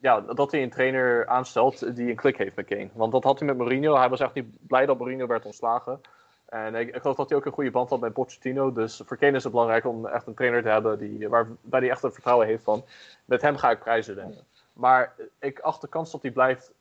ja, 0.01 0.21
dat 0.21 0.51
hij 0.51 0.63
een 0.63 0.71
trainer 0.71 1.27
aanstelt 1.27 1.97
die 1.97 2.11
een 2.11 2.17
klik 2.17 2.37
heeft 2.37 2.57
met 2.57 2.67
Kane. 2.67 2.89
Want 2.93 3.13
dat 3.13 3.25
had 3.25 3.39
hij 3.39 3.49
met 3.49 3.57
Mourinho. 3.57 3.97
Hij 3.97 4.09
was 4.09 4.21
echt 4.21 4.35
niet 4.35 4.57
blij 4.67 4.87
dat 4.87 4.99
Mourinho 4.99 5.27
werd 5.27 5.45
ontslagen. 5.45 6.01
En 6.47 6.75
ik, 6.75 6.95
ik 6.95 7.01
geloof 7.01 7.17
dat 7.17 7.29
hij 7.29 7.39
ook 7.39 7.45
een 7.45 7.53
goede 7.53 7.71
band 7.71 7.91
had 7.91 8.01
met 8.01 8.13
Pochettino. 8.13 8.73
Dus 8.73 9.03
voor 9.05 9.17
Kane 9.17 9.37
is 9.37 9.43
het 9.43 9.53
belangrijk 9.53 9.85
om 9.85 10.07
echt 10.07 10.27
een 10.27 10.35
trainer 10.35 10.63
te 10.63 10.69
hebben 10.69 10.99
die, 10.99 11.29
waarbij 11.29 11.81
hij 11.81 11.91
echt 11.91 12.03
het 12.03 12.13
vertrouwen 12.13 12.47
heeft 12.47 12.63
van... 12.63 12.85
Met 13.25 13.43
hem 13.43 13.57
ga 13.57 13.71
ik 13.71 13.79
prijzen 13.79 14.15
winnen. 14.15 14.45
Maar 14.73 15.15
ik 15.39 15.61
acht 15.61 15.81
de 15.81 15.89
kans 15.89 16.11
dat 16.11 16.23
hij 16.23 16.31
blijft 16.31 16.73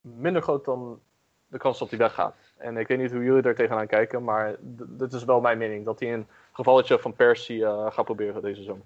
minder 0.00 0.42
groot 0.42 0.64
dan 0.64 1.00
de 1.46 1.58
kans 1.58 1.78
dat 1.78 1.90
hij 1.90 1.98
weggaat. 1.98 2.34
En 2.56 2.76
ik 2.76 2.88
weet 2.88 2.98
niet 2.98 3.12
hoe 3.12 3.24
jullie 3.24 3.42
er 3.42 3.54
tegenaan 3.54 3.86
kijken, 3.86 4.24
maar 4.24 4.54
dit 4.88 5.12
is 5.12 5.24
wel 5.24 5.40
mijn 5.40 5.58
mening. 5.58 5.84
Dat 5.84 6.00
hij 6.00 6.12
een 6.12 6.26
gevalletje 6.52 6.98
van 6.98 7.14
Persie 7.14 7.64
eh, 7.64 7.86
gaat 7.90 8.04
proberen 8.04 8.42
deze 8.42 8.62
zomer. 8.62 8.84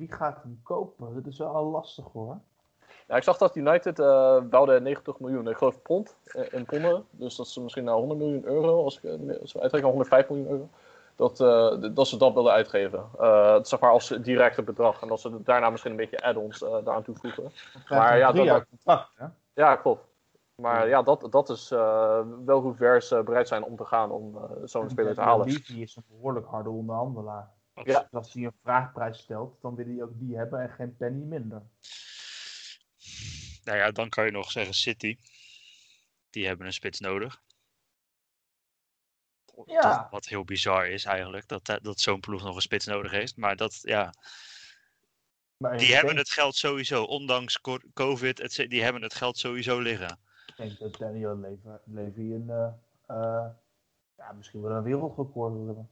Wie 0.00 0.12
gaat 0.12 0.42
hem 0.42 0.60
kopen? 0.62 1.14
Dat 1.14 1.26
is 1.26 1.38
wel 1.38 1.48
al 1.54 1.64
lastig 1.64 2.04
hoor. 2.12 2.38
Ja, 3.08 3.16
ik 3.16 3.22
zag 3.22 3.36
dat 3.36 3.56
United 3.56 3.98
eh 3.98 4.40
bouwde 4.42 4.80
90 4.80 5.20
miljoen, 5.20 5.48
ik 5.48 5.56
geloof 5.56 5.82
pond, 5.82 6.16
eh, 6.24 6.52
in 6.52 6.64
ponden. 6.64 7.04
Dus 7.10 7.36
dat 7.36 7.46
is 7.46 7.58
misschien 7.58 7.84
nou 7.84 7.98
100 7.98 8.20
miljoen 8.20 8.44
euro, 8.44 8.84
als 8.84 9.00
ik 9.00 9.10
zo 9.44 9.58
uitreken, 9.58 9.88
105 9.88 10.28
miljoen 10.28 10.48
euro. 10.48 10.68
Dat, 11.16 11.40
eh, 11.40 11.90
dat 11.94 12.06
ze 12.06 12.16
dat 12.16 12.34
willen 12.34 12.52
uitgeven. 12.52 13.04
Eh, 13.18 13.58
zeg 13.62 13.80
maar 13.80 13.90
als 13.90 14.08
directe 14.08 14.62
bedrag. 14.62 15.02
En 15.02 15.08
dat 15.08 15.20
ze 15.20 15.42
daarna 15.42 15.70
misschien 15.70 15.90
een 15.90 15.96
beetje 15.96 16.22
add-ons 16.22 16.62
eh 16.62 16.70
daaraan 16.70 17.02
toevoegen. 17.02 17.52
Maar 17.88 18.18
ja, 18.18 18.32
dat- 18.32 18.44
jaar 18.44 18.66
contract. 18.66 19.10
Hè? 19.16 19.26
Ja, 19.54 19.76
klopt. 19.76 20.04
Maar 20.54 20.88
ja, 20.88 21.02
dat, 21.02 21.26
dat 21.30 21.48
is 21.48 21.68
wel 22.44 22.60
hoe 22.60 22.74
ver 22.74 23.02
ze 23.02 23.22
bereid 23.22 23.48
zijn 23.48 23.64
om 23.64 23.76
te 23.76 23.84
gaan 23.84 24.10
om 24.10 24.38
zo'n 24.64 24.90
speler 24.90 25.14
te 25.14 25.20
halen. 25.20 25.46
Levy 25.46 25.80
is 25.80 25.96
een 25.96 26.04
behoorlijk 26.08 26.46
harde 26.46 26.70
onderhandelaar. 26.70 27.50
Ja. 27.74 28.08
Als 28.10 28.32
hij 28.32 28.44
een 28.44 28.56
vraagprijs 28.62 29.18
stelt, 29.18 29.62
dan 29.62 29.74
wil 29.74 29.86
hij 29.86 30.02
ook 30.02 30.18
die 30.18 30.36
hebben 30.36 30.60
en 30.60 30.70
geen 30.70 30.96
penny 30.96 31.24
minder. 31.24 31.62
nou 33.64 33.78
ja, 33.78 33.90
dan 33.90 34.08
kan 34.08 34.24
je 34.24 34.30
nog 34.30 34.50
zeggen 34.50 34.74
City. 34.74 35.18
Die 36.30 36.46
hebben 36.46 36.66
een 36.66 36.72
spits 36.72 37.00
nodig. 37.00 37.42
Ja. 39.66 40.08
Wat 40.10 40.26
heel 40.26 40.44
bizar 40.44 40.86
is 40.88 41.04
eigenlijk, 41.04 41.48
dat, 41.48 41.64
dat 41.66 41.82
dat 41.84 42.00
zo'n 42.00 42.20
ploeg 42.20 42.42
nog 42.42 42.54
een 42.54 42.60
spits 42.60 42.86
nodig 42.86 43.10
heeft. 43.10 43.36
Maar 43.36 43.56
dat, 43.56 43.78
ja, 43.82 44.14
Maar 45.56 45.78
die 45.78 45.94
hebben 45.94 46.16
het 46.16 46.30
geld 46.30 46.56
sowieso. 46.56 47.02
Ondanks 47.04 47.60
co- 47.60 47.80
COVID, 47.94 48.40
et 48.40 48.70
die 48.70 48.82
hebben 48.82 49.02
het 49.02 49.14
geld 49.14 49.38
sowieso 49.38 49.78
liggen. 49.78 50.18
ik 50.46 50.56
denk 50.56 50.78
dat 50.78 50.96
Daniel 50.96 51.36
Levy, 51.38 51.68
Levy 51.84 52.20
een, 52.20 52.50
eh, 52.50 52.72
eh, 53.06 53.46
ja, 54.16 54.32
misschien 54.32 54.60
wel 54.60 54.70
een 54.76 54.82
wereldrecord 54.82 55.52
wil 55.52 55.66
hebben. 55.66 55.90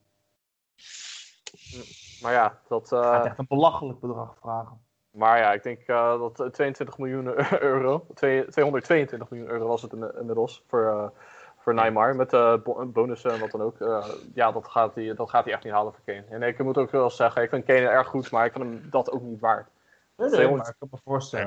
Maar 2.19 2.33
ja, 2.33 2.59
dat, 2.69 2.91
Hij 2.91 3.01
eh, 3.01 3.11
gaat 3.11 3.25
echt 3.27 3.39
een 3.39 3.47
belachelijk 3.49 4.01
bedrag 4.01 4.37
vragen. 4.41 4.81
maar 5.11 5.39
ja, 5.39 5.53
ik 5.53 5.63
denk 5.63 5.81
eh, 5.81 6.19
dat 6.19 6.41
eh, 6.41 6.47
22 6.47 6.99
miljoen 6.99 7.27
euro, 7.63 8.07
twee- 8.15 8.47
222 8.47 9.31
miljoen 9.31 9.51
euro 9.51 9.67
was 9.67 9.83
het 9.83 9.93
in- 9.93 10.15
inmiddels 10.19 10.65
voor, 10.69 10.87
eh, 10.87 11.09
voor 11.59 11.75
Neymar. 11.75 12.17
Met 12.17 12.31
bo- 12.65 12.87
bonussen 12.87 13.33
en 13.33 13.39
wat 13.39 13.51
dan 13.51 13.63
ook. 13.63 13.77
Ja, 14.35 14.53
dat 14.53 14.69
gaat, 14.69 14.95
hij, 14.95 15.15
dat 15.15 15.31
gaat 15.31 15.45
hij 15.45 15.53
echt 15.53 15.65
niet 15.65 15.73
halen 15.73 15.93
voor 15.93 16.03
Kane. 16.05 16.25
En 16.29 16.43
ik 16.43 16.59
moet 16.63 16.79
ook 16.79 16.91
wel 16.91 17.11
zeggen, 17.11 17.43
ik 17.43 17.49
vind 17.49 17.65
Kane 17.65 17.89
erg 17.89 18.07
goed, 18.07 18.31
maar 18.31 18.45
ik 18.45 18.53
vind 18.53 18.65
hem 18.65 18.87
dat 18.91 19.11
ook 19.11 19.23
niet 19.23 19.41
waard. 19.41 19.69
Nee, 20.19 20.29
nee, 20.29 20.37
200 20.37 20.63
maar 20.63 20.69
ik 20.69 20.77
kan 20.79 20.89
me 20.91 20.99
voorstellen. 21.05 21.47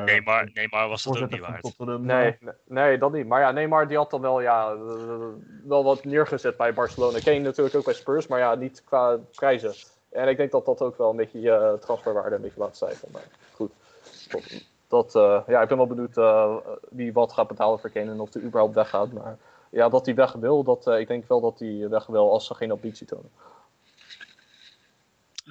Was 0.90 1.04
dat 1.04 1.22
ook 1.22 1.30
niet 1.30 1.40
waard. 1.40 2.02
Nee, 2.02 2.38
eh, 2.42 2.54
nee, 2.68 2.98
dat 2.98 3.12
niet. 3.12 3.28
Maar 3.28 3.42
ja, 3.42 3.52
Neymar 3.52 3.88
die 3.88 3.98
had 3.98 4.10
dan 4.10 4.22
wel, 4.22 4.42
ja, 4.42 4.72
eh, 4.72 5.28
wel 5.64 5.84
wat 5.84 6.04
neergezet 6.04 6.58
bij 6.58 6.74
Barcelona. 6.74 7.20
Kane 7.20 7.40
natuurlijk 7.40 7.76
ook 7.76 7.86
bij 7.86 7.94
Spurs, 7.94 8.28
maar 8.28 8.40
ja, 8.40 8.56
niet 8.56 8.84
qua 8.84 9.18
prijzen. 9.36 9.74
En 10.10 10.28
ik 10.28 10.38
denk 10.38 10.52
dat 10.52 10.66
dat 10.66 10.82
ook 10.82 10.98
wel 10.98 11.10
een 11.10 11.16
beetje 11.16 11.40
je 11.40 11.78
transferwaarde 11.80 12.36
een 12.36 12.42
beetje 12.42 12.60
laat 12.60 12.76
stijgen. 12.76 13.08
Maar 13.12 13.24
goed, 13.56 13.72
dat, 14.30 14.44
dat, 14.92 15.16
eh, 15.16 15.42
ja, 15.48 15.62
ik 15.62 15.68
ben 15.68 15.78
wel 15.78 15.88
benieuwd 15.88 16.18
eh, 16.18 16.56
wie 16.90 17.14
wat 17.14 17.34
gaat 17.34 17.48
betalen 17.48 17.80
voor 17.80 17.90
Kane 17.90 18.12
en 18.12 18.20
of 18.20 18.34
hij 18.34 18.42
überhaupt 18.42 18.76
weggaat. 18.76 19.12
Maar 19.12 19.38
ja, 19.70 19.90
dat 19.90 20.06
hij 20.06 20.16
weg 20.16 20.32
wil, 20.32 20.64
dat, 20.64 20.88
eh, 20.88 21.00
ik 21.00 21.08
denk 21.08 21.28
wel 21.28 21.42
dat 21.42 21.60
hij 21.60 21.90
weg 21.90 22.06
wil 22.06 22.32
als 22.32 22.48
ze 22.48 22.54
geen 22.54 22.72
ambitie 22.72 23.08
tonen. 23.08 23.32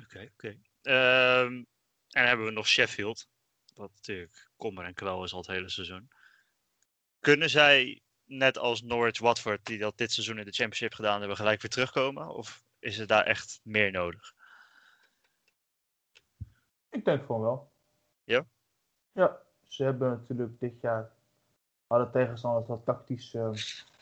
Oké, 0.04 0.28
oké. 0.34 0.56
Ehm, 0.82 1.62
en 2.10 2.20
dan 2.20 2.28
hebben 2.28 2.46
we 2.46 2.52
nog 2.52 2.66
Sheffield. 2.66 3.28
Wat 3.74 3.90
natuurlijk 3.94 4.50
kommer 4.56 4.84
en 4.84 4.94
kwel 4.94 5.24
is 5.24 5.32
al 5.32 5.38
het 5.38 5.46
hele 5.46 5.68
seizoen. 5.68 6.10
Kunnen 7.20 7.50
zij, 7.50 8.02
net 8.24 8.58
als 8.58 8.82
Norwich 8.82 9.18
Watford, 9.18 9.66
die 9.66 9.78
dat 9.78 9.98
dit 9.98 10.12
seizoen 10.12 10.38
in 10.38 10.44
de 10.44 10.52
Championship 10.52 10.94
gedaan 10.94 11.18
hebben, 11.18 11.36
gelijk 11.36 11.62
weer 11.62 11.70
terugkomen? 11.70 12.28
Of 12.28 12.64
is 12.78 12.98
er 12.98 13.06
daar 13.06 13.24
echt 13.24 13.60
meer 13.62 13.90
nodig? 13.90 14.34
Ik 16.90 17.04
denk 17.04 17.24
van 17.24 17.40
wel. 17.40 17.72
Ja? 18.24 18.46
Ja, 19.12 19.40
ze 19.66 19.84
hebben 19.84 20.10
natuurlijk 20.10 20.60
dit 20.60 20.80
jaar. 20.80 21.10
hadden 21.86 22.10
tegenstanders 22.10 22.66
dat 22.66 22.84
tactisch 22.84 23.34
eh, 23.34 23.50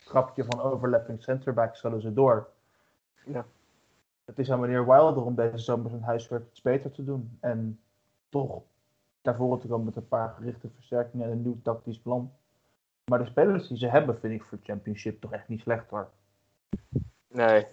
grapje 0.05 0.45
van 0.45 0.61
overlapping 0.61 1.23
centerbacks 1.23 1.81
zullen 1.81 2.01
ze 2.01 2.13
door. 2.13 2.53
Ja. 3.25 3.47
Het 4.25 4.39
is 4.39 4.51
aan 4.51 4.61
meneer 4.61 4.87
Wilder 4.87 5.23
om 5.23 5.35
deze 5.35 5.59
zomer 5.59 5.91
zijn 5.91 6.03
huiswerk 6.03 6.51
iets 6.51 6.63
beter 6.63 6.93
te 6.93 7.05
doen. 7.05 7.39
En 7.41 7.81
toch 8.29 8.63
daarvoor 9.23 9.61
te 9.61 9.67
komen 9.67 9.85
met 9.87 9.97
een 9.97 10.09
paar 10.09 10.35
gerichte 10.39 10.69
versterkingen 10.75 11.27
en 11.27 11.33
een 11.33 11.43
nieuw 11.43 11.61
tactisch 11.63 11.99
plan. 11.99 12.33
Maar 13.05 13.19
de 13.19 13.27
spelers 13.27 13.69
die 13.69 13.77
ze 13.77 13.87
hebben, 13.87 14.19
vind 14.21 14.33
ik 14.35 14.43
voor 14.43 14.59
het 14.59 14.67
championship 14.67 15.21
toch 15.21 15.33
echt 15.33 15.49
niet 15.49 15.61
slecht 15.61 15.91
hoor. 15.91 16.11
Nee, 17.29 17.67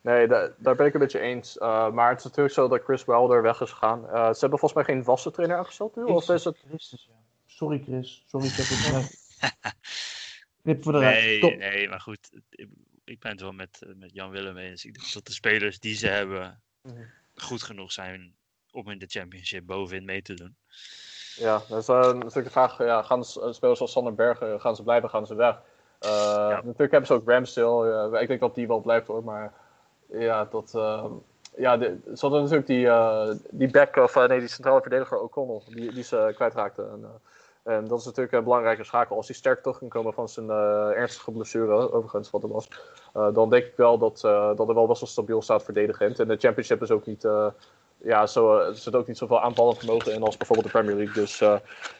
nee 0.00 0.26
da- 0.28 0.54
daar 0.58 0.74
ben 0.76 0.86
ik 0.86 0.94
een 0.94 1.00
beetje 1.00 1.18
eens. 1.20 1.56
Uh, 1.56 1.90
maar 1.90 2.08
het 2.08 2.18
is 2.18 2.24
natuurlijk 2.24 2.54
zo 2.54 2.68
dat 2.68 2.82
Chris 2.82 3.04
Wilder 3.04 3.42
weg 3.42 3.60
is 3.60 3.70
gegaan. 3.70 4.04
Uh, 4.04 4.10
ze 4.32 4.40
hebben 4.40 4.58
volgens 4.58 4.72
mij 4.72 4.84
geen 4.84 5.04
vaste 5.04 5.30
trainer 5.30 5.56
aangesteld 5.58 5.96
nu? 5.96 6.02
Of 6.02 6.28
is 6.28 6.44
het... 6.44 6.58
Christus, 6.68 7.04
ja. 7.10 7.14
Sorry 7.46 7.82
Chris, 7.82 8.24
sorry 8.26 8.46
ik 8.46 8.52
heb 8.52 8.66
het. 8.66 9.22
Knip 10.62 10.82
voor 10.82 10.92
de 10.92 10.98
rest. 10.98 11.20
Nee, 11.24 11.40
Top. 11.40 11.56
nee, 11.56 11.88
maar 11.88 12.00
goed. 12.00 12.30
Ik, 12.50 12.68
ik 13.04 13.20
ben 13.20 13.30
het 13.30 13.40
wel 13.40 13.52
met, 13.52 13.82
eh, 13.82 13.94
met 13.94 14.12
Jan 14.12 14.30
Willem 14.30 14.56
eens. 14.56 14.84
Ik 14.84 14.94
denk 14.94 15.12
dat 15.12 15.26
de 15.26 15.32
spelers 15.32 15.78
die 15.80 15.94
ze 15.94 16.06
hebben 16.08 16.62
Mhm. 16.82 17.02
goed 17.34 17.62
genoeg 17.62 17.92
zijn 17.92 18.34
om 18.74 18.90
in 18.90 18.98
de 18.98 19.06
championship 19.06 19.66
bovenin 19.66 20.04
mee 20.04 20.22
te 20.22 20.34
doen. 20.34 20.56
Ja, 21.36 21.60
dat 21.68 21.78
is 21.78 21.88
eh, 21.88 21.96
natuurlijk 22.02 22.44
de 22.44 22.50
vraag. 22.50 22.78
Ja, 22.78 23.02
gaan 23.02 23.24
s- 23.24 23.38
spelers 23.50 23.78
zoals 23.78 23.92
Sander 23.92 24.14
Bergen, 24.14 24.60
gaan 24.60 24.76
ze 24.76 24.82
blijven, 24.82 25.08
gaan 25.10 25.26
ze 25.26 25.34
weg? 25.34 25.60
Uh, 26.04 26.10
Natuurlijk 26.48 26.78
hebben 26.78 27.06
ze 27.06 27.12
ook 27.12 27.28
Ramsdale. 27.28 28.20
Ik 28.20 28.28
denk 28.28 28.40
dat 28.40 28.54
die 28.54 28.66
wel 28.66 28.80
blijft 28.80 29.06
hoor. 29.06 29.24
Maar 29.24 29.52
ja, 30.12 30.44
dat... 30.44 30.72
Uh, 30.76 31.04
ja, 31.56 31.76
de, 31.76 31.98
ze 32.04 32.20
hadden 32.20 32.40
natuurlijk 32.40 32.66
die, 32.66 32.84
uh, 32.86 33.30
die 33.50 33.70
back, 33.70 33.96
of 33.96 34.14
nee, 34.14 34.38
die 34.38 34.48
centrale 34.48 34.80
verdediger 34.80 35.18
O'Connell, 35.20 35.60
die, 35.68 35.92
die 35.92 36.02
ze 36.02 36.32
kwijtraakten. 36.34 36.90
En, 36.90 37.20
en 37.62 37.86
dat 37.86 37.98
is 37.98 38.04
natuurlijk 38.04 38.34
een 38.34 38.44
belangrijke 38.44 38.84
schakel. 38.84 39.16
Als 39.16 39.26
hij 39.26 39.36
sterk 39.36 39.62
terug 39.62 39.78
kan 39.78 39.88
komen 39.88 40.12
van 40.14 40.28
zijn 40.28 40.50
ernstige 40.50 41.30
blessure, 41.30 41.92
overigens 41.92 42.30
wat 42.30 42.42
er 42.42 42.48
was, 42.48 42.68
dan 43.12 43.50
denk 43.50 43.64
ik 43.64 43.76
wel 43.76 43.98
dat, 43.98 44.20
dat 44.56 44.68
er 44.68 44.74
wel 44.74 44.86
best 44.86 45.00
wel 45.00 45.08
stabiel 45.08 45.42
staat 45.42 45.64
verdedigend. 45.64 46.20
En 46.20 46.28
de 46.28 46.36
championship 46.36 46.82
is 46.82 46.90
ook 46.90 47.06
niet, 47.06 47.28
ja, 48.04 48.26
zo, 48.26 48.58
er 48.58 48.76
zit 48.76 48.94
ook 48.94 49.06
niet 49.06 49.18
zoveel 49.18 49.40
aanvallend 49.40 49.78
vermogen 49.78 50.12
in 50.12 50.22
als 50.22 50.36
bijvoorbeeld 50.36 50.72
de 50.72 50.78
Premier 50.78 50.96
League. 50.96 51.14
Dus 51.14 51.40
uh, 51.40 51.56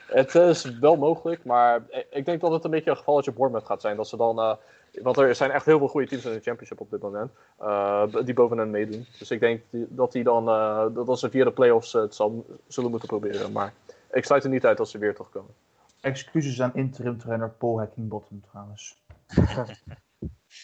het 0.07 0.35
is 0.35 0.79
wel 0.79 0.97
mogelijk, 0.97 1.45
maar 1.45 1.83
ik 2.11 2.25
denk 2.25 2.41
dat 2.41 2.53
het 2.53 2.65
een 2.65 2.71
beetje 2.71 2.91
een 2.91 2.97
gevalletje 2.97 3.33
Bournemouth 3.33 3.67
gaat 3.67 3.81
zijn. 3.81 3.97
Dat 3.97 4.09
ze 4.09 4.17
dan, 4.17 4.39
uh, 4.39 4.55
want 5.03 5.17
er 5.17 5.35
zijn 5.35 5.51
echt 5.51 5.65
heel 5.65 5.79
veel 5.79 5.89
goede 5.89 6.07
teams 6.07 6.25
in 6.25 6.33
de 6.33 6.41
championship 6.41 6.81
op 6.81 6.91
dit 6.91 7.03
moment, 7.03 7.31
uh, 7.61 8.03
die 8.25 8.35
boven 8.35 8.59
hen 8.59 8.71
meedoen. 8.71 9.07
Dus 9.19 9.31
ik 9.31 9.41
denk 9.41 9.63
dat 9.71 10.13
die 10.13 10.25
dan, 10.25 10.45
dat 10.95 11.19
ze 11.19 11.31
via 11.31 11.45
de 11.45 11.53
playoffs 11.53 11.93
het 11.93 12.15
zal, 12.15 12.47
zullen 12.67 12.91
moeten 12.91 13.09
proberen. 13.09 13.53
Maar 13.53 13.73
ik 14.11 14.25
sluit 14.25 14.45
er 14.45 14.51
niet 14.51 14.67
uit 14.67 14.77
dat 14.77 14.89
ze 14.89 14.99
weer 14.99 15.15
terugkomen. 15.15 15.55
Excuses 16.01 16.63
aan 16.63 16.75
interim 16.75 17.19
trainer 17.19 17.51
Paul 17.51 17.79
Hackingbottom 17.79 18.43
trouwens. 18.51 18.97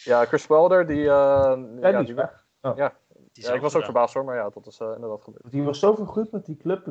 Ja, 0.03 0.25
Chris 0.25 0.47
Wilder, 0.47 0.87
die... 0.87 1.01
Ja, 1.01 1.57
ja, 1.81 1.99
die 1.99 2.07
is 2.07 2.13
weg. 2.13 2.45
Oh. 2.61 2.77
ja, 2.77 2.93
ja, 3.31 3.53
ik 3.53 3.61
was 3.61 3.75
ook 3.75 3.83
verbaasd 3.83 4.13
hoor, 4.13 4.23
maar 4.25 4.35
ja, 4.35 4.49
dat 4.49 4.67
is 4.67 4.79
uh, 4.79 4.91
inderdaad 4.95 5.23
gebeurd. 5.23 5.51
Die 5.51 5.61
was 5.63 5.79
zo 5.79 5.95
vergroeid 5.95 6.31
met 6.31 6.45
die 6.45 6.57
club. 6.57 6.85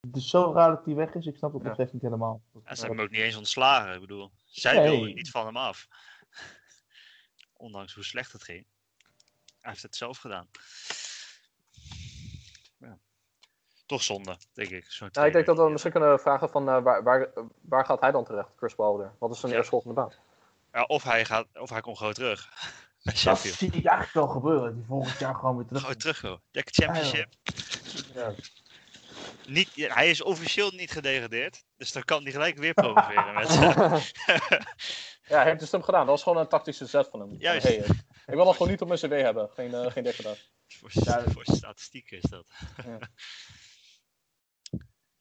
Het 0.00 0.16
is 0.16 0.28
zo 0.28 0.52
raar 0.52 0.70
dat 0.70 0.84
hij 0.84 0.94
weg 0.94 1.14
is. 1.14 1.26
Ik 1.26 1.36
snap 1.36 1.52
het 1.52 1.60
Ja. 1.60 1.66
nog 1.66 1.76
steeds 1.76 1.92
niet 1.92 2.02
helemaal. 2.02 2.42
Ja, 2.52 2.60
ze 2.74 2.80
hebben 2.80 2.96
hem 2.96 3.06
ook 3.06 3.12
niet 3.12 3.20
eens 3.22 3.36
ontslagen. 3.36 3.94
Ik 3.94 4.00
bedoel, 4.00 4.30
zij 4.44 4.74
Nee. 4.76 4.90
wilden 4.90 5.14
niet 5.14 5.30
van 5.30 5.46
hem 5.46 5.56
af. 5.56 5.88
Ondanks 7.56 7.94
hoe 7.94 8.04
slecht 8.04 8.32
het 8.32 8.42
ging. 8.42 8.66
Hij 9.60 9.70
heeft 9.70 9.82
het 9.82 9.96
zelf 9.96 10.18
gedaan. 10.18 10.48
Ja. 12.78 12.98
Toch 13.86 14.02
zonde, 14.02 14.36
denk 14.52 14.68
ik. 14.70 14.84
zo'n 14.90 15.08
Ja, 15.12 15.24
ik 15.24 15.32
denk 15.32 15.46
dat 15.46 15.56
we 15.56 15.68
misschien 15.70 15.92
kunnen 15.92 16.20
vragen 16.20 16.48
van 16.50 16.68
uh, 16.68 16.82
waar, 16.82 17.02
waar, 17.02 17.30
waar 17.60 17.84
gaat 17.84 18.00
hij 18.00 18.10
dan 18.10 18.24
terecht, 18.24 18.48
Chris 18.56 18.74
Wilder? 18.76 19.12
Wat 19.18 19.30
is 19.30 19.40
zijn 19.40 19.52
Ja. 19.52 19.58
eerstvolgende 19.58 19.94
baan? 19.94 20.12
Ja, 20.72 20.82
of, 20.82 21.02
hij 21.02 21.24
gaat, 21.24 21.46
of 21.58 21.70
hij 21.70 21.80
komt 21.80 21.98
gewoon 21.98 22.12
terug. 22.12 22.48
Dat 23.04 23.38
zie 23.38 23.66
ik 23.66 23.84
eigenlijk 23.84 24.12
wel 24.12 24.28
gebeuren. 24.28 24.74
Die 24.74 24.84
volgend 24.84 25.18
jaar 25.18 25.34
gewoon 25.34 25.56
weer 25.56 25.66
terug. 25.66 25.80
Gewoon 25.80 25.96
terug, 25.96 26.20
hoor. 26.20 26.40
Championship. 26.52 27.28
Ja. 28.14 28.34
Niet, 29.46 29.70
hij 29.74 30.10
is 30.10 30.22
officieel 30.22 30.70
niet 30.70 30.90
gedegradeerd. 30.90 31.64
Dus 31.76 31.92
dan 31.92 32.02
kan 32.02 32.22
hij 32.22 32.32
gelijk 32.32 32.58
weer 32.58 32.74
promoveren 32.82 33.34
met 33.34 33.48
ja, 35.30 35.36
hij 35.36 35.44
heeft 35.44 35.60
dus 35.60 35.70
hem 35.70 35.82
gedaan. 35.82 36.00
Dat 36.00 36.08
was 36.08 36.22
gewoon 36.22 36.38
een 36.38 36.48
tactische 36.48 36.86
zet 36.86 37.08
van 37.08 37.20
hem. 37.20 37.34
Juist. 37.38 37.66
Hey, 37.66 37.76
ik 38.26 38.34
wil 38.34 38.44
dat 38.44 38.52
gewoon 38.52 38.70
niet 38.70 38.80
op 38.80 38.88
mijn 38.88 39.00
cv 39.00 39.22
hebben. 39.22 39.50
Geen, 39.50 39.70
uh, 39.70 39.90
geen 39.90 40.04
degradatie. 40.04 40.44
Voor, 40.66 40.90
Ja, 40.92 41.22
voor 41.30 41.44
statistieken 41.44 42.16
is 42.16 42.30
dat. 42.30 42.48
Ja. 42.84 42.98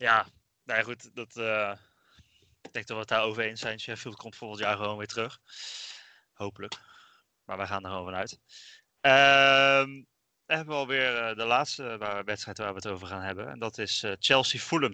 ja, 0.08 0.28
nou 0.64 0.80
ja, 0.80 0.86
goed. 0.86 1.16
Dat, 1.16 1.36
eh, 1.36 1.74
ik 2.62 2.74
denk 2.74 2.88
dat 2.88 2.96
we 2.96 3.02
het 3.02 3.08
daarover 3.08 3.44
eens 3.44 3.60
zijn. 3.60 3.80
Sheffield 3.80 4.16
komt 4.16 4.36
volgend 4.36 4.60
jaar 4.60 4.78
gewoon 4.78 4.98
weer 4.98 5.08
terug. 5.08 5.40
Hopelijk. 6.34 6.74
Maar 7.46 7.58
wij 7.58 7.68
gaan 7.68 7.84
er 7.84 7.90
gewoon 7.90 8.06
vanuit. 8.06 8.40
Ehm 9.02 10.04
dan 10.46 10.58
hebben 10.58 10.76
we 10.76 10.82
alweer 10.82 11.18
eh, 11.18 11.36
de 11.36 11.46
laatste 11.46 11.98
wedstrijd 12.26 12.58
waar 12.58 12.70
we 12.70 12.76
het 12.76 12.88
over 12.88 13.08
gaan 13.08 13.22
hebben. 13.22 13.50
En 13.50 13.60
dat 13.60 13.78
is 13.78 14.04
eh, 14.04 14.12
Chelsea-Fulham 14.20 14.94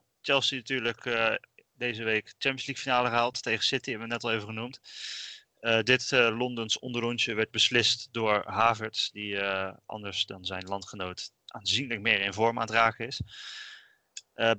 2-0. 0.00 0.02
Chelsea 0.20 0.58
natuurlijk 0.58 1.06
eh, 1.06 1.34
deze 1.74 2.04
week 2.04 2.28
Champions 2.28 2.66
League 2.66 2.84
finale 2.84 3.08
gehaald 3.08 3.42
tegen 3.42 3.64
City. 3.64 3.90
Hebben 3.90 4.08
we 4.08 4.14
net 4.14 4.24
al 4.24 4.32
even 4.32 4.46
genoemd. 4.46 4.80
Dit 5.82 6.10
uh, 6.10 6.38
Londens 6.38 6.78
onderrondje 6.78 7.34
werd 7.34 7.50
beslist 7.50 8.08
door 8.12 8.42
Havertz, 8.46 9.10
die 9.10 9.42
anders 9.86 10.26
dan 10.26 10.44
zijn 10.44 10.64
landgenoot 10.64 11.32
aanzienlijk 11.46 12.00
meer 12.00 12.20
in 12.20 12.32
vorm 12.32 12.56
aan 12.56 12.66
het 12.66 12.74
raken 12.74 13.06
is. 13.06 13.20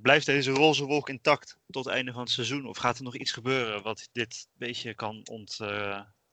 Blijft 0.02 0.26
deze 0.26 0.52
roze 0.52 0.86
wolk 0.86 1.10
intact 1.10 1.58
tot 1.70 1.86
het 1.86 1.94
einde 1.94 2.12
van 2.12 2.22
het 2.22 2.30
seizoen? 2.30 2.66
Of 2.66 2.78
gaat 2.78 2.98
er 2.98 3.04
nog 3.04 3.16
iets 3.16 3.32
gebeuren 3.32 3.82
wat 3.82 4.10
dit 4.12 4.48
beetje 4.54 4.94
kan 4.94 5.28
ont, 5.28 5.58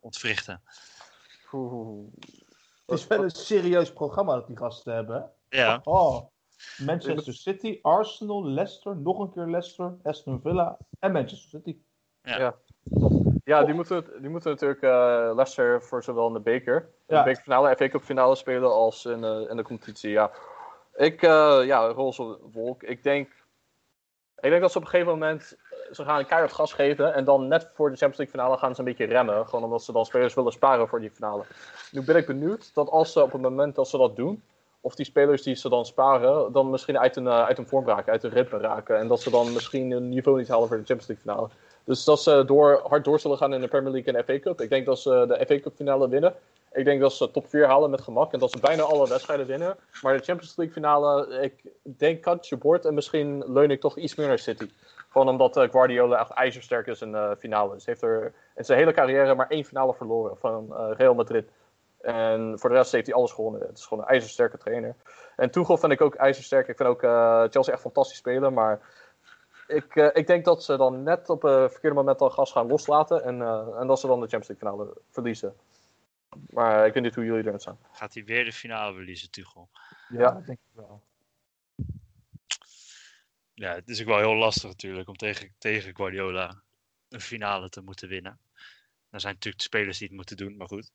ontwrichten? 0.02 0.62
Oeh. 1.52 2.06
Het 2.86 2.98
is 2.98 3.06
wel 3.06 3.22
een 3.22 3.30
serieus 3.30 3.92
programma 3.92 4.34
dat 4.34 4.46
die 4.46 4.56
gasten 4.56 4.94
hebben. 4.94 5.30
Ja, 5.48 5.80
Oh. 5.84 6.30
Manchester 6.78 7.34
City, 7.34 7.78
Arsenal, 7.82 8.44
Leicester, 8.46 8.96
nog 8.96 9.18
een 9.18 9.32
keer 9.32 9.46
Leicester, 9.46 9.96
Aston 10.02 10.40
Villa 10.40 10.78
en 10.98 11.12
Manchester 11.12 11.48
City. 11.48 11.78
Ja, 13.44 13.64
die 13.64 13.74
moeten, 13.74 14.20
die 14.20 14.28
moeten 14.30 14.50
natuurlijk 14.50 14.82
uh, 14.82 14.90
Leicester 15.34 15.82
voor 15.82 16.02
zowel 16.04 16.26
in 16.26 16.32
de 16.32 16.40
beker, 16.40 16.76
in 17.06 17.14
Ja. 17.16 17.22
de 17.22 17.28
bekerfinale, 17.28 17.76
FA 17.76 17.88
Cup 17.88 18.02
finale 18.02 18.34
spelen 18.34 18.72
als 18.72 19.04
in, 19.04 19.22
uh, 19.22 19.50
in 19.50 19.56
de 19.56 19.62
competitie. 19.62 20.10
Ja, 20.10 20.30
ik, 20.94 21.22
uh, 21.22 21.60
ja, 21.64 21.86
roze 21.86 22.38
wolk. 22.52 22.82
Ik 22.82 23.02
denk, 23.02 23.28
ik 24.36 24.50
denk 24.50 24.60
dat 24.60 24.72
ze 24.72 24.78
op 24.78 24.84
een 24.84 24.90
gegeven 24.90 25.12
moment, 25.12 25.56
eh, 25.56 25.61
ze 25.92 26.04
gaan 26.04 26.26
keihard 26.26 26.52
gas 26.52 26.72
geven 26.72 27.14
en 27.14 27.24
dan 27.24 27.48
net 27.48 27.70
voor 27.74 27.90
de 27.90 27.96
Champions 27.96 28.18
League 28.18 28.34
finale 28.34 28.58
gaan 28.58 28.74
ze 28.74 28.80
een 28.80 28.86
beetje 28.86 29.04
remmen. 29.04 29.46
Gewoon 29.48 29.64
omdat 29.64 29.82
ze 29.82 29.92
dan 29.92 30.04
spelers 30.04 30.34
willen 30.34 30.52
sparen 30.52 30.88
voor 30.88 31.00
die 31.00 31.10
finale. 31.10 31.42
Nu 31.90 32.02
ben 32.02 32.16
ik 32.16 32.26
benieuwd 32.26 32.74
dat 32.74 32.90
als 32.90 33.12
ze 33.12 33.22
op 33.22 33.32
het 33.32 33.40
moment 33.40 33.74
dat 33.74 33.88
ze 33.88 33.98
dat 33.98 34.16
doen, 34.16 34.42
of 34.80 34.94
die 34.94 35.04
spelers 35.04 35.42
die 35.42 35.54
ze 35.54 35.68
dan 35.68 35.86
sparen, 35.86 36.52
dan 36.52 36.70
misschien 36.70 36.98
uit 36.98 37.16
een, 37.16 37.24
uh, 37.24 37.44
uit 37.44 37.58
een 37.58 37.66
vorm 37.66 37.86
raken, 37.86 38.12
uit 38.12 38.24
een 38.24 38.30
ritme 38.30 38.58
raken. 38.58 38.98
En 38.98 39.08
dat 39.08 39.20
ze 39.20 39.30
dan 39.30 39.52
misschien 39.52 39.90
een 39.90 40.08
niveau 40.08 40.38
niet 40.38 40.48
halen 40.48 40.68
voor 40.68 40.76
de 40.76 40.84
Champions 40.84 41.08
League 41.08 41.26
finale. 41.26 41.48
Dus 41.84 42.04
dat 42.04 42.22
ze 42.22 42.42
door, 42.46 42.82
hard 42.88 43.04
door 43.04 43.20
zullen 43.20 43.36
gaan 43.36 43.54
in 43.54 43.60
de 43.60 43.68
Premier 43.68 43.92
League 43.92 44.14
en 44.14 44.24
FA 44.24 44.38
Cup. 44.38 44.60
Ik 44.60 44.68
denk 44.68 44.86
dat 44.86 44.98
ze 44.98 45.24
de 45.28 45.46
FA 45.46 45.60
Cup 45.60 45.74
finale 45.76 46.08
winnen. 46.08 46.34
Ik 46.72 46.84
denk 46.84 47.00
dat 47.00 47.12
ze 47.12 47.30
top 47.30 47.46
4 47.48 47.66
halen 47.66 47.90
met 47.90 48.00
gemak. 48.00 48.32
En 48.32 48.38
dat 48.38 48.50
ze 48.50 48.58
bijna 48.60 48.82
alle 48.82 49.08
wedstrijden 49.08 49.46
winnen. 49.46 49.76
Maar 50.02 50.16
de 50.16 50.24
Champions 50.24 50.56
League 50.56 50.74
finale, 50.74 51.38
ik 51.40 51.54
denk 51.82 52.22
kantje 52.22 52.56
boord. 52.56 52.84
En 52.84 52.94
misschien 52.94 53.44
leun 53.46 53.70
ik 53.70 53.80
toch 53.80 53.98
iets 53.98 54.14
meer 54.14 54.26
naar 54.26 54.38
City. 54.38 54.70
Gewoon 55.12 55.28
omdat 55.28 55.56
uh, 55.56 55.70
Guardiola 55.70 56.18
echt 56.18 56.30
ijzersterk 56.30 56.86
is 56.86 57.00
in 57.00 57.10
uh, 57.10 57.30
finales. 57.38 57.86
Heeft 57.86 58.02
er 58.02 58.32
in 58.56 58.64
zijn 58.64 58.78
hele 58.78 58.92
carrière 58.92 59.34
maar 59.34 59.48
één 59.48 59.64
finale 59.64 59.94
verloren 59.94 60.36
van 60.36 60.66
uh, 60.70 60.90
Real 60.96 61.14
Madrid. 61.14 61.50
En 62.00 62.58
voor 62.58 62.70
de 62.70 62.76
rest 62.76 62.92
heeft 62.92 63.06
hij 63.06 63.14
alles 63.14 63.32
gewonnen. 63.32 63.60
Het 63.60 63.78
is 63.78 63.86
gewoon 63.86 64.02
een 64.02 64.10
ijzersterke 64.10 64.58
trainer. 64.58 64.94
En 65.36 65.50
Tuchel 65.50 65.76
vind 65.76 65.92
ik 65.92 66.00
ook 66.00 66.14
ijzersterk. 66.14 66.68
Ik 66.68 66.76
vind 66.76 66.88
ook 66.88 67.02
uh, 67.02 67.44
Chelsea 67.50 67.72
echt 67.72 67.82
fantastisch 67.82 68.16
spelen. 68.16 68.52
Maar 68.52 68.80
ik, 69.66 69.94
uh, 69.94 70.08
ik 70.12 70.26
denk 70.26 70.44
dat 70.44 70.64
ze 70.64 70.76
dan 70.76 71.02
net 71.02 71.28
op 71.28 71.42
een 71.42 71.70
verkeerde 71.70 71.96
moment 71.96 72.20
al 72.20 72.30
gas 72.30 72.52
gaan 72.52 72.66
loslaten. 72.66 73.24
En, 73.24 73.38
uh, 73.40 73.80
en 73.80 73.86
dat 73.86 74.00
ze 74.00 74.06
dan 74.06 74.20
de 74.20 74.28
Champions 74.28 74.48
League 74.48 74.68
finale 74.68 74.96
verliezen. 75.10 75.54
Maar 76.50 76.86
ik 76.86 76.94
weet 76.94 77.02
niet 77.02 77.14
hoe 77.14 77.24
jullie 77.24 77.46
erin 77.46 77.60
staan. 77.60 77.78
Gaat 77.92 78.14
hij 78.14 78.24
weer 78.24 78.44
de 78.44 78.52
finale 78.52 78.94
verliezen, 78.94 79.30
Tuchel? 79.30 79.68
Ja, 80.08 80.18
Ja. 80.18 80.30
dat 80.30 80.46
denk 80.46 80.58
ik 80.58 80.74
wel. 80.74 81.00
Ja, 83.62 83.74
het 83.74 83.88
is 83.88 84.00
ook 84.00 84.06
wel 84.06 84.18
heel 84.18 84.34
lastig 84.34 84.70
natuurlijk 84.70 85.08
om 85.08 85.16
tegen, 85.16 85.54
tegen 85.58 85.96
Guardiola 85.96 86.62
een 87.08 87.20
finale 87.20 87.68
te 87.68 87.80
moeten 87.80 88.08
winnen. 88.08 88.40
Er 89.10 89.20
zijn 89.20 89.34
natuurlijk 89.34 89.62
spelers 89.62 89.98
die 89.98 90.06
het 90.06 90.16
moeten 90.16 90.36
doen, 90.36 90.56
maar 90.56 90.66
goed. 90.66 90.90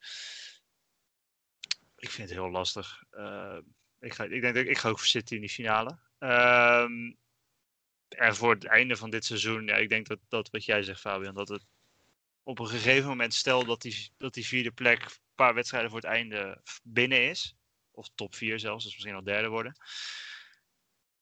Ik 1.95 2.09
vind 2.09 2.29
het 2.29 2.37
heel 2.37 2.49
lastig. 2.49 3.03
Uh, 3.11 3.57
ik, 3.99 4.13
ga, 4.13 4.23
ik 4.23 4.41
denk 4.41 4.55
dat 4.55 4.63
ik, 4.63 4.69
ik 4.69 4.77
ga 4.77 4.89
ook 4.89 4.97
voor 4.97 5.07
City 5.07 5.35
in 5.35 5.39
die 5.39 5.49
finale. 5.49 5.99
Um, 6.19 7.17
en 8.07 8.35
voor 8.35 8.53
het 8.53 8.65
einde 8.65 8.95
van 8.95 9.09
dit 9.09 9.25
seizoen, 9.25 9.65
ja, 9.65 9.75
ik 9.75 9.89
denk 9.89 10.07
dat, 10.07 10.19
dat 10.27 10.49
wat 10.49 10.65
jij 10.65 10.83
zegt, 10.83 10.99
Fabian, 10.99 11.35
dat 11.35 11.47
het 11.47 11.65
op 12.43 12.59
een 12.59 12.67
gegeven 12.67 13.07
moment, 13.07 13.33
stel 13.33 13.65
dat 13.65 13.81
die, 13.81 14.11
dat 14.17 14.33
die 14.33 14.45
vierde 14.45 14.71
plek 14.71 15.03
een 15.03 15.11
paar 15.35 15.53
wedstrijden 15.53 15.89
voor 15.89 15.99
het 15.99 16.09
einde 16.09 16.61
binnen 16.83 17.29
is, 17.29 17.55
of 17.91 18.09
top 18.15 18.35
vier 18.35 18.59
zelfs, 18.59 18.83
dus 18.83 18.93
misschien 18.93 19.15
al 19.15 19.23
derde 19.23 19.47
worden, 19.47 19.75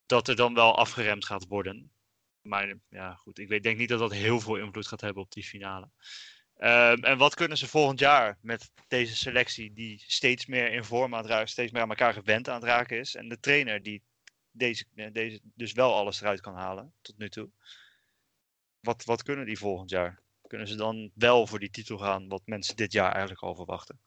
dat 0.05 0.27
er 0.27 0.35
dan 0.35 0.53
wel 0.53 0.77
afgeremd 0.77 1.25
gaat 1.25 1.47
worden. 1.47 1.91
Maar 2.41 2.73
ja, 2.89 3.13
goed, 3.13 3.39
ik 3.39 3.63
denk 3.63 3.77
niet 3.77 3.89
dat 3.89 3.99
dat 3.99 4.13
heel 4.13 4.39
veel 4.39 4.55
invloed 4.55 4.87
gaat 4.87 5.01
hebben 5.01 5.23
op 5.23 5.31
die 5.31 5.43
finale. 5.43 5.89
Ehm, 6.57 7.03
en 7.03 7.17
wat 7.17 7.35
kunnen 7.35 7.57
ze 7.57 7.67
volgend 7.67 7.99
jaar 7.99 8.37
met 8.41 8.71
deze 8.87 9.15
selectie 9.15 9.73
die 9.73 10.03
steeds 10.07 10.45
meer 10.45 10.71
in 10.71 10.83
vorm 10.83 11.15
aan 11.15 11.21
het 11.21 11.31
raken, 11.31 11.47
steeds 11.47 11.71
meer 11.71 11.81
aan 11.81 11.89
elkaar 11.89 12.13
gewend 12.13 12.49
aan 12.49 12.55
het 12.55 12.63
raken 12.63 12.99
is. 12.99 13.15
En 13.15 13.29
de 13.29 13.39
trainer 13.39 13.83
die 13.83 14.03
deze, 14.51 14.85
eh, 14.95 15.11
deze 15.11 15.39
dus 15.43 15.71
wel 15.71 15.93
alles 15.93 16.21
eruit 16.21 16.41
kan 16.41 16.55
halen 16.55 16.93
tot 17.01 17.17
nu 17.17 17.29
toe. 17.29 17.49
Wat, 18.79 19.03
wat 19.03 19.23
kunnen 19.23 19.45
die 19.45 19.57
volgend 19.57 19.89
jaar? 19.89 20.19
Kunnen 20.47 20.67
ze 20.67 20.75
dan 20.75 21.11
wel 21.13 21.47
voor 21.47 21.59
die 21.59 21.69
titel 21.69 21.97
gaan, 21.97 22.27
wat 22.27 22.41
mensen 22.45 22.75
dit 22.75 22.91
jaar 22.91 23.11
eigenlijk 23.11 23.41
al 23.41 23.55
verwachten? 23.55 23.99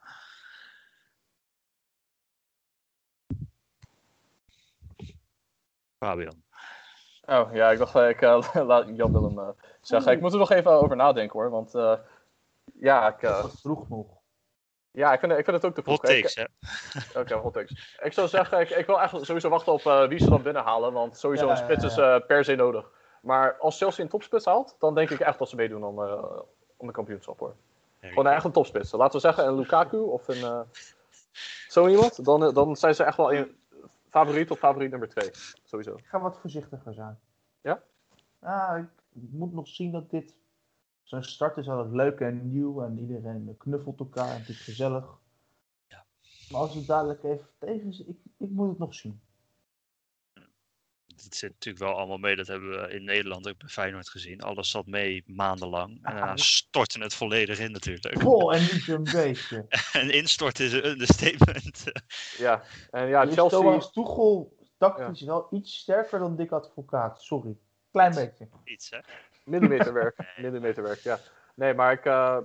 Fabian. 5.98 6.42
Oh, 7.26 7.48
ja, 7.52 7.70
ik 7.70 7.78
dacht, 7.78 7.94
eh, 7.94 8.08
ik 8.08 8.20
eh, 8.22 8.40
laat 8.66 8.84
Jan 8.96 9.12
Willem 9.12 9.38
eh, 9.38 9.48
zeggen. 9.80 10.12
Ik 10.12 10.20
moet 10.20 10.32
er 10.32 10.38
nog 10.38 10.50
even 10.50 10.70
over 10.70 10.96
nadenken 10.96 11.38
hoor, 11.40 11.50
want 11.50 11.74
eh, 11.74 11.92
ja, 12.80 13.08
ik, 13.08 13.22
eh, 13.22 13.44
vroeg 13.44 13.88
nog. 13.88 14.06
ja, 14.90 15.12
ik, 15.12 15.20
vind, 15.20 15.32
ik 15.32 15.44
vind 15.44 15.56
het 15.56 15.64
ook 15.64 15.74
te 15.74 15.82
vroeg. 15.82 15.96
Hot 16.00 16.10
takes, 16.10 16.34
hè? 16.34 16.44
Oké, 17.20 17.34
hot 17.34 17.52
takes. 17.52 17.96
Ik 18.02 18.12
zou 18.12 18.28
zeggen, 18.28 18.60
ik, 18.60 18.70
ik 18.70 18.86
wil 18.86 19.00
echt 19.00 19.24
sowieso 19.26 19.48
wachten 19.48 19.72
op 19.72 19.86
eh, 19.86 20.06
wie 20.08 20.18
ze 20.18 20.30
dan 20.30 20.42
binnenhalen, 20.42 20.92
want 20.92 21.16
sowieso 21.18 21.44
Ja, 21.44 21.50
een 21.50 21.56
spits 21.56 21.82
ja, 21.82 21.88
is 21.88 21.94
ja. 21.94 22.14
eh, 22.14 22.26
per 22.26 22.44
se 22.44 22.54
nodig. 22.54 22.90
Maar 23.22 23.56
als 23.58 23.78
Chelsea 23.78 24.04
een 24.04 24.10
topspits 24.10 24.44
haalt, 24.44 24.76
dan 24.78 24.94
denk 24.94 25.10
ik 25.10 25.20
echt 25.20 25.38
dat 25.38 25.48
ze 25.48 25.56
meedoen 25.56 25.84
om, 25.84 26.02
eh, 26.02 26.40
om 26.76 26.86
de 26.86 26.92
kampioenschap 26.92 27.38
hoor. 27.38 27.54
Gewoon 28.00 28.26
echt 28.26 28.44
een 28.44 28.52
topspits. 28.52 28.92
Laten 28.92 29.14
we 29.14 29.20
zeggen 29.20 29.46
een 29.46 29.54
Lukaku 29.54 29.96
of 29.98 30.28
een 30.28 30.42
eh, 30.42 30.60
zo 31.68 31.86
iemand, 31.88 32.24
dan, 32.24 32.54
dan 32.54 32.76
zijn 32.76 32.94
ze 32.94 33.04
echt 33.04 33.16
wel 33.16 33.32
een 33.32 33.56
favoriet 34.08 34.50
of 34.50 34.58
favoriet 34.58 34.90
nummer 34.90 35.08
2. 35.08 35.30
Sowieso. 35.64 35.94
Ik 35.94 36.06
ga 36.06 36.20
wat 36.20 36.38
voorzichtiger 36.38 36.94
zijn. 36.94 37.18
Ja? 37.60 37.82
Ja, 38.40 38.76
ik 39.12 39.30
moet 39.30 39.52
nog 39.52 39.68
zien 39.68 39.92
dat 39.92 40.10
dit... 40.10 40.36
Zo'n 41.02 41.22
start 41.22 41.56
is 41.56 41.68
altijd 41.68 41.94
leuk 41.94 42.20
en 42.20 42.50
nieuw 42.50 42.82
en 42.82 42.98
iedereen 42.98 43.54
knuffelt 43.58 43.98
elkaar 43.98 44.28
en 44.28 44.38
het 44.38 44.48
is 44.48 44.60
gezellig. 44.60 45.18
Ja. 45.86 46.04
Maar 46.50 46.60
als 46.60 46.74
het 46.74 46.86
dadelijk 46.86 47.22
even 47.22 47.48
tegen 47.58 47.88
is, 47.88 48.04
ik, 48.04 48.18
ik 48.36 48.50
moet 48.50 48.68
het 48.68 48.78
nog 48.78 48.94
zien. 48.94 49.20
Het 51.24 51.36
zit 51.36 51.50
natuurlijk 51.52 51.84
wel 51.84 51.94
allemaal 51.96 52.16
mee. 52.18 52.36
Dat 52.36 52.46
hebben 52.46 52.70
we 52.70 52.88
in 52.94 53.04
Nederland 53.04 53.48
ook 53.48 53.58
bij 53.58 53.68
Feyenoord 53.68 54.08
gezien. 54.08 54.40
Alles 54.42 54.70
zat 54.70 54.86
mee 54.86 55.24
maandenlang. 55.26 55.98
En 56.02 56.14
daarna 56.14 56.30
Ah. 56.30 56.36
stortte 56.36 56.98
het 57.02 57.14
volledig 57.14 57.58
in 57.58 57.72
natuurlijk. 57.72 58.24
Oh, 58.24 58.54
en 58.54 58.60
niet 58.60 58.88
een 58.88 59.02
beetje. 59.12 59.66
En 59.92 60.10
instorten 60.10 60.64
is 60.64 60.72
een 60.72 60.86
understatement. 60.86 61.84
Ja, 62.38 62.62
en 62.90 63.08
ja, 63.08 63.24
Dus 63.24 63.34
Chelsea. 63.34 63.58
Thomas 63.58 63.92
Tuchel 63.92 64.56
tactisch 64.78 65.22
wel 65.22 65.46
iets 65.50 65.76
sterker 65.78 66.18
dan 66.18 66.36
Dick 66.36 66.50
Advocaat. 66.52 67.22
Sorry. 67.22 67.56
Klein 67.92 68.14
beetje. 68.14 68.48
Iets, 68.64 68.90
hè? 68.90 68.98
Millimeterwerk. 69.44 70.16
Millimeterwerk, 70.42 70.98
ja. 71.00 71.18
Nee, 71.54 71.74
maar 71.74 71.92
ik, 71.92 72.04
eh, 72.04 72.38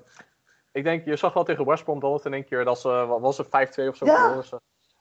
ik 0.71 0.83
denk, 0.83 1.05
je 1.05 1.15
zag 1.15 1.33
wel 1.33 1.43
tegen 1.43 1.65
West 1.65 1.83
Brom 1.83 1.99
dat 1.99 2.13
het 2.13 2.25
in 2.25 2.33
één 2.33 2.45
keer, 2.45 2.65
dat 2.65 2.79
ze, 2.79 2.89
was 3.05 3.37
het, 3.37 3.47
5-2 3.47 3.49
of 3.87 3.95
zo. 3.95 4.05
Ja, 4.05 4.43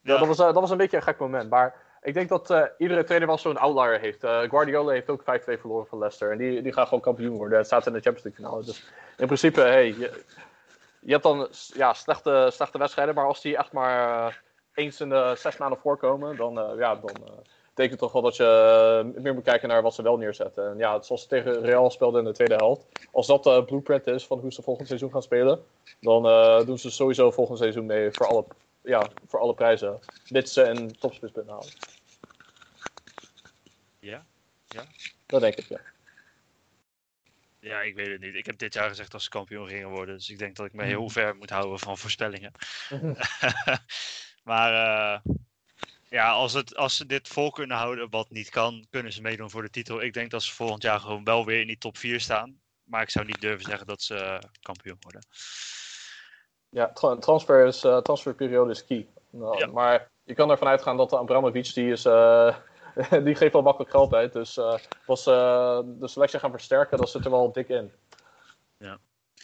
Ja. 0.03 0.19
dat, 0.19 0.27
was, 0.27 0.39
eh, 0.39 0.45
dat 0.45 0.55
was 0.55 0.71
een 0.71 0.77
beetje 0.77 0.97
een 0.97 1.03
gek 1.03 1.19
moment. 1.19 1.51
Maar 1.51 1.91
ik 2.03 2.15
denk 2.15 2.29
dat 2.29 2.51
eh, 2.51 2.63
iedere 2.79 3.05
trainer 3.05 3.29
wel 3.29 3.39
zo'n 3.39 3.57
outlier 3.57 4.01
heeft. 4.01 4.25
Eh, 4.25 4.41
Guardiola 4.41 4.93
heeft 4.93 5.11
ook 5.11 5.23
5-2 5.23 5.25
verloren 5.25 5.87
van 5.87 5.99
Leicester. 5.99 6.31
En 6.31 6.39
die, 6.39 6.63
die 6.63 6.73
gaan 6.73 6.85
gewoon 6.85 7.01
kampioen 7.01 7.37
worden. 7.37 7.59
Het 7.59 7.67
staat 7.67 7.87
in 7.87 7.93
de 7.93 8.01
Champions 8.01 8.25
League 8.25 8.45
finale. 8.45 8.65
Dus 8.65 8.85
in 9.17 9.27
principe, 9.27 9.61
hey, 9.61 9.87
je, 11.01 11.13
hebt 11.13 11.23
dan 11.23 11.49
ja, 11.75 11.93
slechte, 11.93 12.49
slechte 12.53 12.79
wedstrijden. 12.79 13.15
Maar 13.15 13.27
als 13.27 13.41
die 13.41 13.57
echt 13.57 13.73
maar 13.73 14.27
eh, 14.27 14.35
eens 14.75 15.01
in 15.01 15.09
de 15.09 15.35
zes 15.37 15.57
maanden 15.57 15.79
voorkomen, 15.79 16.37
dan, 16.37 16.75
ja, 16.77 16.95
dan 16.95 17.11
betekent 17.75 17.99
toch 17.99 18.13
wel 18.13 18.23
dat 18.23 18.37
je 18.37 19.13
meer 19.15 19.35
moet 19.35 19.45
kijken 19.45 19.69
naar 19.69 19.83
wat 19.83 19.95
ze 19.95 20.03
wel 20.03 20.17
neerzetten. 20.17 20.71
En 20.71 20.79
ja, 20.79 21.03
zoals 21.03 21.23
ze 21.23 21.29
tegen 21.29 21.61
Real 21.61 21.91
speelden 21.91 22.21
in 22.21 22.27
de 22.27 22.35
tweede 22.35 22.55
helft. 22.55 22.87
Als 23.13 23.27
dat 23.27 23.45
de 23.45 23.63
blueprint 23.67 24.07
is 24.07 24.27
van 24.27 24.39
hoe 24.39 24.53
ze 24.53 24.63
volgend 24.63 24.89
seizoen 24.89 25.11
gaan 25.11 25.23
spelen, 25.23 25.65
dan 26.01 26.23
doen 26.67 26.79
ze 26.79 26.91
sowieso 26.91 27.31
volgend 27.31 27.59
seizoen 27.59 27.87
mee 27.87 28.11
voor 28.11 28.27
alle, 28.27 28.45
ja, 28.83 29.11
voor 29.27 29.41
alle 29.41 29.55
prijzen. 29.55 29.99
Mits 30.29 30.53
ze 30.53 30.63
een 30.63 30.99
topspits 30.99 31.33
binnenhalen. 31.33 31.73
Ja? 33.99 34.27
Dat 35.27 35.41
denk 35.41 35.55
ik, 35.55 35.69
ja. 35.69 35.81
Ja, 37.61 37.81
ik 37.81 37.95
weet 37.95 38.09
het 38.09 38.21
niet. 38.21 38.35
Ik 38.35 38.47
heb 38.47 38.59
dit 38.59 38.75
jaar 38.75 38.89
gezegd 38.89 39.11
dat 39.11 39.23
ze 39.23 39.29
kampioen 39.29 39.69
gingen 39.69 39.89
worden. 39.89 40.17
Dus 40.17 40.31
ik 40.31 40.39
denk 40.39 40.57
dat 40.57 40.67
ik 40.67 40.73
me 40.73 40.85
heel 40.85 41.09
ver 41.09 41.37
moet 41.37 41.51
houden 41.51 41.79
van 41.79 41.99
voorspellingen. 41.99 42.53
maar 44.51 44.73
eh, 44.73 45.33
ja, 46.09 46.31
als, 46.31 46.53
het, 46.53 46.77
als 46.77 46.97
ze 46.97 47.07
dit 47.07 47.29
vol 47.29 47.51
kunnen 47.51 47.77
houden, 47.77 48.11
wat 48.11 48.31
niet 48.31 48.51
kan, 48.51 48.87
kunnen 48.91 49.13
ze 49.13 49.21
meedoen 49.21 49.51
voor 49.51 49.63
de 49.63 49.71
titel. 49.71 50.03
Ik 50.03 50.13
denk 50.13 50.31
dat 50.31 50.43
ze 50.43 50.55
volgend 50.55 50.83
jaar 50.83 51.01
gewoon 51.01 51.25
wel 51.25 51.45
weer 51.45 51.61
in 51.61 51.67
die 51.67 51.79
top 51.79 51.99
4 51.99 52.21
staan. 52.21 52.61
Maar 52.85 53.03
ik 53.03 53.11
zou 53.11 53.27
niet 53.27 53.41
durven 53.41 53.65
zeggen 53.65 53.87
dat 53.87 54.03
ze 54.03 54.43
kampioen 54.61 54.97
worden. 55.01 55.27
Ja, 56.73 56.91
tra- 56.95 57.17
transfer 57.17 57.67
is, 57.67 57.85
eh, 57.85 57.97
transferperiode 57.99 58.71
is 58.71 58.85
key. 58.85 59.09
Nou, 59.31 59.59
Ja. 59.59 59.67
Maar 59.67 60.11
je 60.25 60.35
kan 60.35 60.51
ervan 60.51 60.69
uitgaan 60.69 60.97
dat 60.97 61.13
Abramovic, 61.13 61.75
die, 61.75 61.91
is, 61.93 62.05
eh, 62.05 62.57
die 63.25 63.35
geeft 63.35 63.53
wel 63.53 63.63
makkelijk 63.63 63.91
geld 63.91 64.15
uit. 64.15 64.33
Dus 64.33 64.57
eh, 64.57 64.75
als 65.07 65.23
ze 65.23 65.31
de 65.99 66.09
selectie 66.09 66.39
gaan 66.39 66.51
versterken, 66.51 66.97
dan 66.99 67.07
zit 67.09 67.25
er 67.25 67.31
wel 67.31 67.53
dik 67.53 67.69
in. 67.69 67.93
Ja. 68.79 68.99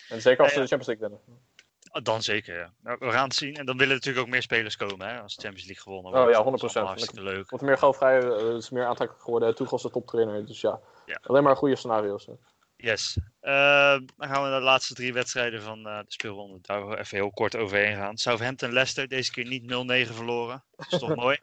En 0.08 0.20
zeker 0.22 0.42
als 0.44 0.54
Ja, 0.54 0.54
ze 0.54 0.62
de 0.62 0.68
Champions 0.68 0.86
League 0.86 1.08
winnen. 1.08 1.46
Ah, 1.90 2.02
Dan 2.04 2.22
zeker, 2.22 2.58
ja. 2.58 2.96
We 2.98 3.10
gaan 3.10 3.24
het 3.24 3.34
zien. 3.34 3.54
En 3.54 3.66
dan 3.66 3.76
willen 3.76 3.94
natuurlijk 3.94 4.26
ook 4.26 4.32
meer 4.32 4.42
spelers 4.42 4.76
komen, 4.76 5.08
hè, 5.08 5.20
als 5.20 5.34
de 5.36 5.42
Champions 5.42 5.66
League 5.66 5.82
gewonnen 5.82 6.12
Oh 6.12 6.18
wordt. 6.18 6.36
ja, 6.36 6.42
Dat 6.44 6.54
is 6.64 6.72
100%. 6.74 6.86
Hartstikke 6.86 7.22
leuk. 7.22 7.50
Wordt 7.50 7.64
meer 7.64 7.78
geld 7.78 7.96
vrij, 7.96 8.20
eh, 8.22 8.54
is 8.54 8.70
meer 8.70 8.84
aantrekkelijk 8.86 9.24
geworden. 9.24 9.54
Tuchel 9.54 9.76
is 9.76 9.82
de 9.82 9.90
toptrainer, 9.90 10.46
dus 10.46 10.60
ja. 10.60 10.80
Ja. 11.06 11.18
Alleen 11.22 11.42
maar 11.42 11.56
goede 11.56 11.76
scenario's. 11.76 12.26
hè. 12.26 12.32
Yes. 12.80 13.16
Eh, 13.40 13.98
dan 14.16 14.28
gaan 14.28 14.42
we 14.42 14.48
naar 14.48 14.58
de 14.58 14.64
laatste 14.64 14.94
drie 14.94 15.12
wedstrijden 15.12 15.62
van 15.62 15.86
eh, 15.86 15.98
de 15.98 16.12
speelronde. 16.12 16.58
Daar 16.60 16.88
we 16.88 16.98
even 16.98 17.16
heel 17.16 17.30
kort 17.30 17.56
overheen 17.56 17.96
gaan. 17.96 18.16
Southampton 18.16 18.72
Leicester, 18.72 19.08
deze 19.08 19.30
keer 19.30 19.44
niet 19.44 19.62
0-9 19.62 20.14
verloren. 20.14 20.64
Dat 20.76 20.92
is 20.92 20.98
toch 20.98 21.14
mooi. 21.24 21.38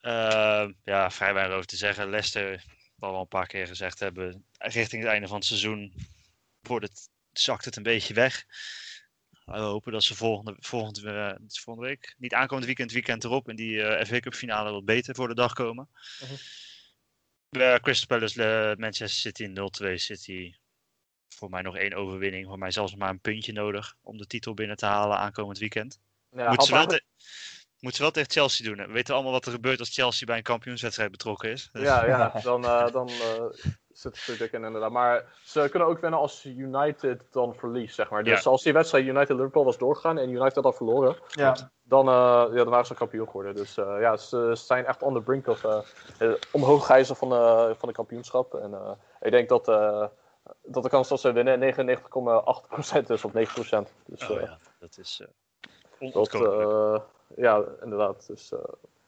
Eh, 0.00 0.68
ja, 0.84 1.10
vrij 1.10 1.34
weinig 1.34 1.54
over 1.54 1.66
te 1.66 1.76
zeggen. 1.76 2.10
Leicester, 2.10 2.64
wat 2.96 3.10
we 3.10 3.16
al 3.16 3.20
een 3.20 3.28
paar 3.28 3.46
keer 3.46 3.66
gezegd 3.66 3.98
hebben, 3.98 4.44
richting 4.58 5.02
het 5.02 5.10
einde 5.10 5.26
van 5.26 5.36
het 5.36 5.46
seizoen 5.46 5.94
wordt 6.60 6.88
het, 6.88 7.08
zakt 7.32 7.64
het 7.64 7.76
een 7.76 7.82
beetje 7.82 8.14
weg. 8.14 8.44
We 9.44 9.58
hopen 9.58 9.92
dat 9.92 10.02
ze 10.02 10.14
volgende, 10.14 10.56
volgende, 10.58 11.10
eh, 11.10 11.46
volgende 11.46 11.88
week, 11.88 12.14
niet 12.18 12.34
aankomend 12.34 12.66
weekend, 12.66 12.92
weekend 12.92 13.24
erop, 13.24 13.48
in 13.48 13.56
die 13.56 13.82
eh 13.82 14.06
FA 14.06 14.20
Cup 14.20 14.34
finale 14.34 14.70
wat 14.70 14.84
beter 14.84 15.14
voor 15.14 15.28
de 15.28 15.34
dag 15.34 15.52
komen. 15.52 15.88
Mhm. 16.20 16.34
Eh, 17.50 17.74
Crystal 17.80 18.06
Palace, 18.18 18.42
eh, 18.44 18.76
Manchester 18.76 19.08
City 19.08 19.46
0-2 19.46 19.96
City. 19.98 20.54
Voor 21.34 21.50
mij 21.50 21.62
nog 21.62 21.76
één 21.76 21.94
overwinning. 21.94 22.46
Voor 22.46 22.58
mij 22.58 22.70
zelfs 22.70 22.94
maar 22.94 23.08
een 23.10 23.20
puntje 23.20 23.52
nodig 23.52 23.94
om 24.02 24.18
de 24.18 24.26
titel 24.26 24.54
binnen 24.54 24.76
te 24.76 24.86
halen 24.86 25.18
aankomend 25.18 25.58
weekend. 25.58 26.00
Ja, 26.30 26.48
Moeten 26.48 26.66
ze, 26.66 26.72
wel 26.72 26.80
had 26.80 26.90
te- 26.90 27.04
moeten 27.78 27.96
ze 27.96 28.02
wel 28.02 28.10
tegen 28.10 28.30
Chelsea 28.30 28.66
doen. 28.66 28.78
hè? 28.78 28.86
We 28.86 28.92
weten 28.92 29.14
allemaal 29.14 29.32
wat 29.32 29.46
er 29.46 29.52
gebeurt 29.52 29.78
als 29.78 29.94
Chelsea 29.94 30.26
bij 30.26 30.36
een 30.36 30.42
kampioenswedstrijd 30.42 31.10
betrokken 31.10 31.50
is. 31.50 31.68
Dus- 31.72 31.82
Ja, 31.82 32.06
ja 32.06 32.28
dan, 32.42 32.64
eh, 32.64 32.92
dan 32.92 33.10
in 34.04 34.64
inderdaad. 34.64 34.90
Maar 34.90 35.24
ze 35.42 35.68
kunnen 35.70 35.88
ook 35.88 36.00
winnen 36.00 36.18
als 36.20 36.44
United 36.44 37.26
dan 37.30 37.54
verliest, 37.54 37.94
zeg 37.94 38.10
maar. 38.10 38.24
Dus 38.24 38.42
Ja. 38.42 38.50
als 38.50 38.62
die 38.62 38.72
wedstrijd 38.72 39.04
United-Liverpool 39.06 39.64
was 39.64 39.78
doorgegaan 39.78 40.18
en 40.18 40.30
United 40.30 40.64
had 40.64 40.76
verloren, 40.76 41.16
Ja. 41.28 41.56
dan, 41.82 42.08
eh, 42.08 42.14
ja, 42.50 42.54
dan 42.54 42.68
waren 42.68 42.86
ze 42.86 42.94
kampioen 42.94 43.26
geworden. 43.26 43.54
Dus 43.54 43.76
eh, 43.78 43.96
ja, 44.00 44.16
ze, 44.16 44.52
ze 44.56 44.64
zijn 44.64 44.86
echt 44.86 45.02
on 45.02 45.14
the 45.14 45.20
brink 45.22 45.46
of 45.46 45.64
eh 45.64 45.78
omhoog 46.52 46.86
gijzen 46.86 47.16
van, 47.16 47.28
de 47.28 47.74
van 47.78 47.88
de 47.88 47.94
kampioenschap. 47.94 48.54
En 48.54 48.74
eh, 48.74 48.90
ik 49.20 49.30
denk 49.30 49.48
dat, 49.48 49.68
eh, 49.68 50.06
dat 50.62 50.82
de 50.82 50.88
kans 50.88 51.08
dat 51.08 51.20
ze 51.20 51.32
winnen 51.32 51.58
99,8% 51.58 53.10
is 53.10 53.24
of 53.24 53.32
9%. 53.32 53.92
Dus 54.06 54.28
Oh 54.30 54.36
eh, 54.36 54.42
ja, 54.42 54.58
dat 54.78 54.98
is 54.98 55.20
eh 56.00 56.12
dat, 56.12 56.34
eh, 56.34 57.00
ja, 57.36 57.64
inderdaad. 57.82 58.26
Dus, 58.26 58.52
eh, 58.52 58.58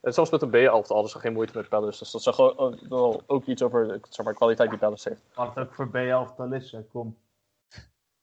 en 0.03 0.13
zelfs 0.15 0.31
met 0.31 0.43
een 0.43 0.51
B-elftal 0.51 0.95
hadden 0.97 1.11
ze 1.13 1.19
geen 1.19 1.33
moeite 1.33 1.57
met 1.57 1.69
Palace. 1.69 1.99
Dus 1.99 2.11
dat 2.11 2.23
zegt 2.23 2.37
gewoon 2.37 2.57
ook, 2.57 2.81
wel 2.89 3.23
ook 3.27 3.47
iets 3.47 3.63
over 3.63 3.89
de 3.89 4.01
zeg 4.11 4.25
maar, 4.25 4.35
kwaliteit 4.35 4.71
die 4.71 4.79
Palace 4.79 5.09
heeft. 5.09 5.23
Wat 5.35 5.57
ook 5.59 5.75
voor 5.75 5.89
B11 5.89 6.53
is, 6.53 6.73
hè. 6.73 6.83
kom. 6.83 7.19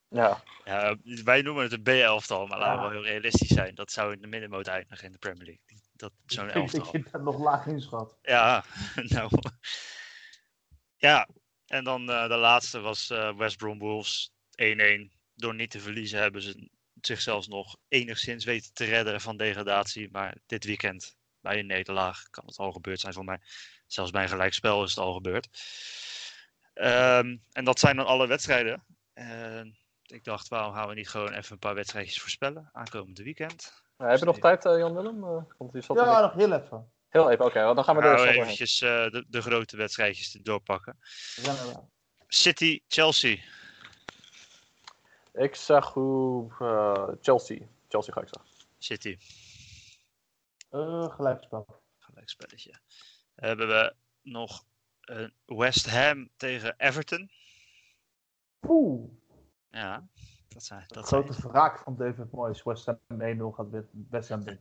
Ja, 0.08 0.42
Ja, 0.66 0.96
wij 1.24 1.42
noemen 1.42 1.64
het 1.64 1.72
een 1.74 1.84
B-elftal, 1.84 2.48
maar 2.48 2.60
laten 2.60 2.78
we 2.78 2.84
Ja. 2.86 2.90
wel 2.90 3.02
heel 3.02 3.10
realistisch 3.12 3.48
zijn. 3.48 3.76
Dat 3.76 3.92
zou 3.92 4.14
in 4.14 4.22
de 4.22 4.28
middenmoot 4.28 4.68
eindigen 4.68 5.06
in 5.06 5.12
de 5.12 5.18
Premier 5.18 5.46
League. 5.46 5.82
Dat, 5.94 6.12
zo'n 6.26 6.48
Ik 6.48 6.54
denk 6.54 6.72
dat 6.72 6.76
elftal. 6.82 7.00
je 7.02 7.10
dat 7.12 7.22
nog 7.22 7.40
laag 7.40 7.66
inschat. 7.66 8.18
Ja, 8.22 8.64
nou. 8.96 9.30
Ja, 10.98 11.28
en 11.66 11.84
dan 11.84 12.10
eh, 12.10 12.28
de 12.28 12.36
laatste 12.36 12.80
was 12.80 13.10
eh, 13.10 13.38
West 13.38 13.58
Brom 13.58 13.80
Wolves 13.80 14.32
1-1. 14.64 15.18
Door 15.36 15.56
niet 15.56 15.70
te 15.72 15.80
verliezen 15.80 16.20
hebben 16.20 16.42
ze 16.42 16.70
zichzelf 17.02 17.48
nog 17.48 17.78
enigszins 17.88 18.46
weten 18.46 18.74
te 18.74 18.86
redden 18.86 19.22
van 19.22 19.38
degradatie. 19.38 20.10
Maar 20.12 20.38
dit 20.46 20.64
weekend 20.66 21.16
bij 21.42 21.60
een 21.60 21.66
nederlaag 21.66 22.30
kan 22.30 22.46
het 22.46 22.58
al 22.58 22.72
gebeurd 22.72 23.00
zijn 23.00 23.14
voor 23.14 23.24
mij. 23.24 23.40
Zelfs 23.88 24.12
bij 24.12 24.24
een 24.24 24.30
gelijkspel 24.30 24.84
is 24.84 24.90
het 24.90 25.00
al 25.00 25.14
gebeurd. 25.14 25.48
Ehm, 26.74 27.38
en 27.52 27.64
dat 27.64 27.80
zijn 27.80 27.96
dan 27.96 28.06
alle 28.06 28.28
wedstrijden. 28.28 28.84
En 29.14 29.78
ik 30.06 30.24
dacht, 30.24 30.48
waarom 30.48 30.74
gaan 30.74 30.88
we 30.88 30.94
niet 30.94 31.10
gewoon 31.10 31.34
even 31.34 31.52
een 31.52 31.60
paar 31.60 31.76
wedstrijdjes 31.76 32.22
voorspellen 32.22 32.70
aankomende 32.74 33.24
weekend? 33.24 33.84
heb 33.98 34.20
je 34.20 34.26
nog 34.26 34.40
tijd, 34.40 34.66
eh, 34.66 34.78
Jan-Willem? 34.78 35.24
Eh, 35.24 35.44
want 35.58 35.72
die 35.72 35.82
zat 35.82 35.98
Ja, 35.98 36.22
nog 36.22 36.34
heel 36.34 36.54
even. 36.54 36.92
Heel 37.10 37.32
even, 37.32 37.46
oké. 37.46 37.60
dan 37.60 37.84
gaan 37.84 37.96
we 37.96 38.02
Nou, 38.02 38.20
er 38.20 38.28
eventjes 38.28 38.82
eh, 38.82 39.10
de, 39.10 39.26
de 39.28 39.42
grote 39.42 39.78
wedstrijdjes 39.78 40.32
doorpakken. 40.32 40.98
City, 42.28 42.82
Chelsea. 42.88 43.38
Ik 45.34 45.56
zeg 45.56 45.86
hoe 45.86 46.52
eh, 46.60 47.08
Chelsea. 47.22 47.58
Chelsea 47.88 48.14
ga 48.14 48.22
ik 48.22 48.28
zeggen. 48.34 48.52
City, 48.78 49.18
Eh, 50.70 51.10
gelijkspel. 51.12 51.82
gelijkspelletje. 51.98 52.74
Hebben 53.36 53.68
we 53.68 53.94
nog 54.22 54.64
eh, 55.02 55.28
West 55.46 55.90
Ham 55.90 56.30
tegen 56.38 56.74
Everton. 56.78 57.30
Oeh, 58.68 59.12
Ja, 59.70 60.08
dat 60.48 60.64
zijn, 60.64 60.84
de 60.88 60.94
dat 60.94 61.08
zijn 61.08 61.24
grote 61.24 61.48
wraak 61.48 61.80
van 61.80 61.96
David 61.98 62.32
Moyes. 62.32 62.64
West 62.64 62.86
Ham 62.86 63.00
1-0 63.08 63.56
gaat 63.56 63.70
win- 63.70 64.08
West 64.10 64.30
Ham 64.30 64.44
wint. 64.44 64.60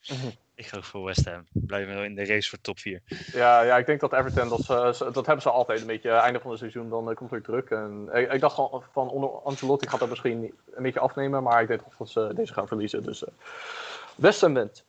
Ik 0.54 0.66
ga 0.66 0.76
ook 0.76 0.84
voor 0.84 1.04
West 1.04 1.24
Ham. 1.24 1.46
Blijven 1.52 1.96
we 2.00 2.04
in 2.04 2.14
de 2.14 2.24
race 2.24 2.48
voor 2.48 2.60
top 2.60 2.78
4. 2.78 3.02
Ja, 3.32 3.62
ja, 3.62 3.76
ik 3.78 3.86
denk 3.86 4.00
dat 4.00 4.12
Everton, 4.12 4.48
dat, 4.48 4.60
ze- 4.96 5.10
dat 5.12 5.26
hebben 5.26 5.42
ze 5.42 5.50
altijd 5.50 5.80
een 5.80 5.86
beetje. 5.86 6.10
Einde 6.10 6.40
van 6.40 6.50
het 6.50 6.58
seizoen, 6.58 6.88
dan 6.88 7.10
eh, 7.10 7.16
komt 7.16 7.32
er 7.32 7.42
druk. 7.42 7.70
En 7.70 8.08
ik, 8.12 8.32
ik 8.32 8.40
dacht 8.40 8.54
gewoon 8.54 8.82
van 8.92 9.08
onder 9.08 9.30
Ancelotti 9.30 9.88
gaat 9.88 10.00
dat 10.00 10.08
misschien 10.08 10.54
een 10.70 10.82
beetje 10.82 11.00
afnemen. 11.00 11.42
Maar 11.42 11.62
ik 11.62 11.68
denk 11.68 11.82
dat 11.98 12.08
ze 12.10 12.32
deze 12.34 12.52
gaan 12.52 12.68
verliezen. 12.68 13.02
Dus 13.02 13.24
eh 13.24 13.32
West 14.16 14.40
Ham 14.40 14.54
wint. 14.54 14.84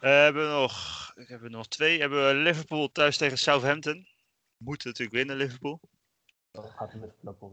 Eh, 0.00 0.10
hebben 0.10 0.42
we 0.46 0.52
nog, 0.52 0.72
ik 1.14 1.28
heb 1.28 1.42
er 1.42 1.50
nog 1.50 1.68
twee. 1.68 2.00
Hebben 2.00 2.26
we 2.26 2.34
Liverpool 2.34 2.92
thuis 2.92 3.16
tegen 3.16 3.38
Southampton. 3.38 4.06
Moeten 4.56 4.88
natuurlijk 4.88 5.16
winnen, 5.16 5.36
Liverpool. 5.36 5.80
Dan 6.50 6.68
gaat 6.68 6.90
hij 6.90 7.00
met 7.00 7.12
de 7.20 7.48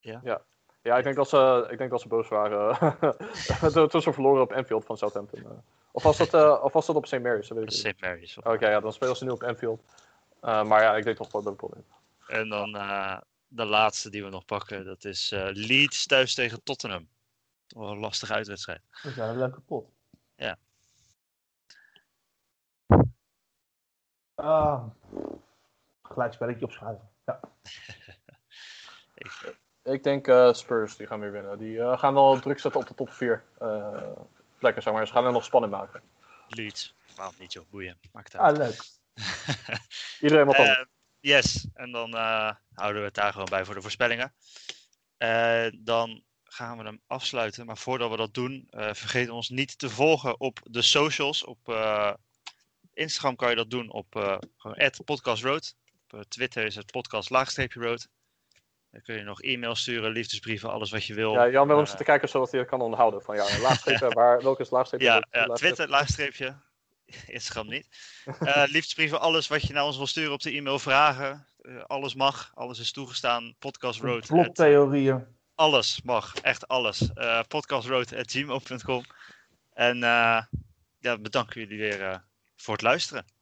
weer. 0.00 0.42
Ja, 0.82 0.96
ik 0.96 1.04
denk 1.04 1.16
dat 1.16 1.28
ze, 1.28 1.66
ik 1.70 1.78
denk 1.78 1.90
dat 1.90 2.00
ze 2.00 2.08
boos 2.08 2.28
waren 2.28 2.78
toen- 3.90 4.02
ze 4.02 4.12
verloren 4.12 4.42
op 4.42 4.52
Anfield 4.52 4.84
van 4.84 4.96
Southampton. 4.96 5.44
eh. 5.44 5.50
Of 5.92 6.02
was 6.02 6.16
dat, 6.16 6.34
eh, 6.34 6.60
of 6.64 6.72
was 6.72 6.86
dat 6.86 6.96
op 6.96 7.06
St. 7.06 7.20
Mary's? 7.20 7.48
Dat. 7.48 7.72
St. 7.72 8.00
Mary's. 8.00 8.36
Oké, 8.38 8.68
ja, 8.70 8.80
dan 8.80 8.92
spelen 8.92 9.16
ze 9.16 9.24
nu 9.24 9.30
op 9.30 9.42
Anfield. 9.42 9.82
Eh, 10.40 10.64
maar 10.64 10.82
ja, 10.82 10.96
ik 10.96 11.04
denk 11.04 11.16
toch 11.16 11.32
wel 11.32 11.42
Liverpool 11.42 11.70
wint. 11.74 11.86
En 12.26 12.48
dan 12.48 12.76
eh, 12.76 13.18
de 13.48 13.64
laatste 13.64 14.10
die 14.10 14.24
we 14.24 14.30
nog 14.30 14.44
pakken. 14.44 14.84
Dat 14.84 15.04
is 15.04 15.32
eh, 15.32 15.48
Leeds 15.52 16.06
thuis 16.06 16.34
tegen 16.34 16.62
Tottenham. 16.62 17.08
Toch 17.66 17.90
een 17.90 17.98
lastige 17.98 18.32
uitwedstrijd. 18.32 18.80
We 19.02 19.10
zijn 19.10 19.28
een 19.30 19.38
leuke 19.38 19.60
pot. 19.60 19.88
Ja. 20.36 20.56
Ah, 24.44 24.84
gelijkspelletje 26.02 26.64
opschuiven. 26.64 27.10
Ja. 27.24 27.40
Ik, 29.14 29.56
Ik 29.82 30.02
denk 30.02 30.28
eh, 30.28 30.52
Spurs, 30.52 30.96
die 30.96 31.06
gaan 31.06 31.20
weer 31.20 31.32
winnen. 31.32 31.58
Die 31.58 31.80
eh, 31.80 31.98
gaan 31.98 32.14
wel 32.14 32.40
druk 32.40 32.58
zetten 32.58 32.80
op 32.80 32.86
de 32.86 32.94
top 32.94 33.10
4 33.10 33.44
plekken, 34.58 34.82
zeg 34.82 34.92
maar. 34.92 35.06
Ze 35.06 35.12
gaan 35.12 35.24
er 35.24 35.32
nog 35.32 35.44
spannend 35.44 35.72
maken. 35.72 36.02
Leeds. 36.48 36.94
Waarom 37.16 37.34
niet 37.38 37.52
joh, 37.52 37.70
boeien. 37.70 37.98
Maakt 38.12 38.32
het 38.32 38.40
uit. 38.40 38.58
Ah, 38.58 38.64
leuk. 38.64 38.82
Iedereen 40.20 40.46
wat 40.46 40.56
dan? 40.56 40.66
Eh, 40.66 40.84
yes, 41.20 41.68
en 41.74 41.92
dan 41.92 42.14
eh, 42.14 42.50
houden 42.72 43.00
we 43.00 43.06
het 43.06 43.14
daar 43.14 43.32
gewoon 43.32 43.48
bij 43.50 43.64
voor 43.64 43.74
de 43.74 43.82
voorspellingen. 43.82 44.34
Eh, 45.16 45.66
dan 45.78 46.22
gaan 46.44 46.78
we 46.78 46.84
hem 46.84 47.00
afsluiten. 47.06 47.66
Maar 47.66 47.78
voordat 47.78 48.10
we 48.10 48.16
dat 48.16 48.34
doen, 48.34 48.66
eh, 48.70 48.94
vergeet 48.94 49.28
ons 49.28 49.48
niet 49.48 49.78
te 49.78 49.90
volgen 49.90 50.40
op 50.40 50.60
de 50.62 50.82
socials. 50.82 51.44
Op 51.44 51.68
eh, 51.68 52.12
Instagram 52.94 53.36
kan 53.36 53.50
je 53.50 53.56
dat 53.56 53.70
doen 53.70 53.90
op 53.92 54.16
eh 54.16 54.36
gewoon 54.56 54.90
@podcastroad. 55.04 55.74
Op 56.04 56.18
eh, 56.18 56.20
Twitter 56.28 56.64
is 56.64 56.74
het 56.74 56.90
podcast 56.92 57.30
laagstreepje 57.30 57.80
road. 57.80 58.08
Dan 58.90 59.02
kun 59.02 59.14
je 59.14 59.22
nog 59.22 59.42
e-mails 59.42 59.80
sturen, 59.80 60.10
liefdesbrieven, 60.12 60.70
alles 60.70 60.90
wat 60.90 61.04
je 61.06 61.14
wil. 61.14 61.32
Ja, 61.32 61.48
Jan 61.48 61.62
wil 61.66 61.70
Eh, 61.70 61.76
hem 61.76 61.86
zitten 61.86 62.06
kijken 62.06 62.28
zodat 62.28 62.50
hij 62.50 62.60
het 62.60 62.68
kan 62.68 62.80
onderhouden. 62.80 63.22
Van 63.22 63.36
ja, 63.36 63.58
laagstrepen, 63.60 64.14
waar, 64.20 64.42
welke 64.42 64.62
is 64.62 64.70
laagstrepen? 64.70 65.06
Ja? 65.06 65.46
Twitter, 65.54 65.88
laagstreepje. 65.88 66.56
Instagram 67.26 67.68
niet. 67.68 67.88
Eh 68.24 68.62
liefdesbrieven, 68.74 69.20
alles 69.20 69.48
wat 69.48 69.62
je 69.62 69.72
naar 69.72 69.84
ons 69.84 69.96
wil 69.96 70.06
sturen 70.06 70.32
op 70.32 70.42
de 70.42 70.50
e-mail, 70.50 70.78
vragen. 70.78 71.46
eh, 71.62 71.82
alles 71.84 72.14
mag, 72.14 72.50
alles 72.54 72.78
is 72.78 72.92
toegestaan. 72.92 73.54
Podcast 73.58 74.00
Road. 74.00 74.26
Vlogtheorieën. 74.26 75.24
Alles 75.54 76.02
mag, 76.02 76.34
echt 76.34 76.68
alles. 76.68 77.12
Eh 77.14 77.40
podcastroad.gmail.com 77.48 79.04
En 79.72 80.02
eh, 80.02 80.42
ja, 80.98 81.18
bedanken 81.18 81.60
jullie 81.60 81.78
weer 81.78 82.02
eh, 82.02 82.18
voor 82.64 82.74
het 82.74 82.82
luisteren. 82.82 83.33